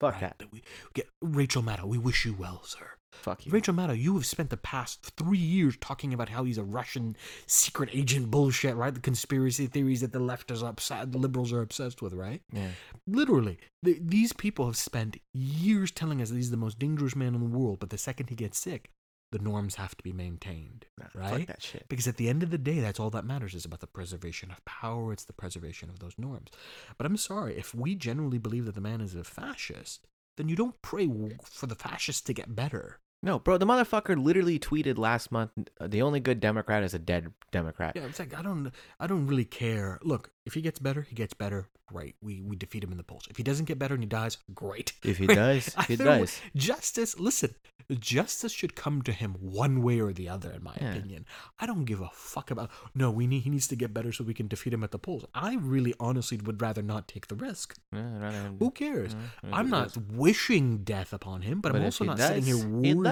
Fuck 0.00 0.14
right? 0.14 0.38
that. 0.38 0.52
we 0.52 0.62
get 0.94 1.08
Rachel 1.20 1.62
Maddow. 1.62 1.84
We 1.84 1.98
wish 1.98 2.24
you 2.24 2.34
well, 2.34 2.62
sir. 2.64 2.86
Fuck 3.12 3.44
you. 3.44 3.52
Rachel 3.52 3.74
Maddow, 3.74 4.00
you 4.00 4.14
have 4.14 4.24
spent 4.24 4.50
the 4.50 4.56
past 4.56 5.12
three 5.16 5.38
years 5.38 5.76
talking 5.78 6.14
about 6.14 6.30
how 6.30 6.44
he's 6.44 6.56
a 6.56 6.62
Russian 6.62 7.16
secret 7.46 7.90
agent 7.92 8.30
bullshit, 8.30 8.76
right? 8.76 8.94
The 8.94 9.00
conspiracy 9.00 9.66
theories 9.66 10.00
that 10.00 10.12
the 10.12 10.20
left 10.20 10.50
is 10.50 10.62
upset, 10.62 11.12
the 11.12 11.18
liberals 11.18 11.52
are 11.52 11.60
obsessed 11.60 12.00
with, 12.00 12.14
right? 12.14 12.40
Yeah. 12.52 12.68
Literally, 13.06 13.58
th 13.84 13.98
these 14.00 14.32
people 14.32 14.64
have 14.66 14.76
spent 14.76 15.18
years 15.34 15.90
telling 15.90 16.22
us 16.22 16.30
that 16.30 16.36
he's 16.36 16.50
the 16.50 16.56
most 16.56 16.78
dangerous 16.78 17.16
man 17.16 17.34
in 17.34 17.40
the 17.40 17.58
world, 17.58 17.80
but 17.80 17.90
the 17.90 17.98
second 17.98 18.30
he 18.30 18.36
gets 18.36 18.58
sick, 18.58 18.90
the 19.32 19.38
norms 19.38 19.76
have 19.76 19.96
to 19.96 20.02
be 20.02 20.12
maintained, 20.12 20.86
Nah, 20.98 21.06
right? 21.14 21.46
That 21.46 21.62
shit. 21.62 21.86
Because 21.88 22.08
at 22.08 22.16
the 22.16 22.28
end 22.28 22.42
of 22.42 22.50
the 22.50 22.58
day, 22.58 22.80
that's 22.80 22.98
all 22.98 23.10
that 23.10 23.24
matters 23.24 23.54
is 23.54 23.64
about 23.64 23.80
the 23.80 23.86
preservation 23.86 24.50
of 24.50 24.64
power. 24.64 25.12
It's 25.12 25.24
the 25.24 25.32
preservation 25.32 25.88
of 25.88 26.00
those 26.00 26.14
norms. 26.18 26.50
But 26.98 27.06
I'm 27.06 27.16
sorry, 27.16 27.56
if 27.56 27.74
we 27.74 27.94
generally 27.94 28.38
believe 28.38 28.66
that 28.66 28.74
the 28.74 28.80
man 28.80 29.00
is 29.00 29.14
a 29.14 29.24
fascist, 29.24 30.06
then 30.36 30.48
you 30.48 30.56
don't 30.56 30.80
pray 30.82 31.08
for 31.44 31.66
the 31.66 31.74
fascists 31.74 32.22
to 32.22 32.32
get 32.32 32.56
better. 32.56 32.98
No, 33.22 33.38
bro, 33.38 33.58
the 33.58 33.66
motherfucker 33.66 34.22
literally 34.22 34.58
tweeted 34.58 34.96
last 34.96 35.30
month 35.30 35.50
uh, 35.78 35.86
the 35.86 36.00
only 36.00 36.20
good 36.20 36.40
Democrat 36.40 36.82
is 36.82 36.94
a 36.94 36.98
dead 36.98 37.30
Democrat. 37.52 37.92
Yeah, 37.94 38.06
it's 38.06 38.18
like 38.18 38.36
I 38.36 38.40
don't, 38.40 38.72
I 38.98 39.06
don't 39.06 39.26
really 39.26 39.44
care. 39.44 39.98
Look, 40.02 40.30
if 40.50 40.54
he 40.54 40.62
gets 40.68 40.78
better, 40.80 41.02
he 41.02 41.14
gets 41.14 41.34
better. 41.44 41.60
Great, 41.86 42.14
we 42.26 42.40
we 42.50 42.54
defeat 42.64 42.82
him 42.84 42.92
in 42.94 42.98
the 42.98 43.08
polls. 43.10 43.24
If 43.30 43.36
he 43.36 43.42
doesn't 43.50 43.66
get 43.70 43.78
better 43.82 43.94
and 43.94 44.02
he 44.02 44.08
dies, 44.08 44.34
great. 44.54 44.88
If 45.12 45.16
he 45.18 45.26
Right? 45.26 45.34
does, 45.36 45.64
he 45.88 45.96
think 45.96 46.08
does. 46.08 46.40
Justice, 46.54 47.12
listen, 47.28 47.54
justice 47.98 48.52
should 48.52 48.74
come 48.84 49.02
to 49.08 49.12
him 49.12 49.34
one 49.40 49.74
way 49.86 50.00
or 50.00 50.12
the 50.12 50.28
other, 50.28 50.50
in 50.58 50.62
my 50.62 50.76
Yeah. 50.80 50.90
opinion. 50.90 51.22
I 51.58 51.66
don't 51.66 51.84
give 51.84 52.00
a 52.00 52.10
fuck 52.12 52.50
about. 52.50 52.70
No, 52.94 53.10
we 53.18 53.26
need 53.26 53.40
he 53.46 53.50
needs 53.50 53.68
to 53.68 53.76
get 53.76 53.92
better 53.98 54.12
so 54.12 54.22
we 54.24 54.34
can 54.34 54.48
defeat 54.48 54.72
him 54.76 54.84
at 54.84 54.92
the 54.92 54.98
polls. 55.06 55.24
I 55.34 55.56
really, 55.74 55.94
honestly, 55.98 56.38
would 56.46 56.60
rather 56.62 56.82
not 56.82 57.08
take 57.08 57.26
the 57.28 57.34
risk. 57.48 57.76
Yeah, 57.92 58.18
rather 58.18 58.42
Who 58.60 58.70
cares? 58.70 59.12
Yeah, 59.14 59.56
I'm 59.56 59.68
not 59.70 59.96
wishing 60.24 60.66
death 60.84 61.12
upon 61.12 61.42
him, 61.42 61.60
but, 61.60 61.74
I'm 61.74 61.82
also 61.84 62.04
not 62.04 62.18
does, 62.18 62.28
sitting 62.28 62.44
here 62.44 62.56
He 62.82 62.94
worried. 62.94 63.04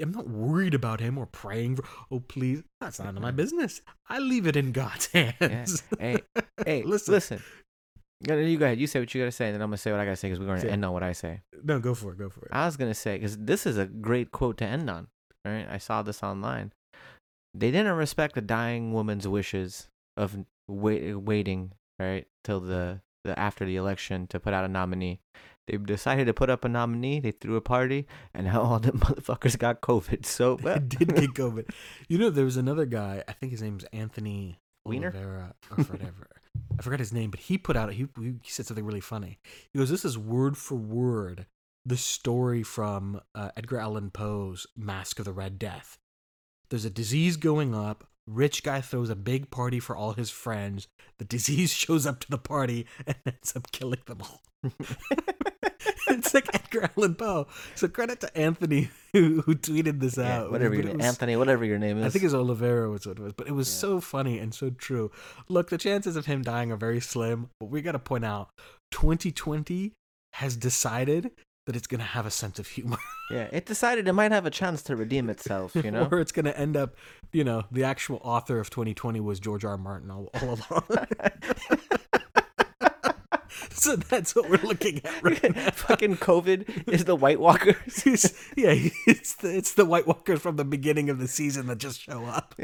I'm 0.00 0.12
not 0.12 0.28
worried 0.28 0.74
about 0.74 1.00
him 1.00 1.16
or 1.16 1.26
praying 1.26 1.76
for. 1.76 1.84
Oh, 2.10 2.20
please, 2.20 2.62
that's 2.80 2.98
none 2.98 3.16
of 3.16 3.22
my 3.22 3.30
business. 3.30 3.80
I 4.08 4.18
leave 4.18 4.46
it 4.46 4.56
in 4.56 4.72
God's 4.72 5.06
hands. 5.12 5.82
Hey, 5.98 6.18
hey, 6.66 6.82
Listen. 6.86 7.14
listen. 7.14 7.42
You 8.20 8.26
go- 8.28 8.36
You 8.38 8.58
go 8.58 8.66
ahead. 8.66 8.78
You 8.80 8.86
say 8.86 9.00
what 9.00 9.14
you 9.14 9.20
gotta 9.22 9.32
say, 9.32 9.46
and 9.46 9.54
then 9.54 9.62
I'm 9.62 9.68
gonna 9.68 9.78
say 9.78 9.90
what 9.90 10.00
I 10.00 10.04
gotta 10.04 10.16
say 10.16 10.28
because 10.28 10.40
we're 10.40 10.54
gonna 10.54 10.68
end 10.68 10.84
on 10.84 10.92
what 10.92 11.02
I 11.02 11.12
say. 11.12 11.40
no, 11.64 11.78
go 11.80 11.94
for 11.94 12.12
it. 12.12 12.18
Go 12.18 12.28
for 12.28 12.44
it. 12.46 12.48
I 12.52 12.66
was 12.66 12.76
gonna 12.76 12.94
say 12.94 13.16
because 13.16 13.38
this 13.38 13.64
is 13.66 13.78
a 13.78 13.86
great 13.86 14.30
quote 14.32 14.58
to 14.58 14.64
end 14.66 14.90
on. 14.90 15.06
All 15.46 15.52
right, 15.52 15.66
I 15.70 15.78
saw 15.78 16.02
this 16.02 16.22
online. 16.22 16.72
They 17.54 17.70
didn't 17.70 17.94
respect 17.96 18.34
the 18.34 18.40
dying 18.42 18.92
woman's 18.92 19.26
wishes 19.26 19.88
of 20.16 20.36
wait, 20.68 21.14
waiting 21.14 21.72
right 21.98 22.26
till 22.44 22.60
the, 22.60 23.00
the 23.24 23.38
after 23.38 23.64
the 23.64 23.76
election 23.76 24.26
to 24.28 24.38
put 24.40 24.52
out 24.52 24.64
a 24.64 24.68
nominee. 24.68 25.20
They 25.68 25.76
decided 25.76 26.26
to 26.26 26.34
put 26.34 26.50
up 26.50 26.64
a 26.64 26.68
nominee. 26.68 27.20
They 27.20 27.30
threw 27.30 27.56
a 27.56 27.60
party, 27.60 28.06
and 28.34 28.46
now 28.46 28.62
all 28.62 28.78
the 28.80 28.92
motherfuckers 29.04 29.58
got 29.58 29.80
COVID. 29.80 30.26
So 30.26 30.58
I 30.64 30.78
did 30.78 31.14
get 31.14 31.30
COVID. 31.34 31.70
You 32.08 32.18
know, 32.18 32.30
there 32.30 32.44
was 32.44 32.56
another 32.56 32.86
guy. 32.86 33.22
I 33.28 33.32
think 33.32 33.52
his 33.52 33.62
name's 33.62 33.84
Anthony? 33.92 34.58
Oliveira 34.86 35.54
or 35.70 35.84
whatever. 35.84 36.28
I 36.78 36.82
forgot 36.82 36.98
his 36.98 37.12
name, 37.12 37.30
but 37.30 37.40
he 37.40 37.58
put 37.58 37.76
out. 37.76 37.92
He 37.92 38.08
he 38.16 38.38
said 38.44 38.64
something 38.64 38.86
really 38.86 39.00
funny. 39.00 39.38
He 39.70 39.78
goes, 39.78 39.90
"This 39.90 40.04
is 40.04 40.16
word 40.16 40.56
for 40.56 40.76
word 40.76 41.46
the 41.84 41.96
story 41.96 42.62
from 42.62 43.20
uh, 43.34 43.50
Edgar 43.56 43.78
Allan 43.78 44.10
Poe's 44.10 44.66
Masque 44.76 45.18
of 45.18 45.24
the 45.24 45.32
Red 45.32 45.58
Death. 45.58 45.98
There's 46.70 46.84
a 46.84 46.90
disease 46.90 47.36
going 47.36 47.74
up. 47.74 48.04
Rich 48.26 48.62
guy 48.62 48.82
throws 48.82 49.08
a 49.08 49.16
big 49.16 49.50
party 49.50 49.80
for 49.80 49.96
all 49.96 50.12
his 50.12 50.30
friends. 50.30 50.86
The 51.18 51.24
disease 51.24 51.72
shows 51.72 52.06
up 52.06 52.20
to 52.20 52.30
the 52.30 52.38
party 52.38 52.86
and 53.06 53.16
ends 53.26 53.56
up 53.56 53.72
killing 53.72 54.02
them 54.06 54.20
all. 54.22 54.42
it's 56.18 56.34
like 56.34 56.48
Edgar 56.54 56.90
Allan 56.96 57.14
Poe. 57.14 57.46
So 57.74 57.88
credit 57.88 58.20
to 58.20 58.36
Anthony 58.36 58.90
who, 59.12 59.42
who 59.42 59.54
tweeted 59.54 60.00
this 60.00 60.16
Yeah, 60.16 60.40
out. 60.42 60.50
whatever 60.52 60.70
But 60.70 60.76
your 60.76 60.84
name, 60.88 60.96
was- 60.98 61.06
Anthony, 61.06 61.36
whatever 61.36 61.64
your 61.64 61.78
name 61.78 61.98
is. 61.98 62.06
I 62.06 62.08
think 62.10 62.24
it's 62.24 62.34
Oliveira 62.34 62.90
was 62.90 63.06
what 63.06 63.18
it 63.18 63.22
was, 63.22 63.32
but 63.32 63.46
it 63.48 63.52
was 63.52 63.68
Yeah. 63.68 63.80
so 63.80 64.00
funny 64.00 64.38
and 64.38 64.54
so 64.54 64.70
true. 64.70 65.10
Look, 65.48 65.70
the 65.70 65.78
chances 65.78 66.16
of 66.16 66.26
him 66.26 66.42
dying 66.42 66.72
are 66.72 66.76
very 66.76 67.00
slim, 67.00 67.50
but 67.60 67.66
we 67.66 67.82
got 67.82 67.92
to 67.92 67.98
point 67.98 68.24
out 68.24 68.50
2020 68.92 69.92
has 70.34 70.56
decided 70.56 71.30
that 71.66 71.76
it's 71.76 71.86
going 71.86 71.98
to 72.00 72.04
have 72.06 72.24
a 72.24 72.30
sense 72.30 72.58
of 72.58 72.66
humor. 72.66 72.96
yeah. 73.30 73.48
It 73.52 73.66
decided 73.66 74.08
it 74.08 74.12
might 74.14 74.32
have 74.32 74.46
a 74.46 74.50
chance 74.50 74.82
to 74.84 74.96
redeem 74.96 75.28
itself. 75.28 75.74
You 75.74 75.90
know. 75.90 76.08
or 76.10 76.18
it's 76.20 76.32
going 76.32 76.46
to 76.46 76.58
end 76.58 76.76
up, 76.78 76.94
you 77.32 77.44
know, 77.44 77.64
the 77.70 77.84
actual 77.84 78.20
author 78.24 78.58
of 78.58 78.70
2020 78.70 79.20
was 79.20 79.38
George 79.38 79.64
R. 79.66 79.72
R. 79.72 79.76
Martin 79.78 80.10
all, 80.10 80.30
all 80.40 80.58
along. 80.70 81.06
so 83.70 83.96
that's 83.96 84.34
what 84.34 84.48
we're 84.48 84.62
looking 84.62 85.00
at 85.04 85.22
right 85.22 85.42
now. 85.56 85.70
Fucking 85.70 86.16
COVID 86.16 86.88
is 86.88 87.04
the 87.04 87.16
White 87.16 87.40
Walkers. 87.40 88.34
Yeah, 88.56 88.74
it's 89.06 89.34
the, 89.36 89.56
it's 89.56 89.74
the 89.74 89.84
White 89.84 90.06
Walkers 90.06 90.40
from 90.40 90.56
the 90.56 90.64
beginning 90.64 91.10
of 91.10 91.18
the 91.18 91.28
season 91.28 91.66
that 91.66 91.78
just 91.78 92.00
show 92.00 92.24
up 92.24 92.54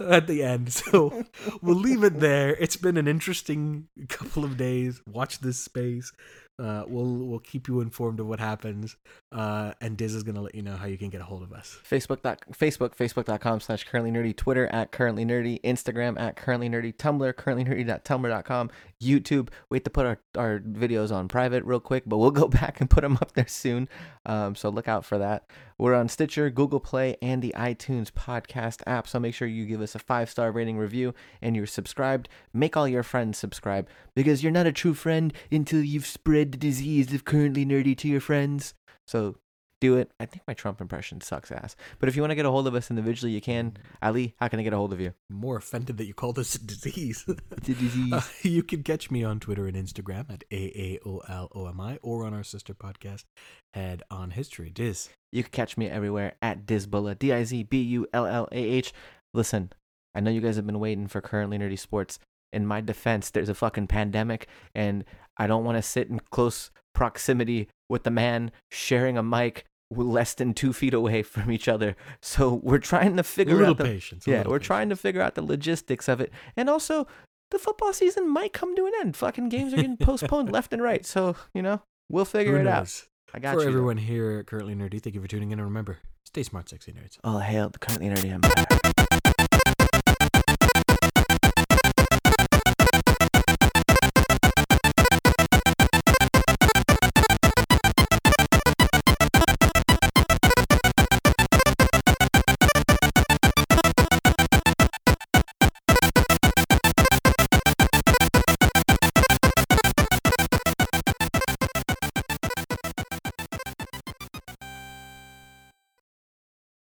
at 0.00 0.26
the 0.26 0.42
end. 0.42 0.72
So 0.72 1.24
we'll 1.62 1.76
leave 1.76 2.02
it 2.02 2.20
there. 2.20 2.56
It's 2.56 2.76
been 2.76 2.96
an 2.96 3.06
interesting 3.06 3.88
couple 4.08 4.44
of 4.44 4.56
days. 4.56 5.00
Watch 5.06 5.40
this 5.40 5.58
space. 5.58 6.12
Uh, 6.60 6.84
we'll 6.86 7.26
we'll 7.26 7.38
keep 7.38 7.68
you 7.68 7.80
informed 7.80 8.20
of 8.20 8.26
what 8.26 8.38
happens. 8.38 8.96
Uh, 9.32 9.72
and 9.80 9.96
Diz 9.96 10.14
is 10.14 10.22
gonna 10.22 10.42
let 10.42 10.54
you 10.54 10.62
know 10.62 10.76
how 10.76 10.86
you 10.86 10.98
can 10.98 11.08
get 11.08 11.20
a 11.20 11.24
hold 11.24 11.42
of 11.42 11.52
us. 11.52 11.78
Facebook 11.88 12.22
dot 12.22 12.42
Facebook 12.52 12.94
Facebook.com 12.96 13.60
slash 13.60 13.84
currently 13.84 14.10
nerdy 14.10 14.36
Twitter 14.36 14.66
at 14.66 14.92
currently 14.92 15.24
nerdy 15.24 15.60
Instagram 15.62 16.20
at 16.20 16.36
currently 16.36 16.68
nerdy 16.68 16.94
Tumblr 16.94 17.34
currently 17.36 17.64
nerdy.tumblr.com 17.64 18.70
YouTube 19.02 19.48
wait 19.70 19.84
to 19.84 19.90
put 19.90 20.04
our, 20.04 20.18
our 20.36 20.58
videos 20.58 21.10
on 21.10 21.28
private 21.28 21.64
real 21.64 21.80
quick 21.80 22.04
but 22.06 22.18
we'll 22.18 22.30
go 22.30 22.48
back 22.60 22.80
and 22.80 22.90
put 22.90 23.00
them 23.02 23.16
up 23.22 23.32
there 23.32 23.48
soon 23.48 23.88
um, 24.26 24.54
so 24.54 24.68
look 24.68 24.88
out 24.88 25.04
for 25.04 25.16
that 25.16 25.46
we're 25.78 25.94
on 25.94 26.08
Stitcher 26.08 26.50
Google 26.50 26.80
Play 26.80 27.16
and 27.22 27.40
the 27.40 27.54
iTunes 27.56 28.10
podcast 28.10 28.82
app 28.86 29.08
so 29.08 29.18
make 29.18 29.34
sure 29.34 29.48
you 29.48 29.64
give 29.64 29.80
us 29.80 29.94
a 29.94 29.98
five 29.98 30.28
star 30.28 30.52
rating 30.52 30.76
review 30.76 31.14
and 31.40 31.56
you're 31.56 31.66
subscribed 31.66 32.28
make 32.52 32.76
all 32.76 32.86
your 32.86 33.02
friends 33.02 33.38
subscribe 33.38 33.88
because 34.14 34.42
you're 34.42 34.52
not 34.52 34.66
a 34.66 34.72
true 34.72 34.94
friend 34.94 35.32
until 35.50 35.82
you've 35.82 36.06
spread 36.06 36.49
the 36.52 36.58
disease 36.58 37.12
of 37.12 37.24
currently 37.24 37.64
nerdy 37.64 37.96
to 37.96 38.08
your 38.08 38.20
friends 38.20 38.74
so 39.06 39.36
do 39.80 39.96
it. 39.96 40.12
I 40.20 40.26
think 40.26 40.42
my 40.46 40.54
Trump 40.54 40.80
impression 40.80 41.20
sucks 41.20 41.50
ass. 41.50 41.74
But 41.98 42.08
if 42.08 42.14
you 42.14 42.22
want 42.22 42.30
to 42.30 42.36
get 42.36 42.44
a 42.46 42.50
hold 42.50 42.66
of 42.68 42.74
us 42.74 42.90
individually, 42.90 43.32
you 43.32 43.40
can. 43.40 43.76
Ali, 44.02 44.34
how 44.38 44.46
can 44.46 44.60
I 44.60 44.62
get 44.62 44.72
a 44.72 44.76
hold 44.76 44.92
of 44.92 45.00
you? 45.00 45.14
More 45.30 45.56
offended 45.56 45.96
that 45.96 46.04
you 46.04 46.14
called 46.14 46.36
this 46.36 46.54
a 46.54 46.64
disease. 46.64 47.24
It's 47.56 47.68
a 47.68 47.74
disease. 47.74 48.12
Uh, 48.12 48.22
you 48.42 48.62
can 48.62 48.82
catch 48.82 49.10
me 49.10 49.22
on 49.24 49.40
Twitter 49.40 49.66
and 49.66 49.76
Instagram 49.76 50.30
at 50.30 50.44
AAOLOMI 50.50 51.98
or 52.02 52.24
on 52.24 52.34
our 52.34 52.42
sister 52.42 52.74
podcast, 52.74 53.24
Head 53.72 54.02
on 54.10 54.30
History. 54.30 54.70
Diz. 54.70 55.10
you 55.32 55.42
can 55.42 55.52
catch 55.52 55.76
me 55.76 55.88
everywhere 55.88 56.34
at 56.42 56.66
Dizbullah, 56.66 57.18
D 57.18 57.32
I 57.32 57.44
Z 57.44 57.64
B 57.64 57.80
U 57.82 58.06
L 58.12 58.26
L 58.26 58.48
A 58.52 58.56
H. 58.56 58.92
Listen, 59.32 59.72
I 60.14 60.20
know 60.20 60.30
you 60.30 60.40
guys 60.40 60.56
have 60.56 60.66
been 60.66 60.80
waiting 60.80 61.06
for 61.06 61.20
currently 61.20 61.58
nerdy 61.58 61.78
sports. 61.78 62.18
In 62.52 62.66
my 62.66 62.80
defense, 62.80 63.30
there's 63.30 63.48
a 63.48 63.54
fucking 63.54 63.86
pandemic, 63.86 64.48
and 64.74 65.04
I 65.40 65.46
don't 65.48 65.64
want 65.64 65.76
to 65.78 65.82
sit 65.82 66.08
in 66.08 66.20
close 66.30 66.70
proximity 66.94 67.68
with 67.88 68.04
the 68.04 68.10
man 68.10 68.52
sharing 68.70 69.16
a 69.18 69.22
mic 69.22 69.64
less 69.90 70.34
than 70.34 70.54
two 70.54 70.72
feet 70.72 70.94
away 70.94 71.22
from 71.34 71.50
each 71.50 71.66
other. 71.66 71.96
So 72.22 72.60
we're 72.62 72.78
trying 72.78 73.16
to 73.16 73.22
figure 73.24 73.54
little 73.56 73.70
out 73.70 73.78
the 73.78 73.84
patience. 73.84 74.26
yeah, 74.26 74.42
we're 74.46 74.58
patience. 74.58 74.66
trying 74.66 74.88
to 74.90 74.96
figure 74.96 75.22
out 75.22 75.34
the 75.34 75.42
logistics 75.42 76.08
of 76.08 76.20
it, 76.20 76.30
and 76.56 76.68
also 76.70 77.06
the 77.50 77.58
football 77.58 77.92
season 77.92 78.28
might 78.28 78.52
come 78.52 78.76
to 78.76 78.86
an 78.86 78.92
end. 79.00 79.16
Fucking 79.16 79.48
games 79.48 79.72
are 79.72 79.76
getting 79.76 79.96
postponed 80.08 80.52
left 80.52 80.72
and 80.72 80.82
right, 80.82 81.04
so 81.04 81.34
you 81.54 81.62
know 81.62 81.82
we'll 82.08 82.24
figure 82.24 82.54
Who 82.54 82.60
it 82.60 82.66
out. 82.68 83.02
I 83.34 83.38
got 83.38 83.54
For 83.54 83.60
you. 83.60 83.64
though. 83.64 83.68
everyone 83.70 83.96
here 83.96 84.38
at 84.40 84.46
Currently 84.46 84.74
Nerdy, 84.74 85.00
thank 85.02 85.14
you 85.14 85.20
for 85.22 85.28
tuning 85.28 85.50
in. 85.52 85.58
And 85.58 85.66
remember, 85.66 85.98
stay 86.26 86.42
smart, 86.42 86.68
sexy 86.68 86.92
nerds. 86.92 87.18
All 87.24 87.38
hail 87.38 87.70
the 87.70 87.78
currently 87.78 88.08
nerdy 88.08 88.32
empire. 88.32 88.69